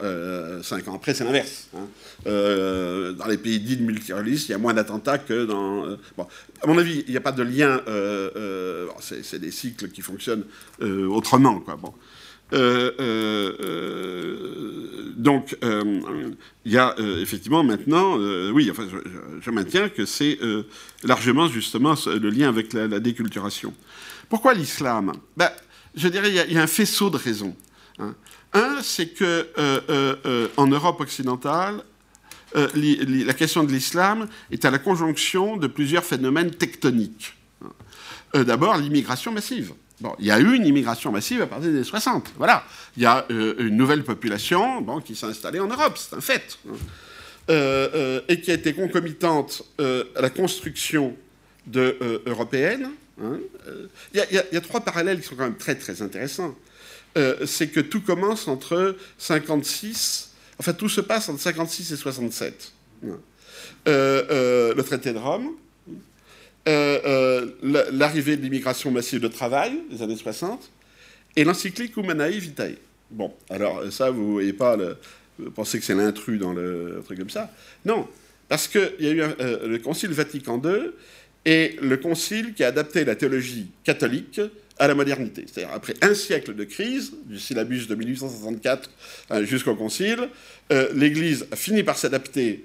[0.62, 1.69] cinq ans après, c'est l'inverse.
[1.77, 1.86] Hein.
[2.24, 5.86] dans les pays dits de multiculturalisme, il y a moins d'attentats que dans.
[6.16, 6.27] bon,
[6.62, 7.81] à mon avis, il n'y a pas de lien.
[9.01, 10.45] c'est des cycles qui fonctionnent
[10.81, 11.77] autrement, quoi.
[11.77, 11.95] Bon.
[12.53, 15.57] Euh, euh, euh, donc,
[16.65, 18.16] il y a effectivement maintenant,
[18.53, 18.87] oui, enfin,
[19.41, 20.39] je, maintiens que c'est
[21.03, 23.75] largement justement le lien avec la, déculturation.
[24.29, 25.12] Pourquoi l'islam?
[25.37, 25.51] Ben,
[25.97, 27.57] Je dirais il y, a un faisceau de raisons.
[27.99, 28.15] Hein.
[28.53, 29.49] Un, c'est que
[30.57, 31.83] en Europe occidentale,
[32.55, 37.35] la question de l'islam est à la conjonction de plusieurs phénomènes tectoniques.
[37.65, 38.45] Hein.
[38.45, 39.73] D'abord, l'immigration massive.
[40.01, 42.33] Bon, il y a eu une immigration massive à partir des années 60.
[42.37, 42.65] Voilà.
[42.97, 46.59] Il y a euh, une nouvelle population qui s'est installée en Europe, c'est un fait.
[46.69, 46.75] Hein.
[47.51, 51.16] Euh, euh, et qui a été concomitante à la construction
[51.66, 52.91] de, européenne.
[53.20, 53.39] Hein.
[54.15, 56.55] Il y, a trois parallèles qui sont quand même très très intéressants.
[57.47, 60.31] c'est que tout commence entre 56,
[60.61, 62.73] enfin tout se passe entre 56 et 67.
[63.05, 63.19] Hein.
[63.87, 65.51] le traité de Rome,
[67.93, 70.70] l'arrivée de l'immigration massive de travail des années 60
[71.36, 72.77] et l'encyclique Humanae Vitae.
[73.11, 74.97] Bon, alors ça, vous ne voyez pas, le,
[75.39, 77.51] vous pensez que c'est l'intrus dans le truc comme ça.
[77.85, 78.09] Non,
[78.49, 80.90] parce qu'il y a eu euh, le Concile Vatican II
[81.45, 84.40] et le Concile qui a adapté la théologie catholique
[84.78, 85.45] à la modernité.
[85.47, 88.90] C'est-à-dire, après un siècle de crise, du syllabus de 1864
[89.43, 90.28] jusqu'au Concile,
[90.95, 92.65] l'Église a fini par s'adapter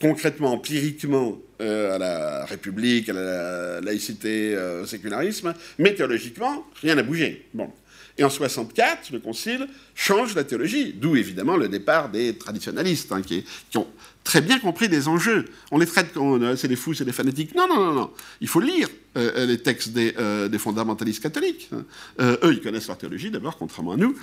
[0.00, 6.94] concrètement, empiriquement, euh, à la République, à la laïcité, euh, au sécularisme, mais théologiquement, rien
[6.94, 7.46] n'a bougé.
[7.52, 7.70] Bon.
[8.16, 13.22] Et en 64, le Concile change la théologie, d'où évidemment le départ des traditionalistes, hein,
[13.22, 13.44] qui,
[13.76, 13.86] ont
[14.24, 15.46] très bien compris les enjeux.
[15.70, 17.54] On les traite comme euh, c'est des fous, c'est des fanatiques.
[17.54, 18.10] Non, non, non, non.
[18.40, 21.70] Il faut lire les textes des, fondamentalistes catholiques.
[21.72, 22.36] Hein.
[22.44, 24.16] eux, ils connaissent leur théologie d'abord, contrairement à nous.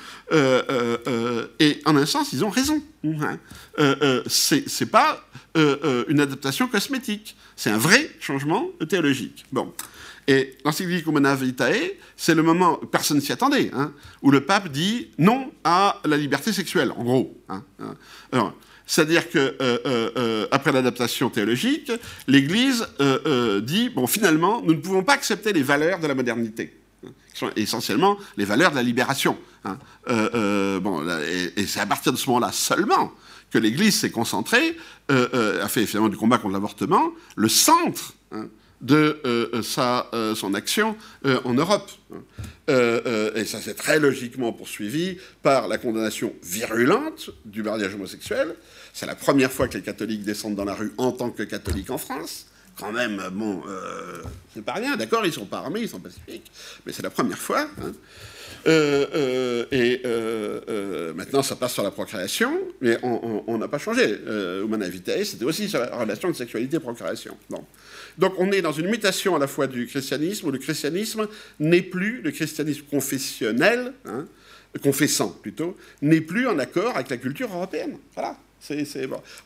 [1.60, 2.82] et en un sens, ils ont raison.
[3.04, 3.38] Hein.
[4.28, 7.36] c'est pas une adaptation cosmétique.
[7.58, 9.46] C'est un vrai changement théologique.
[9.52, 9.74] Bon.
[10.28, 13.94] Et l'encyclique Humana Vitae, c'est le moment, personne ne s'y attendait, hein,
[14.24, 17.38] où le pape dit non à la liberté sexuelle, en gros.
[17.48, 17.64] Hein.
[18.86, 21.91] C'est-à-dire que euh, euh, euh, l'adaptation théologique,
[22.28, 22.88] l'Église
[23.62, 27.52] dit bon, finalement, nous ne pouvons pas accepter les valeurs de la modernité, qui sont
[27.56, 29.38] essentiellement les valeurs de la libération.
[29.66, 33.12] bon, et, et c'est à partir de ce moment-là seulement
[33.52, 34.78] que l'Église s'est concentrée,
[35.10, 38.14] a fait finalement du combat contre l'avortement, le centre
[38.81, 40.95] de euh, sa, euh, son action
[41.26, 41.89] euh, en Europe.
[42.68, 48.56] et ça s'est très logiquement poursuivi par la condamnation virulente du mariage homosexuel.
[48.93, 51.91] C'est la première fois que les catholiques descendent dans la rue en tant que catholiques
[51.91, 52.47] en France.
[52.77, 53.64] Quand même, bon,
[54.53, 56.52] c'est pas rien, d'accord, ils sont pas armés, ils sont pacifiques,
[56.85, 57.69] mais c'est la première fois.
[57.81, 57.93] Hein.
[59.72, 60.02] et
[61.15, 64.18] maintenant, ça passe sur la procréation, mais on n'a pas changé.
[64.64, 67.38] Humana Vitae, c'était aussi sur la relation de sexualité-procréation.
[67.49, 67.64] Bon.
[68.18, 71.28] Donc on est dans une mutation à la fois du christianisme, où le christianisme
[71.60, 74.26] n'est plus, le christianisme confessionnel, hein,
[74.82, 77.98] confessant plutôt, n'est plus en accord avec la culture européenne.
[78.14, 78.38] Voilà.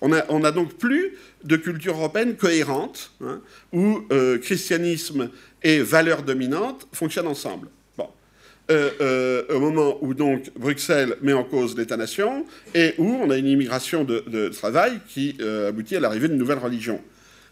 [0.02, 3.42] On n'a donc plus de culture européenne cohérente, hein,
[3.74, 5.30] où euh, christianisme
[5.62, 7.68] et valeurs dominantes fonctionnent ensemble.
[7.98, 8.08] Bon.
[8.70, 14.06] au moment où donc Bruxelles met en cause l'État-nation et où on a une immigration
[14.06, 15.38] de, travail qui
[15.68, 17.02] aboutit à l'arrivée d'une nouvelle religion.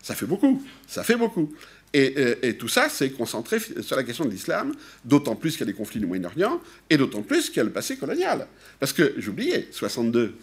[0.08, 1.54] Ça fait beaucoup, ça fait beaucoup.
[1.94, 4.72] Et, tout ça, c'est concentré sur la question de l'islam,
[5.04, 7.66] d'autant plus qu'il y a des conflits du Moyen-Orient, et d'autant plus qu'il y a
[7.66, 8.48] le passé colonial.
[8.80, 10.34] Parce que, j'oubliais, 62,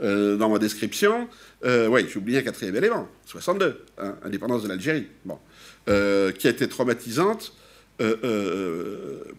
[0.00, 1.28] euh, dans ma description,
[1.64, 5.40] euh, oui, oublié un quatrième élément, 62, hein, indépendance de l'Algérie, bon,
[5.88, 7.52] euh, qui a été traumatisante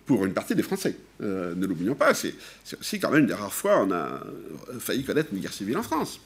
[0.05, 0.95] pour une partie des Français.
[1.19, 2.33] ne l'oublions pas, c'est
[2.79, 4.21] aussi quand même des rares fois on a
[4.79, 6.21] failli connaître une guerre civile en France.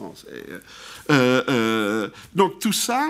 [2.35, 3.09] donc tout ça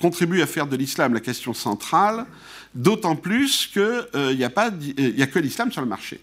[0.00, 2.24] contribue à faire de l'islam la question centrale,
[2.74, 6.20] d'autant plus qu'il n'y a, pas, a que l'islam sur le marché.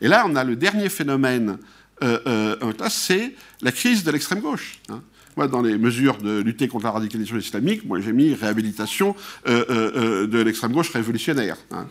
[0.00, 1.58] Et là, on a le dernier phénomène
[2.02, 4.80] euh, euh, c'est la crise de l'extrême gauche.
[4.88, 5.02] Hein.
[5.36, 9.14] Moi, dans les mesures de lutter contre la radicalisation islamique, moi j'ai mis réhabilitation
[9.46, 11.56] euh, de l'extrême gauche révolutionnaire.
[11.70, 11.86] Hein.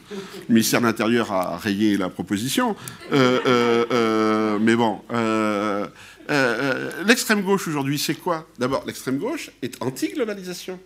[0.49, 2.75] Le ministère de l'Intérieur a rayé la proposition,
[3.11, 5.01] mais bon.
[7.05, 8.47] l'extrême gauche aujourd'hui, c'est quoi?
[8.57, 10.79] D'abord, l'extrême gauche est anti-globalisation.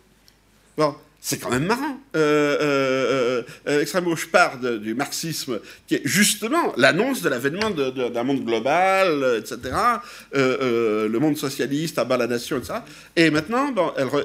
[0.77, 1.97] Bon, c'est quand même marrant.
[2.15, 8.23] Euh, euh, euh, l'extrême gauche part du marxisme, qui est justement l'annonce de l'avènement d'un
[8.23, 9.57] monde global, etc.
[10.33, 12.79] le monde socialiste abat la nation, etc.
[13.15, 13.73] Et maintenant,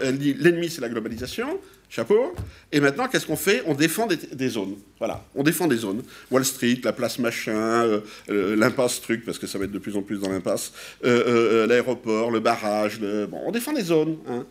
[0.02, 1.58] elle, dit l'ennemi, c'est la globalisation,
[1.90, 2.34] chapeau.
[2.70, 3.62] Et maintenant, qu'est-ce qu'on fait?
[3.66, 4.76] On défend des, zones.
[4.98, 6.02] Voilà, on défend des zones.
[6.30, 10.02] Wall Street, la place machin, l'impasse truc, parce que ça va être de plus en
[10.02, 10.72] plus dans l'impasse,
[11.02, 14.16] l'aéroport, le barrage, bon, on défend des zones.
[14.28, 14.46] Hein.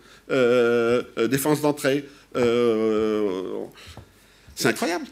[1.28, 2.06] défense d'entrée.
[2.36, 3.66] Euh,
[4.56, 5.06] c'est incroyable.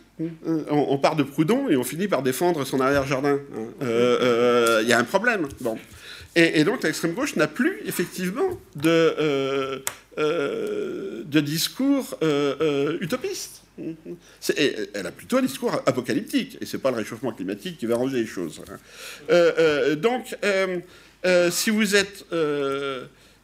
[0.70, 3.40] On, part de Proudhon et on finit par défendre son arrière-jardin.
[3.82, 5.48] Il euh, euh, y a un problème.
[5.62, 5.78] Bon.
[6.36, 9.82] Et, donc l'extrême gauche n'a plus effectivement de,
[10.18, 12.18] de discours
[13.02, 13.64] utopiste.
[14.56, 18.18] elle a plutôt un discours apocalyptique, et c'est pas le réchauffement climatique qui va arranger
[18.18, 18.62] les choses.
[18.70, 19.96] Hein.
[19.96, 20.38] donc,
[21.50, 22.26] si vous êtes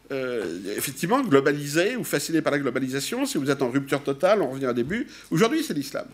[0.09, 3.25] euh, effectivement globalisé ou fasciné par la globalisation.
[3.25, 5.07] Si vous êtes en rupture totale, on revient au début.
[5.31, 6.05] Aujourd'hui, c'est l'islam.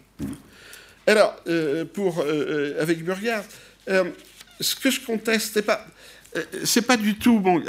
[1.05, 3.43] Alors, euh, pour, euh, avec Burgard,
[4.59, 5.85] ce que je conteste, c'est pas,
[6.87, 7.61] pas du tout bon.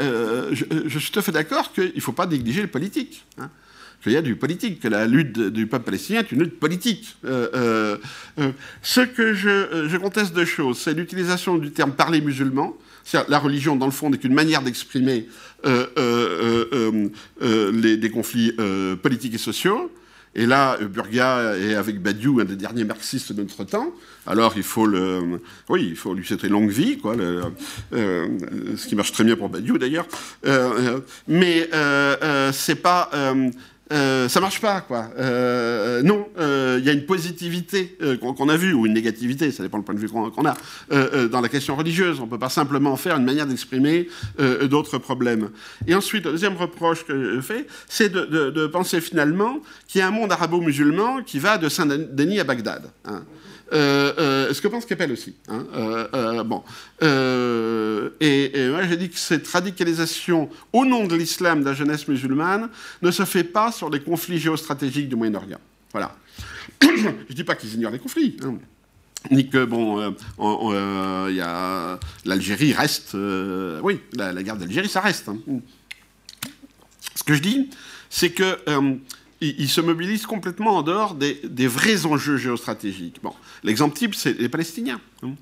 [0.52, 3.26] Je, suis tout à fait d'accord qu'il ne faut pas négliger le politique.
[3.38, 3.51] Hein,
[4.05, 7.16] qu'il y a du politique, que la lutte du peuple palestinien est une lutte politique.
[7.24, 12.76] ce que je, conteste de choses, c'est l'utilisation du terme parler musulman
[13.28, 15.28] la religion, dans le fond, n'est qu'une manière d'exprimer
[15.66, 17.09] euh, euh,
[17.43, 18.52] euh, des conflits
[19.02, 19.90] politiques et sociaux.
[20.36, 23.93] Et là, Burga est avec Badiou, un des derniers marxistes de notre temps.
[24.26, 27.14] Alors, il faut le, oui, il faut lui souhaiter longue vie, quoi.
[27.93, 30.06] ce qui marche très bien pour Badiou d'ailleurs.
[31.28, 31.70] mais
[32.52, 33.10] c'est pas
[33.93, 35.11] euh, ça marche pas, quoi.
[35.19, 39.62] Euh, non, il euh, y a une positivité qu'on a vue, ou une négativité, ça
[39.62, 40.56] dépend du point de vue qu'on a,
[41.28, 42.20] dans la question religieuse.
[42.20, 44.09] On peut pas simplement faire une manière d'exprimer
[44.69, 45.51] d'autres problèmes.
[45.86, 50.09] Et ensuite, le deuxième reproche que je fais, c'est de, penser finalement qu'il y a
[50.09, 52.90] un monde arabo-musulman qui va de Saint-Denis à Bagdad.
[53.05, 53.23] Hein.
[53.73, 55.35] Euh, euh, ce que pense Keppel aussi.
[55.49, 56.62] Hein, euh, bon.
[58.20, 62.69] et, moi, j'ai dit que cette radicalisation au nom de l'islam de la jeunesse musulmane
[63.03, 65.61] ne se fait pas sur les conflits géostratégiques du Moyen-Orient.
[65.93, 66.15] Voilà.
[66.82, 68.36] Je ne dis pas qu'ils ignorent les conflits.
[68.45, 68.57] Hein,
[69.31, 73.16] ni que, bon, a l'Algérie reste.
[73.82, 75.31] oui, la, guerre d'Algérie, ça reste.
[75.31, 75.39] Hein.
[77.15, 77.70] Ce que je dis,
[78.11, 78.59] c'est que
[79.40, 83.20] il, se mobilise complètement en dehors des, vrais enjeux géostratégiques.
[83.62, 85.01] L'exemple type, c'est les Palestiniens.
[85.23, 85.35] Hein.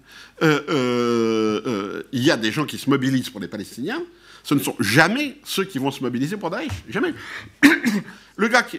[0.42, 4.02] Euh, euh, euh, il y a des gens qui se mobilisent pour les Palestiniens.
[4.42, 6.72] Ce ne sont jamais ceux qui vont se mobiliser pour Daesh.
[6.88, 7.14] Jamais.
[8.36, 8.78] Le gars qui,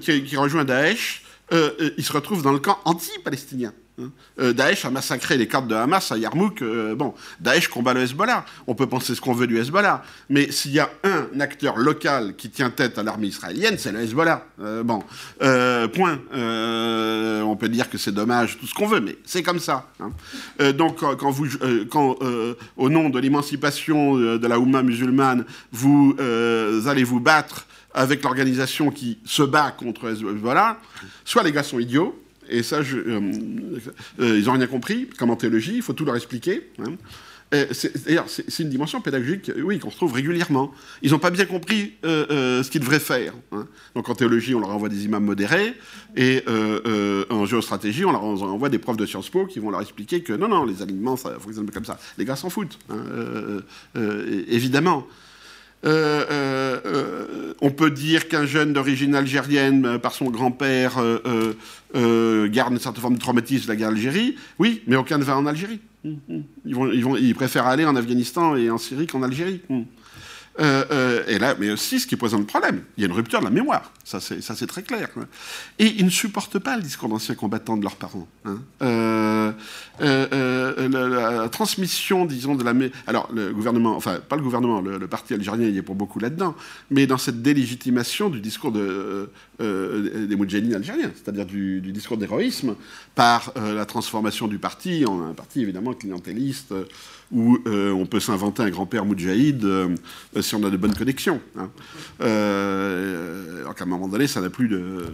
[0.00, 1.22] qui rejoint Daesh,
[1.52, 3.72] il se retrouve dans le camp anti-palestinien.
[4.00, 4.10] Hein.
[4.40, 6.62] Euh, Daesh a massacré les cartes de Hamas à Yarmouk.
[6.62, 8.44] Euh, bon, Daesh combat le Hezbollah.
[8.66, 10.02] On peut penser ce qu'on veut du Hezbollah.
[10.28, 14.00] Mais s'il y a un acteur local qui tient tête à l'armée israélienne, c'est le
[14.00, 14.46] Hezbollah.
[14.60, 15.02] Euh, bon,
[15.92, 16.18] point.
[16.32, 19.88] on peut dire que c'est dommage, tout ce qu'on veut, mais c'est comme ça.
[20.00, 20.72] Hein.
[20.72, 21.46] donc, quand, vous,
[21.90, 22.16] quand
[22.76, 26.14] au nom de l'émancipation de la Oumma musulmane, vous
[26.86, 30.78] allez vous battre avec l'organisation qui se bat contre Hezbollah,
[31.24, 32.16] soit les gars sont idiots,
[32.48, 33.32] et ça, euh,
[34.20, 36.68] euh, ils n'ont rien compris, comme en théologie, il faut tout leur expliquer.
[36.78, 36.94] Hein.
[38.04, 40.70] D'ailleurs, c'est une dimension pédagogique, oui, qu'on se trouve régulièrement.
[41.00, 43.32] Ils n'ont pas bien compris euh, ce qu'ils devraient faire.
[43.52, 43.66] Hein.
[43.94, 45.72] Donc en théologie, on leur envoie des imams modérés,
[46.14, 46.44] et
[47.30, 50.34] en géostratégie, on leur envoie des profs de Sciences Po qui vont leur expliquer que
[50.34, 51.98] non, non, les alignements, ça fonctionne comme ça.
[52.18, 53.02] Les gars s'en foutent, hein,
[53.94, 55.06] évidemment.
[55.84, 60.96] On peut dire qu'un jeune d'origine algérienne, par son grand-père,
[61.94, 64.36] garde une certaine forme de traumatisme de la guerre d'Algérie.
[64.58, 65.80] Oui, mais aucun ne va en Algérie.
[66.04, 69.60] Ils, vont, ils préfèrent aller en Afghanistan et en Syrie qu'en Algérie.
[70.60, 73.14] Euh, euh, et là, mais aussi, ce qui pose un problème, il y a une
[73.14, 75.08] rupture de la mémoire, ça c'est très clair.
[75.16, 75.26] Hein.
[75.78, 78.26] Et ils ne supportent pas le discours d'anciens combattants de leurs parents.
[78.44, 78.58] Hein.
[78.82, 79.52] Euh,
[80.00, 82.72] la, transmission, disons, de la...
[83.06, 86.56] Alors, le gouvernement, enfin, pas le gouvernement, le, parti algérien, il est pour beaucoup là-dedans,
[86.90, 89.30] mais dans cette délégitimation du discours de,
[89.60, 92.74] des Moudjahidines algériens, c'est-à-dire du, discours d'héroïsme,
[93.14, 96.74] par la transformation du parti en un parti évidemment clientéliste,
[97.30, 99.94] où euh, on peut s'inventer un grand-père moudjahid euh,
[100.40, 101.40] si on a de bonnes connexions.
[101.58, 101.70] Hein.
[102.20, 105.04] Euh, alors qu'à un moment donné, ça n'a plus de.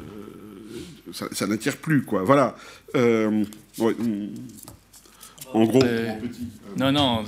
[1.13, 2.25] Ça, n'attire plus, quoi.
[2.25, 2.57] Voilà.
[2.95, 3.45] en
[5.65, 5.83] gros,
[6.77, 7.25] Non, non,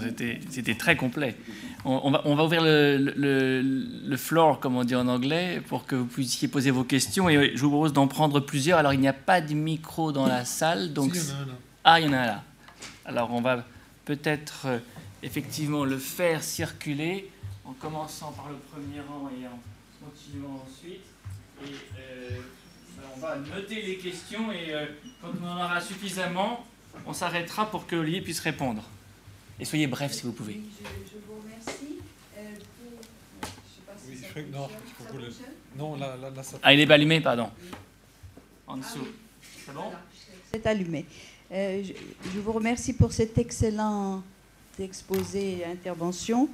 [0.51, 1.37] c'était très complet.
[1.85, 5.95] On, va, on va, ouvrir le, le, floor, comme on dit en anglais, pour que
[5.95, 7.29] vous puissiez poser vos questions.
[7.29, 8.79] Et je vous propose d'en prendre plusieurs.
[8.79, 10.93] Alors, il n'y a pas de micro dans la salle.
[10.93, 11.13] Donc...
[11.15, 11.53] il y en a un là.
[11.85, 12.45] Ah, il y en a un là.
[13.05, 13.65] Alors, on va
[14.07, 14.79] peut-être euh,
[15.23, 17.31] effectivement le faire circuler
[17.65, 19.59] en commençant par le premier rang et en
[20.03, 21.03] continuant ensuite.
[21.63, 22.39] Et euh,
[23.15, 24.87] on va noter les questions et euh,
[25.21, 26.65] quand on en aura suffisamment,
[27.05, 28.83] on s'arrêtera pour que Olivier puisse répondre.
[29.59, 30.55] Et soyez bref si vous pouvez.
[30.55, 31.99] Je, vous remercie.
[35.77, 36.59] non, là, là, ça...
[36.63, 37.51] Ah, il est allumé, pardon.
[38.67, 39.09] En dessous.
[39.65, 39.91] C'est bon
[40.53, 41.07] C'est allumé.
[41.53, 41.83] Euh,
[42.35, 44.23] je, vous remercie pour cet excellent
[44.79, 46.49] exposé et intervention.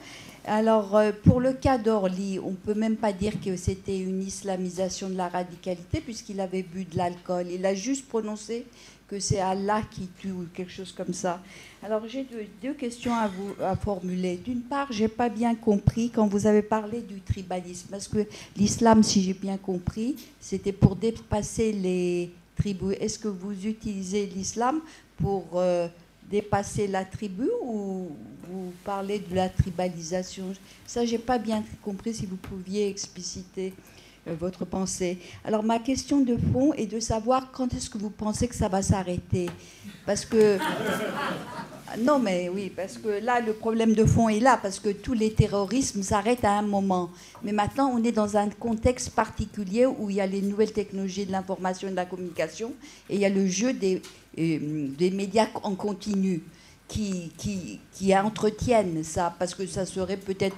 [0.44, 4.22] Alors, euh, pour le cas d'Orly, on ne peut même pas dire que c'était une
[4.22, 7.46] islamisation de la radicalité, puisqu'il avait bu de l'alcool.
[7.50, 8.66] Il a juste prononcé
[9.08, 11.40] que c'est Allah qui tue ou quelque chose comme ça.
[11.82, 12.26] Alors, j'ai
[12.62, 14.36] deux, questions à vous à formuler.
[14.36, 19.02] D'une part, j'ai pas bien compris quand vous avez parlé du tribalisme, parce que l'islam,
[19.02, 22.92] si j'ai bien compris, c'était pour dépasser les tribu.
[22.94, 24.80] Est-ce que vous utilisez l'islam
[25.16, 25.88] pour euh,
[26.30, 28.08] dépasser la tribu ou
[28.48, 30.52] vous parlez de la tribalisation?
[30.86, 32.14] Ça, j'ai pas bien compris.
[32.14, 33.72] Si vous pouviez expliciter
[34.28, 35.18] euh, votre pensée.
[35.44, 38.68] Alors ma question de fond est de savoir quand est-ce que vous pensez que ça
[38.68, 39.50] va s'arrêter?
[40.06, 40.58] Parce que
[41.98, 45.14] non, mais oui, parce que là, le problème de fond est là, parce que tous
[45.14, 47.10] les terrorismes s'arrêtent à un moment.
[47.42, 51.26] Mais maintenant, on est dans un contexte particulier où il y a les nouvelles technologies
[51.26, 52.72] de l'information et de la communication,
[53.08, 54.00] et il y a le jeu des,
[54.38, 56.42] euh, médias en continu
[56.88, 57.32] qui,
[57.92, 60.56] qui, entretiennent ça, parce que ça serait peut-être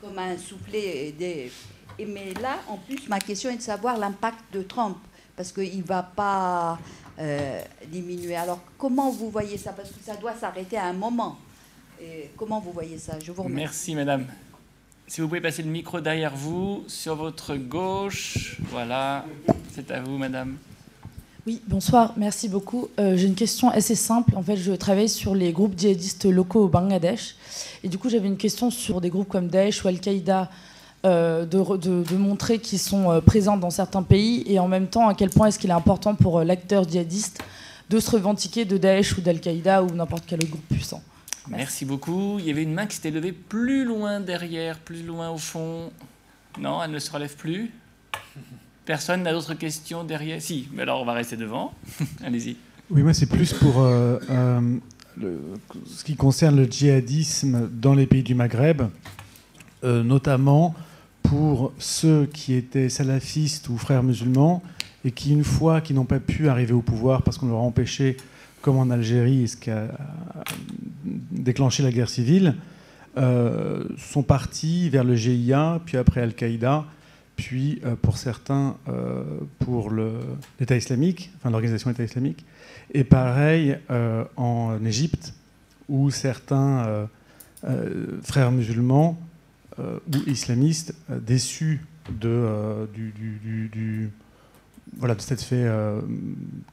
[0.00, 1.50] comme un soufflet des...
[1.98, 4.96] Mais là, en plus, ma question est de savoir l'impact de Trump,
[5.38, 6.78] parce qu'il ne va pas
[7.20, 8.34] euh, diminuer.
[8.34, 9.72] Alors, comment vous voyez ça?
[9.72, 11.38] Parce que ça doit s'arrêter à un moment.
[12.02, 13.18] Et comment vous voyez ça?
[13.24, 13.94] Je vous remercie.
[13.94, 14.26] Merci, madame.
[15.06, 18.58] Si vous pouvez passer le micro derrière vous, sur votre gauche.
[18.72, 19.24] Voilà,
[19.74, 20.56] c'est à vous, madame.
[21.46, 22.88] Oui, bonsoir, merci beaucoup.
[22.98, 24.36] Euh, j'ai une question assez simple.
[24.36, 27.36] En fait, je travaille sur les groupes djihadistes locaux au Bangladesh.
[27.84, 30.50] Et du coup, j'avais une question sur des groupes comme Daesh ou Al-Qaïda
[31.04, 35.14] euh, de, montrer qu'ils sont euh, présents dans certains pays et en même temps à
[35.14, 37.40] quel point est-ce qu'il est important pour euh, l'acteur djihadiste
[37.88, 41.00] de se revendiquer de Daesh ou d'Al-Qaïda ou n'importe quel autre groupe puissant.
[41.48, 41.84] Merci.
[41.84, 42.40] beaucoup.
[42.40, 45.92] Il y avait une main qui s'était levée plus loin derrière, plus loin au fond.
[46.58, 47.70] Non, elle ne se relève plus.
[48.84, 50.42] Personne n'a d'autres questions derrière?
[50.42, 51.74] Si, mais alors on va rester devant.
[52.24, 52.56] Allez-y.
[52.90, 55.40] Oui, moi c'est plus pour le,
[55.86, 58.82] ce qui concerne le djihadisme dans les pays du Maghreb,
[59.84, 60.74] notamment
[61.22, 64.62] pour ceux qui étaient salafistes ou frères musulmans
[65.04, 67.62] et qui, une fois qu'ils n'ont pas pu arriver au pouvoir parce qu'on leur a
[67.62, 68.16] empêché,
[68.62, 69.88] comme en Algérie, ce qui a
[71.30, 72.54] déclenché la guerre civile,
[73.16, 76.84] euh, sont partis vers le GIA, puis après Al-Qaïda,
[77.36, 79.22] puis euh, pour certains euh,
[79.60, 79.90] pour
[80.60, 82.44] l'État islamique, enfin l'organisation État islamique,
[82.94, 83.76] et pareil
[84.36, 85.34] en Égypte,
[85.90, 87.08] où certains
[88.22, 89.27] frères musulmans euh,
[89.78, 91.80] ou islamistes euh, déçus
[92.10, 94.10] de, euh, du,
[94.96, 95.66] voilà, de cet fait,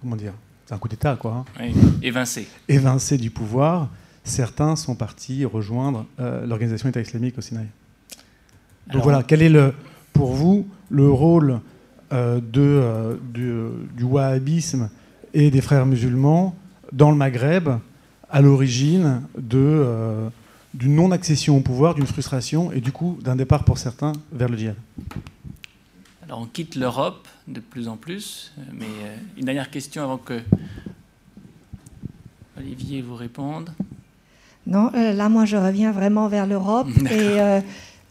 [0.02, 0.34] comment dire,
[0.66, 1.46] c'est un coup d'État, quoi.
[1.60, 1.66] Hein.
[2.02, 2.48] évincé.
[2.70, 3.90] Évincé du pouvoir,
[4.24, 7.68] certains sont partis rejoindre l'organisation État islamique au Sinaï.
[8.94, 9.74] Donc voilà, quel est le,
[10.14, 11.60] pour vous le rôle
[12.12, 13.54] de, du,
[13.98, 14.90] du, wahhabisme
[15.34, 16.56] et des frères musulmans
[16.94, 17.68] dans le Maghreb
[18.30, 20.30] à l'origine de,
[20.76, 24.58] d'une non-accession au pouvoir, d'une frustration et du coup d'un départ pour certains vers le
[24.58, 24.76] djihad
[26.24, 30.42] Alors on quitte l'Europe de plus en plus, mais euh, une dernière question avant que
[32.58, 33.70] Olivier vous réponde.
[34.68, 37.62] Non, euh, là moi je reviens vraiment vers l'Europe et euh,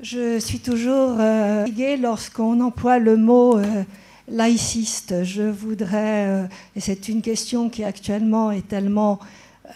[0.04, 1.66] Je suis toujours euh,
[1.98, 3.84] lorsqu'on emploie le mot euh,
[4.28, 5.24] laïciste.
[5.24, 6.46] Je voudrais, euh,
[6.76, 9.18] et c'est une question qui actuellement est tellement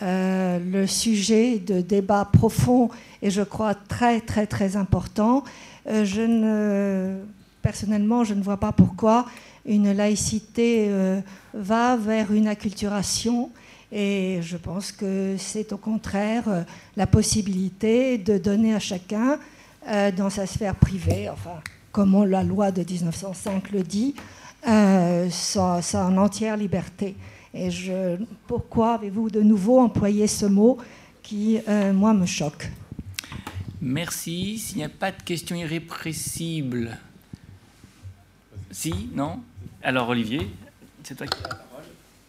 [0.03, 2.91] euh, le sujet de débat profond
[3.23, 5.45] et je crois très très très important.
[5.87, 7.17] ne,
[7.63, 9.27] personnellement, je ne vois pas pourquoi
[9.67, 10.91] une laïcité
[11.53, 13.51] va vers une acculturation.
[13.91, 16.65] Et je pense que c'est au contraire
[16.97, 19.39] la possibilité de donner à chacun
[19.87, 21.63] euh, dans sa sphère privée, enfin,
[21.93, 24.15] comme la loi de 1905 le dit,
[24.67, 27.17] euh, sa, en entière liberté.
[27.59, 27.71] Et
[28.47, 30.79] pourquoi avez-vous de nouveau employé ce mot
[31.23, 32.71] qui, euh, moi, me choque?
[33.81, 34.59] Merci.
[34.59, 36.97] S'il n'y a pas de questions irrépressibles.
[38.71, 39.41] Si Non?
[39.83, 40.49] Alors, Olivier,
[41.03, 41.41] c'est toi qui.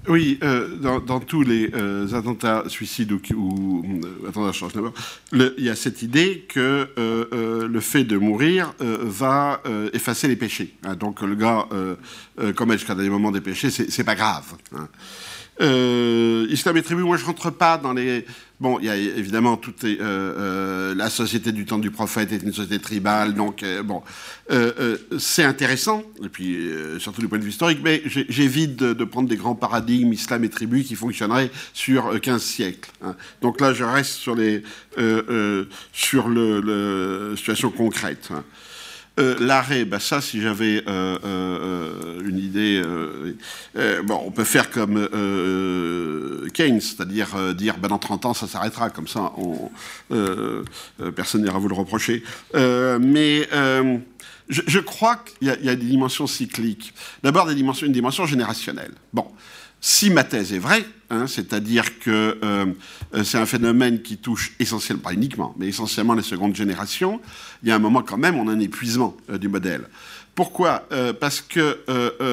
[0.08, 4.72] Oui, euh, dans, tous les euh, attentats suicides ou, ou euh, attentats change
[5.34, 6.88] il y a cette idée que
[7.68, 9.62] le fait de mourir va
[9.94, 10.74] effacer les péchés.
[10.84, 10.96] Hein.
[10.96, 11.68] donc le gars
[12.56, 14.56] commet jusqu'à des moments des péchés, c'est pas grave.
[14.76, 14.88] Hein.
[15.62, 18.26] Euh, Islam et tribu, moi je rentre pas dans les.
[18.60, 22.44] Bon, il y a évidemment toute euh, euh, la société du temps du prophète est
[22.44, 24.04] une société tribale, donc bon,
[25.18, 26.70] c'est intéressant, et puis
[27.00, 30.50] surtout du point de vue historique, mais j'évite de, prendre des grands paradigmes islam et
[30.50, 32.92] tribu qui fonctionneraient sur 15 siècles.
[33.02, 33.16] Hein.
[33.42, 34.64] Donc là, je reste sur les
[35.94, 38.30] sur le, le situation concrète.
[38.34, 38.44] Hein.
[39.20, 42.82] Euh, l'arrêt, bah ça, si j'avais euh, euh, une idée,
[44.04, 45.08] bon, on peut faire comme
[46.54, 49.72] Keynes, c'est-à-dire dire, ben, dans 30 ans, ça s'arrêtera, comme ça, on,
[51.12, 52.24] personne n'ira vous le reprocher.
[52.54, 53.48] mais
[54.50, 56.94] je, crois qu'il y, a des dimensions cycliques.
[57.22, 58.94] D'abord, des dimensions, une dimension générationnelle.
[59.14, 59.28] Bon,
[59.82, 62.66] si ma thèse est vraie, hein, c'est-à-dire que euh,
[63.24, 67.22] c'est un phénomène qui touche essentiellement, pas uniquement, mais essentiellement les secondes générations,
[67.64, 69.88] il y a un moment quand même, on a un épuisement euh, du modèle.
[70.36, 71.80] Pourquoi euh, Parce que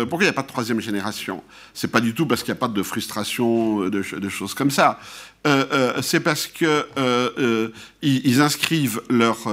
[0.05, 1.43] pourquoi il n'y a pas de troisième génération?
[1.75, 4.71] C'est pas du tout parce qu'il n'y a pas de frustration, de, de choses comme
[4.71, 5.01] ça.
[5.47, 7.69] Euh, euh, c'est parce que euh,
[8.03, 9.49] ils, inscrivent leurs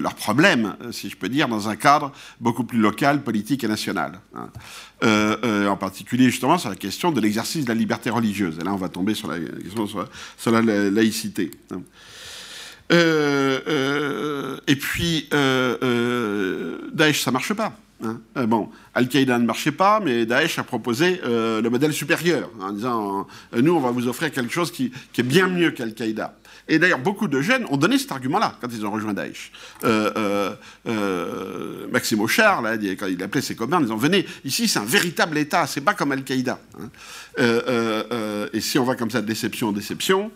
[0.00, 4.20] leur problèmes, si je peux dire, dans un cadre beaucoup plus local, politique et national.
[4.34, 4.48] Hein.
[5.02, 8.58] En particulier justement sur la question de l'exercice de la liberté religieuse.
[8.60, 10.60] Et là, on va tomber sur la
[10.90, 11.50] laïcité.
[11.70, 11.82] Hein.
[14.66, 15.28] et puis,
[16.92, 17.76] Daesh, ça marche pas.
[18.02, 18.20] Hein.
[18.36, 22.72] Euh, bon, Al-Qaïda ne marchait pas, mais Daesh a proposé euh, le modèle supérieur, en
[22.72, 26.34] disant euh, nous, on va vous offrir quelque chose qui, est bien mieux qu'Al-Qaïda.
[26.70, 29.52] Et d'ailleurs, beaucoup de jeunes ont donné cet argument-là quand ils ont rejoint Daesh.
[31.92, 35.36] Maxime Auchard, là, quand il appelait ses copains, ils ont venez, ici, c'est un véritable
[35.36, 36.58] État, c'est pas comme Al-Qaïda.
[36.80, 36.88] Hein.
[38.52, 40.30] et si on va comme ça de déception en déception,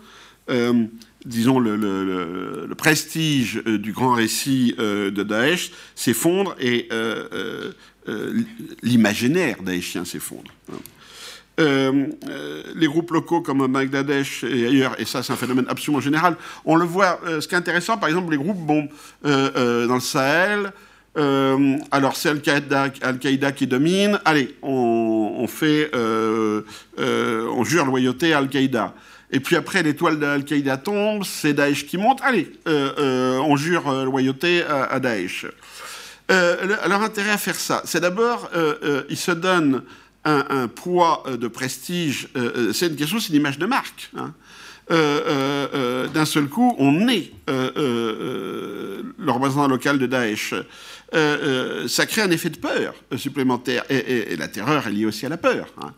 [1.24, 7.73] disons, le, prestige euh, du grand récit euh, de Daesh s'effondre et euh,
[8.82, 10.52] l'imaginaire daeshien s'effondre.
[10.73, 10.77] Hein.
[11.59, 16.76] Les groupes locaux comme Bangladesh et ailleurs, et ça c'est un phénomène absolument général, on
[16.76, 18.89] le voit, ce qui est intéressant, par exemple, les groupes bon,
[19.22, 20.72] dans le Sahel,
[21.90, 28.94] alors c'est Al-Qaïda qui domine, allez, on, fait, on jure loyauté à Al-Qaïda.
[29.35, 32.20] Et puis après, l'étoile d'Al-Qaïda tombe, c'est Daesh qui monte.
[32.22, 35.47] Allez, euh, euh, on jure euh, loyauté à, Daesh.
[36.28, 38.48] leur intérêt à faire ça, c'est d'abord,
[39.09, 39.82] ils se donnent
[40.25, 42.29] un, poids de prestige.
[42.73, 44.11] c'est une question, c'est une image de marque.
[44.17, 44.33] Hein.
[44.89, 50.55] D'un seul coup, on est le représentant local de Daesh.
[51.13, 53.85] ça crée un effet de peur supplémentaire.
[53.91, 55.67] Et, la terreur est liée aussi à la peur.
[55.83, 55.93] Hein.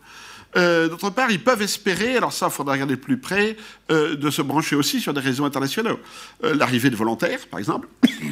[0.55, 3.57] Euh, d'autre part, ils peuvent espérer, alors ça, il faudra regarder de plus près,
[3.91, 5.99] euh, de se brancher aussi sur des réseaux internationaux.
[6.43, 7.87] Euh, l'arrivée de volontaires, par exemple,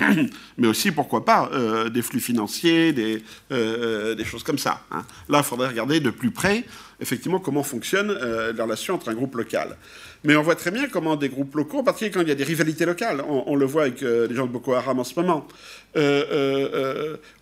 [0.57, 1.51] mais aussi, pourquoi pas,
[1.91, 4.81] des flux financiers, des, des choses comme ça.
[4.91, 5.03] Hein.
[5.29, 6.63] Là, il faudrait regarder de plus près,
[6.99, 9.77] effectivement, comment fonctionne la relation entre un groupe local.
[10.25, 12.35] Mais on voit très bien comment des groupes locaux, en particulier quand il y a
[12.35, 15.47] des rivalités locales, on, le voit avec les gens de Boko Haram en ce moment,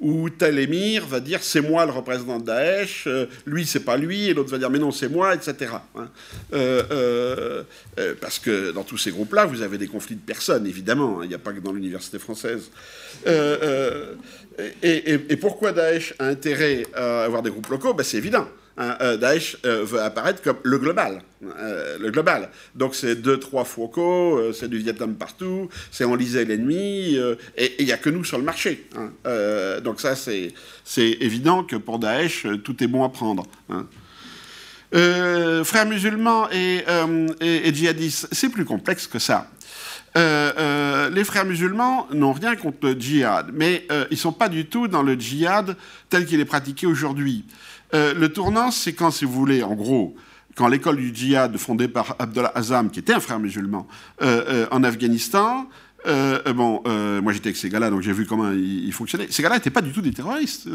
[0.02, 3.08] où tel émir va dire c'est moi le représentant de Daesh,
[3.46, 5.72] lui c'est pas lui, et l'autre va dire mais non c'est moi, etc.
[5.96, 6.10] Hein.
[8.20, 11.24] parce que dans tous ces groupes-là, vous avez des conflits de personnes, évidemment, hein.
[11.24, 12.70] il n'y a pas que dans l'université française.
[14.84, 17.94] Et, pourquoi Daesh a intérêt à avoir des groupes locaux?
[17.94, 18.48] Ben, C'est évident.
[18.80, 21.22] Euh, Daesh euh, veut apparaître comme le global.
[21.44, 22.50] Euh, le global.
[22.76, 27.18] Donc c'est deux, trois Foucault, c'est du Vietnam partout, c'est enliser l'ennemi,
[27.58, 28.88] et il n'y a que nous sur le marché.
[28.96, 29.12] Hein.
[29.82, 30.54] donc ça, c'est
[30.98, 33.46] évident que pour Daesh, tout est bon à prendre.
[33.70, 33.86] Hein.
[35.64, 36.84] frères musulmans et,
[37.42, 39.50] et djihadistes, c'est plus complexe que ça.
[40.16, 44.88] les frères musulmans n'ont rien contre le djihad, mais ils ne sont pas du tout
[44.88, 45.76] dans le djihad
[46.10, 47.46] tel qu'il est pratiqué aujourd'hui.
[47.94, 50.16] Le tournant, c'est quand, si vous voulez, en gros,
[50.56, 53.88] quand l'école du djihad fondée par Abdullah Azam, qui était un frère musulman,
[54.22, 55.68] en Afghanistan,
[56.06, 59.28] euh, euh, bon, euh, moi j'étais avec ces gars-là, donc j'ai vu comment ils, fonctionnaient.
[59.30, 60.68] Ces gars-là n'étaient pas du tout des terroristes.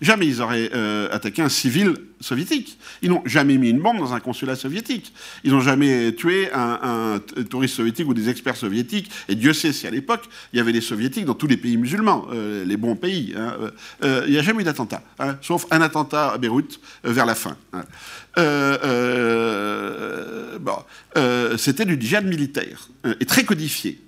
[0.00, 0.70] Jamais ils auraient
[1.10, 2.78] attaqué un civil soviétique.
[3.02, 5.12] Ils n'ont jamais mis une bombe dans un consulat soviétique.
[5.42, 7.20] Ils n'ont jamais tué un,
[7.50, 9.10] touriste soviétique ou des experts soviétiques.
[9.28, 11.76] Et Dieu sait si à l'époque, il y avait des soviétiques dans tous les pays
[11.76, 12.26] musulmans,
[12.64, 13.34] les bons pays.
[13.36, 13.54] Hein.
[14.26, 17.56] Il n'y a jamais eu d'attentat, hein, sauf un attentat à Beyrouth vers la fin.
[17.72, 17.84] Hein.
[20.60, 20.76] Bon,
[21.56, 22.88] c'était du djihad militaire
[23.20, 24.00] et très codifié.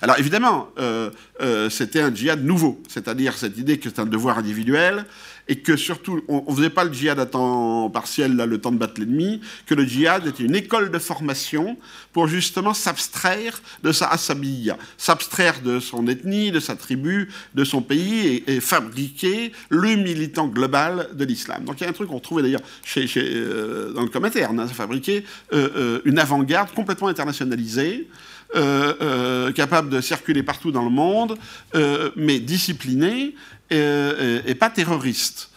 [0.00, 1.10] Alors évidemment, euh,
[1.40, 5.04] euh, c'était un djihad nouveau, c'est-à-dire cette idée que c'est un devoir individuel
[5.48, 8.72] et que surtout, on ne faisait pas le djihad à temps partiel, là, le temps
[8.72, 11.76] de battre l'ennemi, que le djihad était une école de formation
[12.12, 17.82] pour justement s'abstraire de sa asabiyya, s'abstraire de son ethnie, de sa tribu, de son
[17.82, 21.64] pays et, fabriquer le militant global de l'islam.
[21.64, 22.62] Donc il y a un truc qu'on trouvait d'ailleurs
[22.96, 28.08] euh, dans le commentaire, hein, fabriquer une avant-garde complètement internationalisée.
[28.56, 31.36] Euh, euh, capable de circuler partout dans le monde,
[31.74, 33.34] euh, mais discipliné
[33.70, 35.50] et, pas terroriste.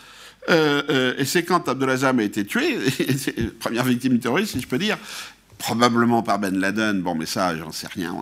[0.50, 2.78] et c'est quand Abdelazam a été tué,
[3.60, 4.98] première victime terroriste, si je peux dire,
[5.58, 7.02] probablement par Ben Laden.
[7.02, 8.16] Bon, mais ça, j'en sais rien.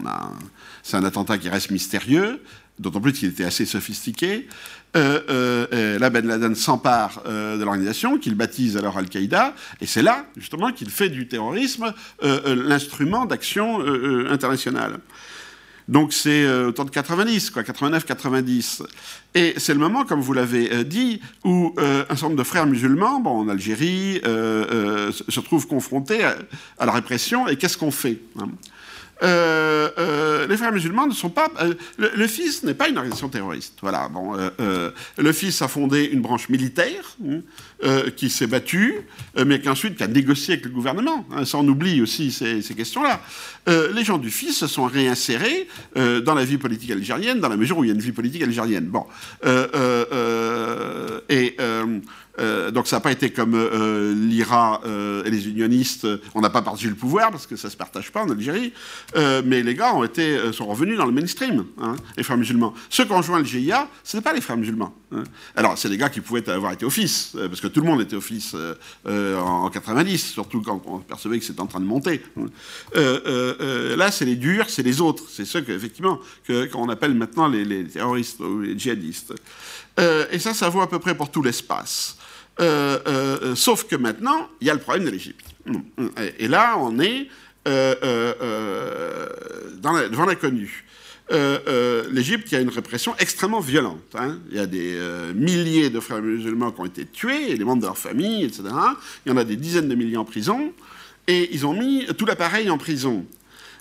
[0.83, 2.41] C'est un attentat qui reste mystérieux,
[2.79, 4.47] d'autant plus qu'il était assez sophistiqué.
[4.95, 10.01] Euh, euh, euh, là, Ben Laden s'empare de l'organisation, qu'il baptise alors Al-Qaïda, et c'est
[10.01, 13.81] là, justement, qu'il fait du terrorisme l'instrument d'action
[14.29, 14.99] internationale.
[15.87, 18.83] Donc c'est autour de 90, quoi, 89-90.
[19.35, 23.19] Et c'est le moment, comme vous l'avez dit, où un certain nombre de frères musulmans,
[23.19, 28.49] bon, en Algérie, se trouvent confrontés à, la répression, et qu'est-ce qu'on fait hein?
[29.23, 31.47] Euh, euh, les frères musulmans ne sont pas.
[31.61, 33.77] Euh, le, FIS n'est pas une organisation terroriste.
[33.81, 34.09] Voilà.
[34.09, 37.41] Bon, le FIS a fondé une branche militaire hein,
[38.15, 38.95] qui s'est battue,
[39.45, 41.25] mais qui ensuite a négocié avec le gouvernement.
[41.31, 43.21] Hein, ça, on oublie aussi ces, questions-là.
[43.67, 47.77] les gens du FIS se sont réinsérés dans la vie politique algérienne, dans la mesure
[47.77, 48.85] où il y a une vie politique algérienne.
[48.85, 49.05] Bon.
[51.29, 51.57] et
[52.73, 53.55] donc ça n'a pas été comme
[54.13, 54.81] l'IRA
[55.25, 58.11] et les unionistes, on n'a pas partagé le pouvoir parce que ça ne se partage
[58.11, 58.73] pas en Algérie,
[59.15, 62.73] mais les gars ont été, sont revenus dans le mainstream, hein, les frères musulmans.
[62.89, 64.93] Ceux qui ont rejoint le GIA, ce n'est pas les frères musulmans.
[65.11, 65.23] Hein.
[65.55, 68.15] Alors c'est des gars qui pouvaient avoir été office, parce que tout le monde était
[68.15, 68.55] office
[69.05, 72.21] en, 90, surtout quand on percevait que c'était en train de monter.
[72.37, 72.45] Hein.
[73.97, 76.19] là c'est les durs, c'est les autres, c'est ceux qu'effectivement
[76.71, 79.33] qu'on appelle maintenant les, les, terroristes ou les djihadistes.
[79.97, 82.17] et ça, ça vaut à peu près pour tout l'espace.
[82.61, 85.45] Euh, euh, sauf que maintenant, il y a le problème de l'Égypte.
[86.39, 87.27] Et, là, on est
[87.67, 89.27] euh,
[90.11, 90.85] devant l'inconnu.
[92.11, 94.01] L'Égypte, il y a une répression extrêmement violente.
[94.15, 94.39] Hein.
[94.49, 94.99] Il y a des
[95.33, 98.63] milliers de frères musulmans qui ont été tués, et les membres de leur famille, etc.
[99.25, 100.71] Il y en a des dizaines de milliers en prison.
[101.27, 103.25] Et ils ont mis tout l'appareil en prison.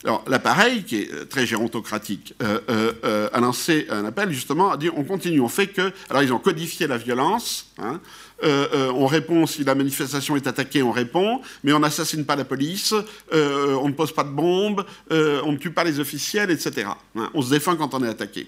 [0.05, 5.41] Alors, l'appareil, qui est très gérontocratique, a lancé un appel justement à dire on continue,
[5.41, 5.93] on fait que.
[6.09, 7.71] Alors, ils ont codifié la violence.
[7.79, 8.01] Hein,
[8.43, 12.37] euh, euh, on répond si la manifestation est attaquée, on répond, mais on n'assassine pas
[12.37, 12.95] la police,
[13.33, 16.89] euh, on ne pose pas de bombes, on ne tue pas les officiels, etc.
[17.17, 18.47] Hein, on se défend quand on est attaqué.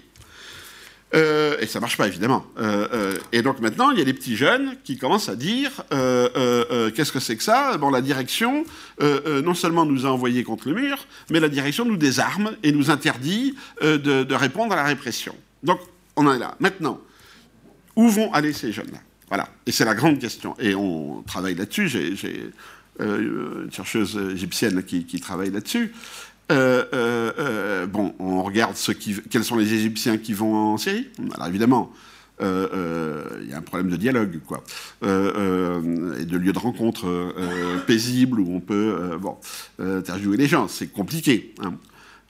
[1.13, 2.45] et ça marche pas évidemment.
[3.31, 7.19] et donc maintenant, il y a des petits jeunes qui commencent à dire qu'est-ce que
[7.19, 7.77] c'est que ça?
[7.77, 8.65] Bon, la direction
[9.01, 12.91] non seulement nous a envoyés contre le mur, mais la direction nous désarme et nous
[12.91, 15.35] interdit de, de répondre à la répression.
[15.63, 15.79] Donc
[16.15, 16.55] on en est là.
[16.59, 16.99] Maintenant,
[17.95, 18.99] où vont aller ces jeunes-là?
[19.27, 19.49] Voilà.
[19.65, 20.55] Et c'est la grande question.
[20.59, 21.89] Et on travaille là-dessus.
[21.89, 22.51] J'ai
[22.99, 25.93] euh, une chercheuse égyptienne qui, travaille là-dessus.
[26.51, 31.07] Euh, euh, bon, on regarde ce quels sont les Égyptiens qui vont en Syrie.
[31.35, 31.91] Alors évidemment,
[32.39, 32.45] il
[33.49, 34.63] y a un problème de dialogue, quoi,
[35.03, 37.35] et de lieu de rencontre
[37.85, 39.37] paisible où on peut bon,
[39.79, 40.67] interviewer les gens.
[40.67, 41.53] C'est compliqué.
[41.63, 41.73] Hein.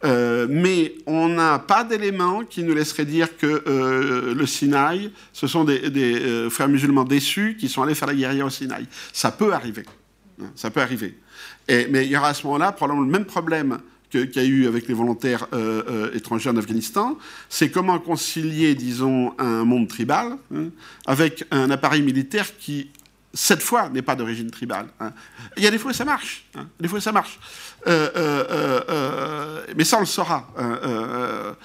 [0.04, 5.48] Euh, mais on n'a pas d'éléments qui nous laisseraient dire que euh, le Sinaï, ce
[5.48, 8.86] sont des, euh, frères musulmans déçus qui sont allés faire la guérilla au Sinaï.
[9.12, 9.84] Ça peut arriver.
[10.42, 11.18] Hein, ça peut arriver.
[11.70, 13.80] Mais il y aura à ce moment-là probablement le même problème
[14.10, 15.48] qu'il y a eu avec les volontaires
[16.14, 17.18] étrangers en Afghanistan,
[17.50, 20.70] c'est comment concilier, disons, un monde tribal hein,
[21.06, 22.90] avec un appareil militaire qui
[23.38, 24.88] cette fois n'est pas d'origine tribale.
[25.00, 25.14] Hein.
[25.58, 26.68] Il y a des fois ça marche, hein.
[26.80, 27.40] des fois ça marche.
[27.86, 31.56] Euh, euh, euh, mais ça on le saura, hein,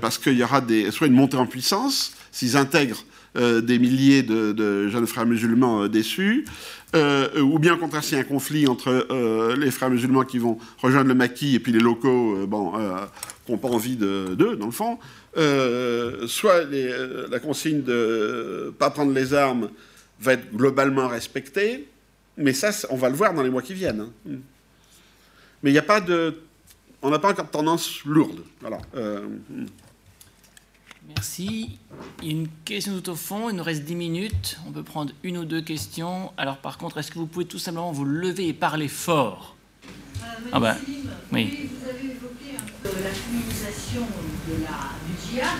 [0.00, 0.60] parce qu'il y aura
[0.90, 3.04] soit une montée en puissance, s'ils intègrent
[3.36, 6.46] des milliers de, jeunes frères musulmans déçus.
[6.94, 10.58] ou bien au contraire, s'il y a un conflit entre les frères musulmans qui vont
[10.78, 12.36] rejoindre le maquis et puis les locaux
[13.46, 14.98] qui n'ont pas envie d'eux, dans le fond,
[16.26, 16.64] soit
[17.30, 19.68] la consigne de ne pas prendre les armes
[20.20, 21.88] va être globalement respectée,
[22.36, 24.00] mais ça, on va le voir dans les mois qui viennent.
[24.28, 24.38] Hein.
[25.62, 26.42] Mais il n'y a pas de.
[27.02, 28.44] On n'a pas encore de tendance lourde.
[28.60, 28.78] Voilà.
[28.94, 29.28] Euh,
[31.08, 31.78] Merci.
[32.22, 33.50] Il y a une question tout au fond.
[33.50, 34.58] Il nous reste 10 minutes.
[34.66, 36.32] On peut prendre une ou deux questions.
[36.36, 39.54] Alors, par contre, est-ce que vous pouvez tout simplement vous lever et parler fort?
[39.86, 40.76] Euh, ah ben,
[41.32, 41.68] oui.
[41.78, 44.02] Vous avez évoqué un peu la féminisation
[44.48, 45.58] de la, du djihad.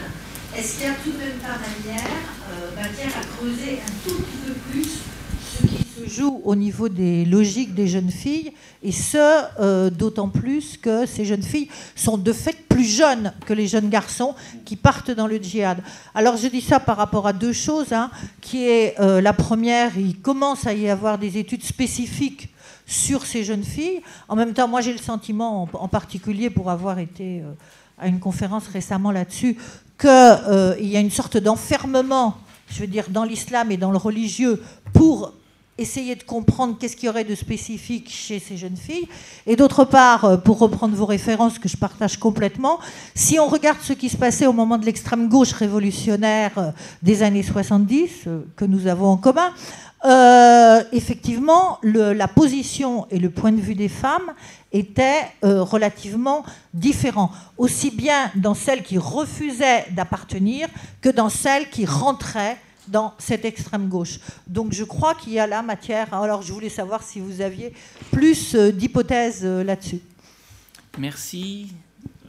[0.56, 2.10] Est-ce qu'il y a tout de même par manière
[2.50, 5.14] euh, matière à creuser un tout petit peu plus
[5.54, 8.52] ce qui se joue au niveau des logiques des jeunes filles,
[8.82, 13.52] et ce, euh, d'autant plus que ces jeunes filles sont de fait plus jeunes que
[13.52, 15.78] les jeunes garçons qui partent dans le djihad.
[16.14, 18.10] Alors je dis ça par rapport à deux choses, hein,
[18.40, 22.48] qui est euh, la première, il commence à y avoir des études spécifiques
[22.86, 24.02] sur ces jeunes filles.
[24.28, 27.52] En même temps, moi j'ai le sentiment, en, particulier pour avoir été euh,
[27.98, 29.56] à une conférence récemment là-dessus,
[29.98, 32.36] qu'il y a une sorte d'enfermement,
[32.68, 34.62] je veux dire, dans l'islam et dans le religieux
[34.92, 35.32] pour
[35.76, 39.08] essayer de comprendre qu'est-ce qu'il y aurait de spécifique chez ces jeunes filles.
[39.46, 42.78] Et d'autre part, euh, pour reprendre vos références que je partage complètement,
[43.14, 46.70] si on regarde ce qui se passait au moment de l'extrême gauche révolutionnaire euh,
[47.02, 49.52] des années 70, euh, que nous avons en commun,
[50.92, 54.32] effectivement, la position et le point de vue des femmes
[54.72, 60.68] étaient relativement différents, aussi bien dans celles qui refusaient d'appartenir
[61.00, 62.58] que dans celles qui rentraient
[62.88, 64.18] dans cette extrême gauche.
[64.46, 66.12] Donc je crois qu'il y a là matière.
[66.14, 67.72] Alors je voulais savoir si vous aviez
[68.10, 70.00] plus euh, d'hypothèses euh, là-dessus.
[70.98, 71.72] Merci.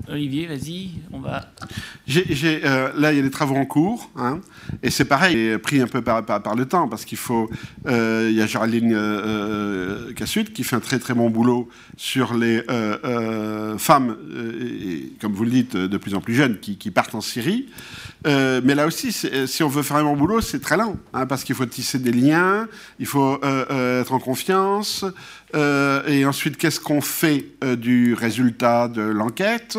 [0.07, 1.51] Olivier, vas-y, on va.
[2.15, 4.39] Euh, là, il y a des travaux en cours, hein,
[4.83, 6.23] et c'est pareil, pris un peu par,
[6.55, 7.49] le temps, parce qu'il faut.
[7.85, 12.61] il y a Géraldine euh, Cassut qui fait un très très bon boulot sur les
[13.77, 14.17] femmes,
[15.19, 17.67] comme vous le dites, de plus en plus jeunes, qui partent en Syrie.
[18.25, 20.97] Euh, mais là aussi, euh, si on veut faire un bon boulot, c'est très lent,
[21.13, 22.67] hein, parce qu'il faut tisser des liens,
[22.99, 25.05] il faut euh, être en confiance,
[25.53, 27.45] et ensuite, qu'est-ce qu'on fait
[27.77, 29.77] du résultat de l'enquête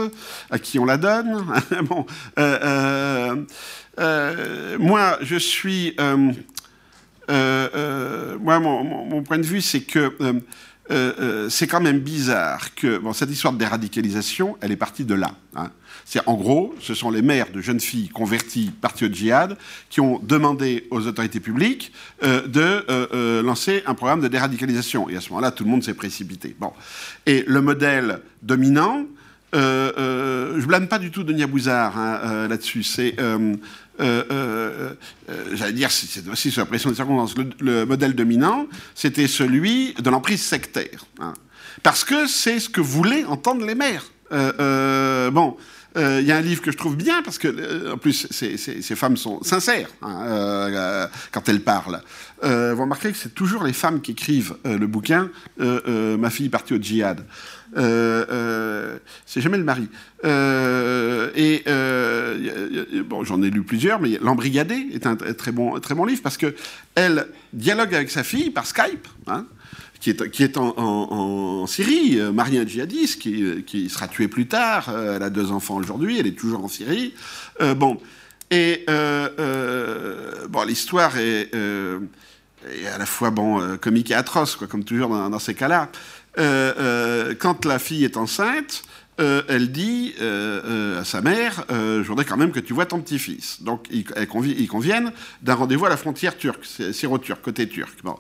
[0.51, 1.45] À qui on la donne?
[1.83, 2.07] Bon,
[4.79, 5.95] Moi, je suis...
[5.99, 6.19] moi,
[8.59, 10.15] mon, point de vue, c'est que
[11.51, 15.33] c'est quand même bizarre que cette histoire de déradicalisation, elle est partie de là.
[15.57, 15.71] Hein.
[16.09, 19.59] C'est en gros, ce sont les mères de jeunes filles converties parties au djihad
[19.91, 21.93] qui ont demandé aux autorités publiques
[22.23, 25.11] euh, de euh, euh, lancer un programme de déradicalisation.
[25.11, 26.55] Et à ce moment-là, tout le monde s'est précipité.
[26.61, 26.73] Bon.
[27.27, 29.05] Et le modèle dominant,
[29.53, 32.85] je blâme pas du tout Denis Bouzard hein, là-dessus.
[32.85, 33.17] C'est
[33.99, 37.35] j'allais dire, c'est aussi sur la pression des circonstances.
[37.59, 41.05] Le, modèle dominant, c'était celui de l'emprise sectaire.
[41.19, 41.33] Hein.
[41.83, 44.05] parce que c'est ce que voulaient entendre les mères.
[45.33, 45.57] bon,
[45.97, 48.57] euh, y a un livre que je trouve bien, parce que, euh, en plus, ces,
[48.97, 52.01] femmes sont sincères hein, euh, quand elles parlent.
[52.43, 56.79] vous remarquerez que c'est toujours les femmes qui écrivent le bouquin Ma fille partie au
[56.79, 57.25] djihad.
[57.75, 59.89] c'est jamais le mari.
[61.35, 61.63] et
[63.03, 66.37] bon, j'en ai lu plusieurs, mais L'Embrigadé est un très bon, très bon livre parce
[66.37, 66.55] que
[66.95, 69.07] elle dialogue avec sa fille par Skype.
[69.27, 69.47] Hein,
[70.15, 74.89] qui est, en, Syrie, euh, mariée un djihadiste, qui, euh, qui, sera tué plus tard.
[74.89, 77.15] Euh, elle a deux enfants aujourd'hui, elle est toujours en Syrie.
[77.77, 77.99] bon,
[78.51, 85.39] et bon, l'histoire est, à la fois bon, comique et atroce, quoi, comme toujours dans,
[85.39, 85.91] ces cas-là.
[86.37, 88.85] quand la fille est enceinte,
[89.19, 93.63] elle dit à sa mère Je voudrais quand même que tu vois ton petit-fils.
[93.63, 94.05] Donc, ils,
[94.59, 95.13] ils conviennent
[95.43, 97.99] d'un rendez-vous à la frontière turque, syro-turque, côté turc.
[98.05, 98.17] Bon.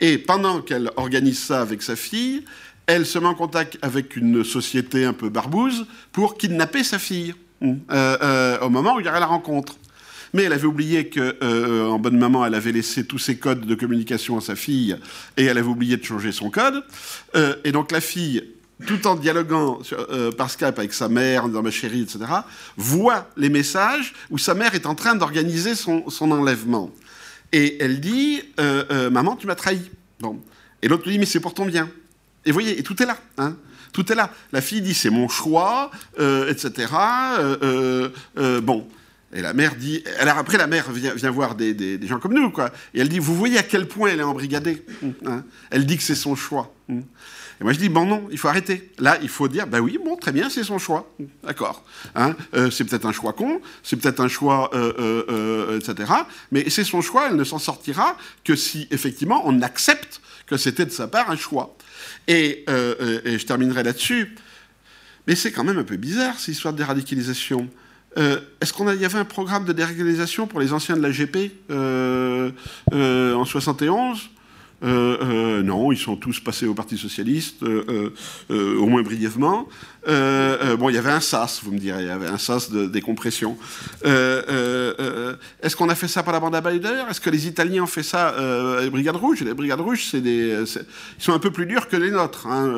[0.00, 2.44] Et pendant qu'elle organise ça avec sa fille,
[2.86, 7.34] elle se met en contact avec une société un peu barbouze pour kidnapper sa fille
[7.62, 9.76] euh, euh, au moment où il y aurait la rencontre.
[10.32, 13.66] Mais elle avait oublié que, euh, en bonne maman, elle avait laissé tous ses codes
[13.66, 14.96] de communication à sa fille
[15.36, 16.84] et elle avait oublié de changer son code.
[17.64, 18.44] et donc la fille,
[18.86, 19.80] tout en dialoguant
[20.36, 22.20] par Skype avec sa mère, en ma chérie, etc.,
[22.76, 26.90] voit les messages où sa mère est en train d'organiser son enlèvement.
[27.52, 29.90] Et elle dit euh, euh, Maman, tu m'as trahi.
[30.20, 30.40] Bon.
[30.82, 31.90] Et l'autre lui dit Mais c'est pour ton bien.
[32.44, 33.18] Et vous voyez, et tout est là.
[33.36, 33.56] Hein.
[33.92, 34.32] tout est là.
[34.52, 36.92] La fille dit C'est mon choix, euh, etc.
[38.62, 38.86] bon.
[39.34, 40.02] Et la mère dit.
[40.20, 42.70] Alors après, la mère vient, voir des, gens comme nous, quoi.
[42.94, 44.84] Et elle dit Vous voyez à quel point elle est embrigadée
[45.26, 45.44] hein.
[45.70, 46.74] Elle dit que c'est son choix.
[47.60, 48.92] Et moi je dis, bon non, il faut arrêter.
[48.98, 51.12] Là, il faut dire, ben oui, bon, très bien, c'est son choix.
[51.42, 51.84] D'accord.
[52.14, 56.12] Hein euh, c'est peut-être un choix con, c'est peut-être un choix, euh, euh, etc.
[56.52, 60.86] Mais c'est son choix, elle ne s'en sortira que si effectivement on accepte que c'était
[60.86, 61.76] de sa part un choix.
[62.28, 64.36] Et, je terminerai là-dessus.
[65.26, 67.68] Mais c'est quand même un peu bizarre, cette histoire de déradicalisation.
[68.16, 71.52] Est-ce qu'il y avait un programme de déradicalisation pour les anciens de la GP
[72.90, 74.30] en 71
[74.84, 78.12] euh, euh, non, ils sont tous passés au Parti socialiste, euh,
[78.48, 79.68] au moins brièvement.
[80.06, 82.86] bon, il y avait un sas, vous me direz, il y avait un sas de
[82.86, 83.56] décompression.
[84.04, 87.08] Est-ce qu'on a fait ça par la bande à d'ailleurs?
[87.10, 88.34] Est-ce que les Italiens ont fait ça
[88.80, 89.42] les Brigades Rouges?
[89.42, 90.64] Les Brigades Rouges, c'est des,
[91.18, 92.46] ils sont un peu plus durs que les nôtres.
[92.46, 92.68] Hein.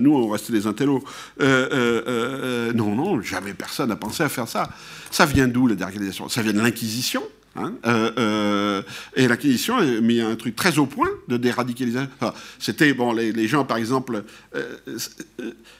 [0.00, 1.04] nous, on reste des intellos.
[1.40, 4.70] non, non, jamais personne n'a pensé à faire ça.
[5.10, 6.28] Ça vient d'où la dérégalisation?
[6.28, 7.22] Ça vient de l'Inquisition.
[7.58, 8.82] Hein, euh, euh,
[9.14, 12.10] et l'Inquisition a mis un truc très au point de déradicalisation.
[12.58, 14.24] c'était, bon, les, gens, par exemple,
[14.54, 14.76] euh,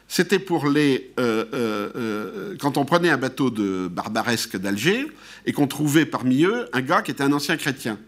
[0.08, 1.12] c'était pour les.
[2.58, 5.06] quand on prenait un bateau de barbaresque d'Alger
[5.44, 7.98] et qu'on trouvait parmi eux un gars qui était un ancien chrétien.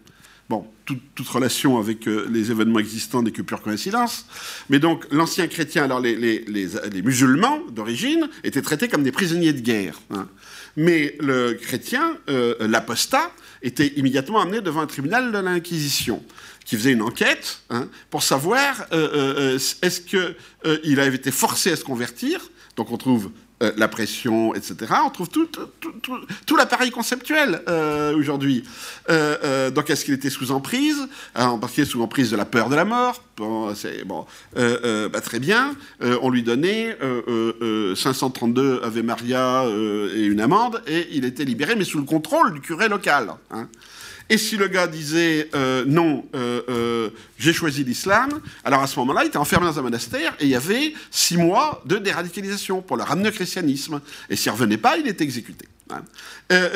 [0.49, 4.25] Bon, toute, relation avec les événements existants n'est que pure coïncidence.
[4.71, 9.61] Mais donc, l'ancien chrétien, alors les, les musulmans d'origine, étaient traités comme des prisonniers de
[9.61, 10.01] guerre.
[10.11, 10.27] Hein.
[10.79, 12.17] Mais le chrétien,
[12.61, 13.31] l'apostat,
[13.63, 16.23] était immédiatement amené devant un tribunal de l'Inquisition,
[16.65, 21.73] qui faisait une enquête hein, pour savoir euh, euh, euh, est-ce qu'il avait été forcé
[21.73, 22.51] à se convertir.
[22.77, 23.31] Donc on trouve
[23.61, 24.77] euh, la pression, etc.
[25.05, 28.63] On trouve tout, l'appareil conceptuel euh, aujourd'hui.
[29.11, 31.09] Euh, donc, est-ce qu'il était sous emprise?
[31.35, 33.21] En particulier sous emprise de la peur de la mort.
[33.37, 33.73] Bon,
[34.07, 35.75] bon bah, très bien.
[36.01, 36.97] on lui donnait
[37.97, 39.65] 532 Ave Maria
[40.15, 43.35] et une amende, et il était libéré, mais sous le contrôle du curé local.
[43.51, 43.69] Hein.
[44.31, 48.99] Et si le gars disait euh, non, euh, euh, j'ai choisi l'islam, alors à ce
[49.01, 52.83] moment-là, il était enfermé dans un monastère et il y avait six mois de déradicalisation
[52.83, 54.01] pour le ramener au christianisme.
[54.29, 55.67] Et s'il revenait pas, il était exécuté.
[55.91, 56.03] Hein.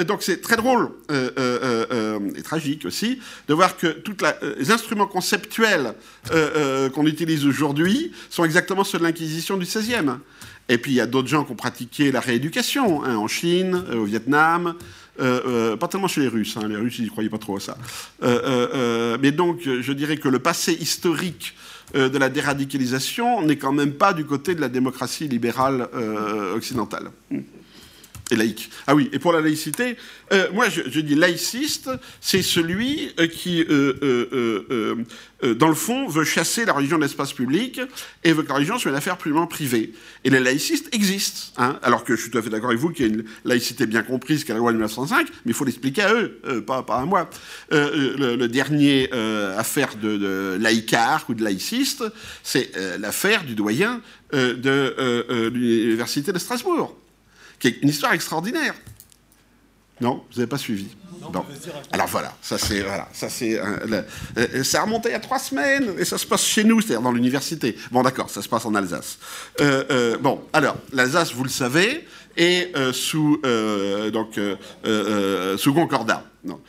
[0.05, 4.17] donc c'est très drôle et tragique aussi de voir que tous
[4.57, 5.93] les instruments conceptuels
[6.31, 10.13] qu'on utilise aujourd'hui sont exactement ceux de l'Inquisition du XVIe.
[10.71, 13.85] Et puis il y a d'autres gens qui ont pratiqué la rééducation hein, en Chine,
[13.93, 14.77] au Vietnam,
[15.21, 17.57] euh, euh, pas tellement chez les Russes, hein, les Russes ils ne croyaient pas trop
[17.57, 17.77] à ça.
[18.23, 21.55] Euh, mais donc je dirais que le passé historique
[21.95, 25.89] de la déradicalisation n'est quand même pas du côté de la démocratie libérale
[26.55, 27.11] occidentale
[28.37, 28.71] laïque.
[28.87, 29.97] Ah oui, et pour la laïcité,
[30.33, 31.91] euh, moi je, dis laïciste,
[32.21, 34.97] c'est celui euh, qui, euh,
[35.55, 37.81] dans le fond, veut chasser la religion de l'espace public
[38.25, 39.93] et veut que la religion soit une affaire purement privée.
[40.25, 42.91] Et les laïcistes existent, hein, alors que je suis tout à fait d'accord avec vous
[42.91, 45.65] qu'il y a une laïcité bien comprise qu'à la loi de 1905, mais il faut
[45.65, 47.29] l'expliquer à eux, pas, pas, à moi.
[47.71, 52.05] Le, dernier affaire de, de laïcard ou de laïciste,
[52.43, 54.01] c'est l'affaire du doyen
[54.33, 56.97] de l'université de Strasbourg
[57.63, 58.75] qui est une histoire extraordinaire.
[60.01, 60.89] Non, vous n'avez pas suivi.
[61.33, 61.45] Non.
[61.93, 64.03] Alors voilà, ça c'est voilà, ça c'est euh,
[64.37, 66.81] euh, ça a remonté il y a trois semaines et ça se passe chez nous,
[66.81, 67.77] c'est-à-dire dans l'université.
[67.93, 69.19] Bon d'accord, ça se passe en Alsace.
[69.61, 72.05] Euh, bon, alors l'Alsace, vous le savez,
[72.37, 73.41] est sous
[74.13, 74.41] donc
[75.57, 76.25] sous Concordat.
[76.43, 76.61] Non.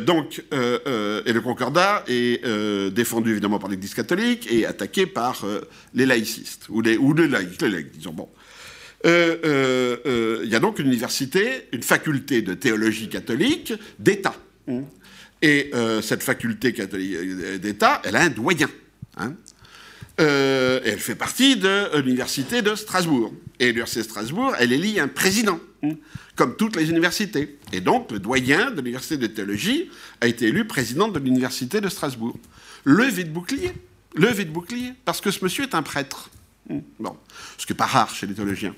[0.00, 2.44] donc, et le Concordat est
[2.90, 5.46] défendu évidemment par l'Église catholique et attaqué par
[5.94, 8.28] les laïcistes ou les ou les laïcs, les laïcs, disons bon.
[9.04, 14.34] Euh, euh, euh, il y a donc une université, une faculté de théologie catholique d'État.
[15.42, 15.72] Et
[16.02, 16.72] cette faculté
[17.58, 18.70] d'État, elle a un doyen.
[19.16, 19.34] Hein.
[20.18, 23.32] elle fait partie de l'université de Strasbourg.
[23.58, 25.58] Et l'université de Strasbourg, elle élit un président,
[26.36, 27.58] comme toutes les universités.
[27.72, 31.88] Et donc, le doyen de l'université de théologie a été élu président de l'université de
[31.88, 32.38] Strasbourg.
[32.84, 33.72] Levée de bouclier.
[34.14, 36.30] Levée de bouclier, parce que ce monsieur est un prêtre.
[37.00, 37.16] Bon,
[37.58, 38.74] ce qui n'est pas rare chez les théologiens.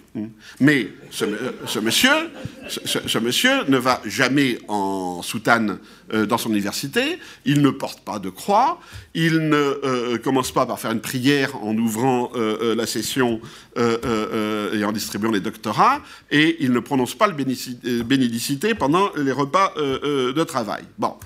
[0.58, 2.30] Mais ce, monsieur,
[2.66, 5.78] ce, monsieur ne va jamais en soutane
[6.12, 8.80] euh, dans son université, il ne porte pas de croix,
[9.12, 13.40] il ne euh, commence pas par faire une prière en ouvrant euh, la session
[13.76, 16.00] et en distribuant les doctorats,
[16.30, 20.84] et il ne prononce pas le bénédicité pendant les repas de travail.
[20.98, 21.16] Bon,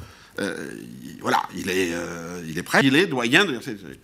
[1.21, 1.93] voilà, il est,
[2.49, 4.01] il est prêt, il est doyen de l'université.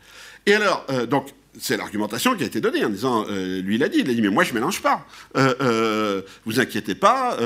[0.47, 3.89] Et alors, donc, c'est l'argumentation qui a été donnée en disant, euh, lui il a
[3.89, 5.07] dit, il a dit, mais moi je mélange pas.
[5.37, 7.37] Euh, euh, vous inquiétez pas,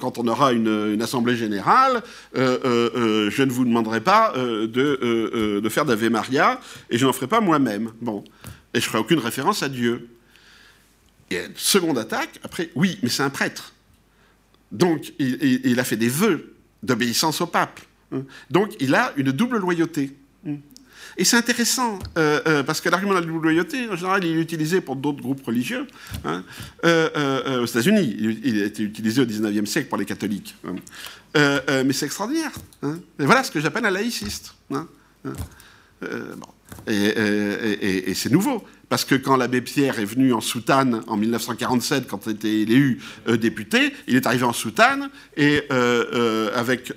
[0.00, 2.02] quand on aura une, assemblée générale,
[2.34, 4.66] je ne vous demanderai pas de,
[5.60, 6.60] de, faire d'Ave Maria
[6.90, 7.92] et je n'en ferai pas moi-même.
[8.00, 8.24] Bon,
[8.74, 10.08] et je ferai aucune référence à Dieu.
[11.30, 13.72] Et seconde attaque, après, oui, mais c'est un prêtre.
[14.72, 17.80] Donc il, il, a fait des vœux d'obéissance au pape.
[18.50, 20.16] Donc il a une double loyauté.
[21.18, 24.40] Et c'est intéressant, euh, euh, parce que l'argument de la loyauté, en général, il est
[24.40, 25.86] utilisé pour d'autres groupes religieux.
[26.24, 26.44] Hein.
[26.84, 30.54] Euh, aux États-Unis, il, a été utilisé au XIXe siècle pour les catholiques.
[30.66, 30.74] Hein.
[31.84, 32.52] mais c'est extraordinaire.
[32.82, 32.98] Hein.
[33.18, 34.54] Et voilà ce que j'appelle un laïciste.
[36.86, 38.62] et c'est nouveau.
[38.88, 43.00] Parce que quand l'abbé Pierre est venu en soutane en 1947, quand il était élu
[43.28, 46.92] euh, député, il est arrivé en soutane et euh, euh, avec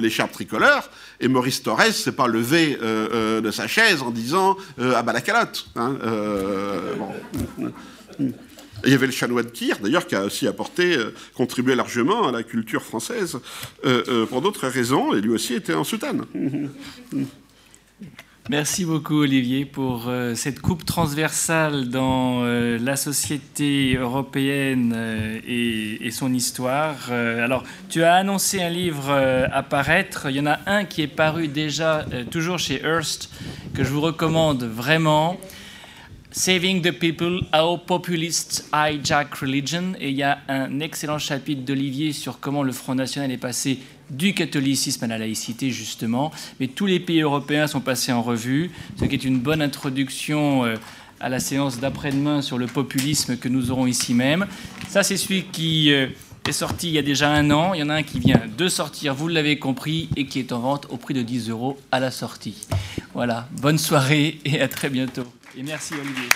[0.00, 0.90] l'écharpe tricolore.
[1.20, 5.68] Et Maurice Torres s'est pas levé de sa chaise en disant ah bah la calotte.
[5.76, 5.96] Hein,
[8.84, 10.96] il y avait le chanoine de Kir, d'ailleurs, qui a aussi apporté,
[11.34, 13.38] contribué largement à la culture française
[14.28, 16.24] pour d'autres raisons, et lui aussi était en soutane.
[18.50, 26.10] Merci beaucoup Olivier pour euh, cette coupe transversale dans euh, la société européenne euh, et,
[26.10, 27.12] son histoire.
[27.12, 29.12] alors, tu as annoncé un livre
[29.52, 30.28] à paraître.
[30.30, 33.30] Il y en a un qui est paru déjà, toujours chez Hearst,
[33.74, 35.38] que je vous recommande vraiment.
[36.30, 39.92] Saving the People, How Populists Hijack Religion.
[40.00, 43.80] Et il y a un excellent chapitre d'Olivier sur comment le Front National est passé
[44.10, 46.30] du catholicisme à la laïcité, justement.
[46.60, 50.64] Mais tous les pays européens sont passés en revue, ce qui est une bonne introduction
[50.64, 50.74] euh,
[51.20, 54.46] à la séance d'après-demain sur le populisme que nous aurons ici même.
[54.88, 56.06] Ça, c'est celui qui euh,
[56.46, 57.74] est sorti il y a déjà un an.
[57.74, 60.52] Il y en a un qui vient de sortir, vous l'avez compris, et qui est
[60.52, 62.66] en vente au prix de 10 euros à la sortie.
[63.14, 65.26] Voilà, bonne soirée et à très bientôt.
[65.56, 66.28] Et merci Olivier.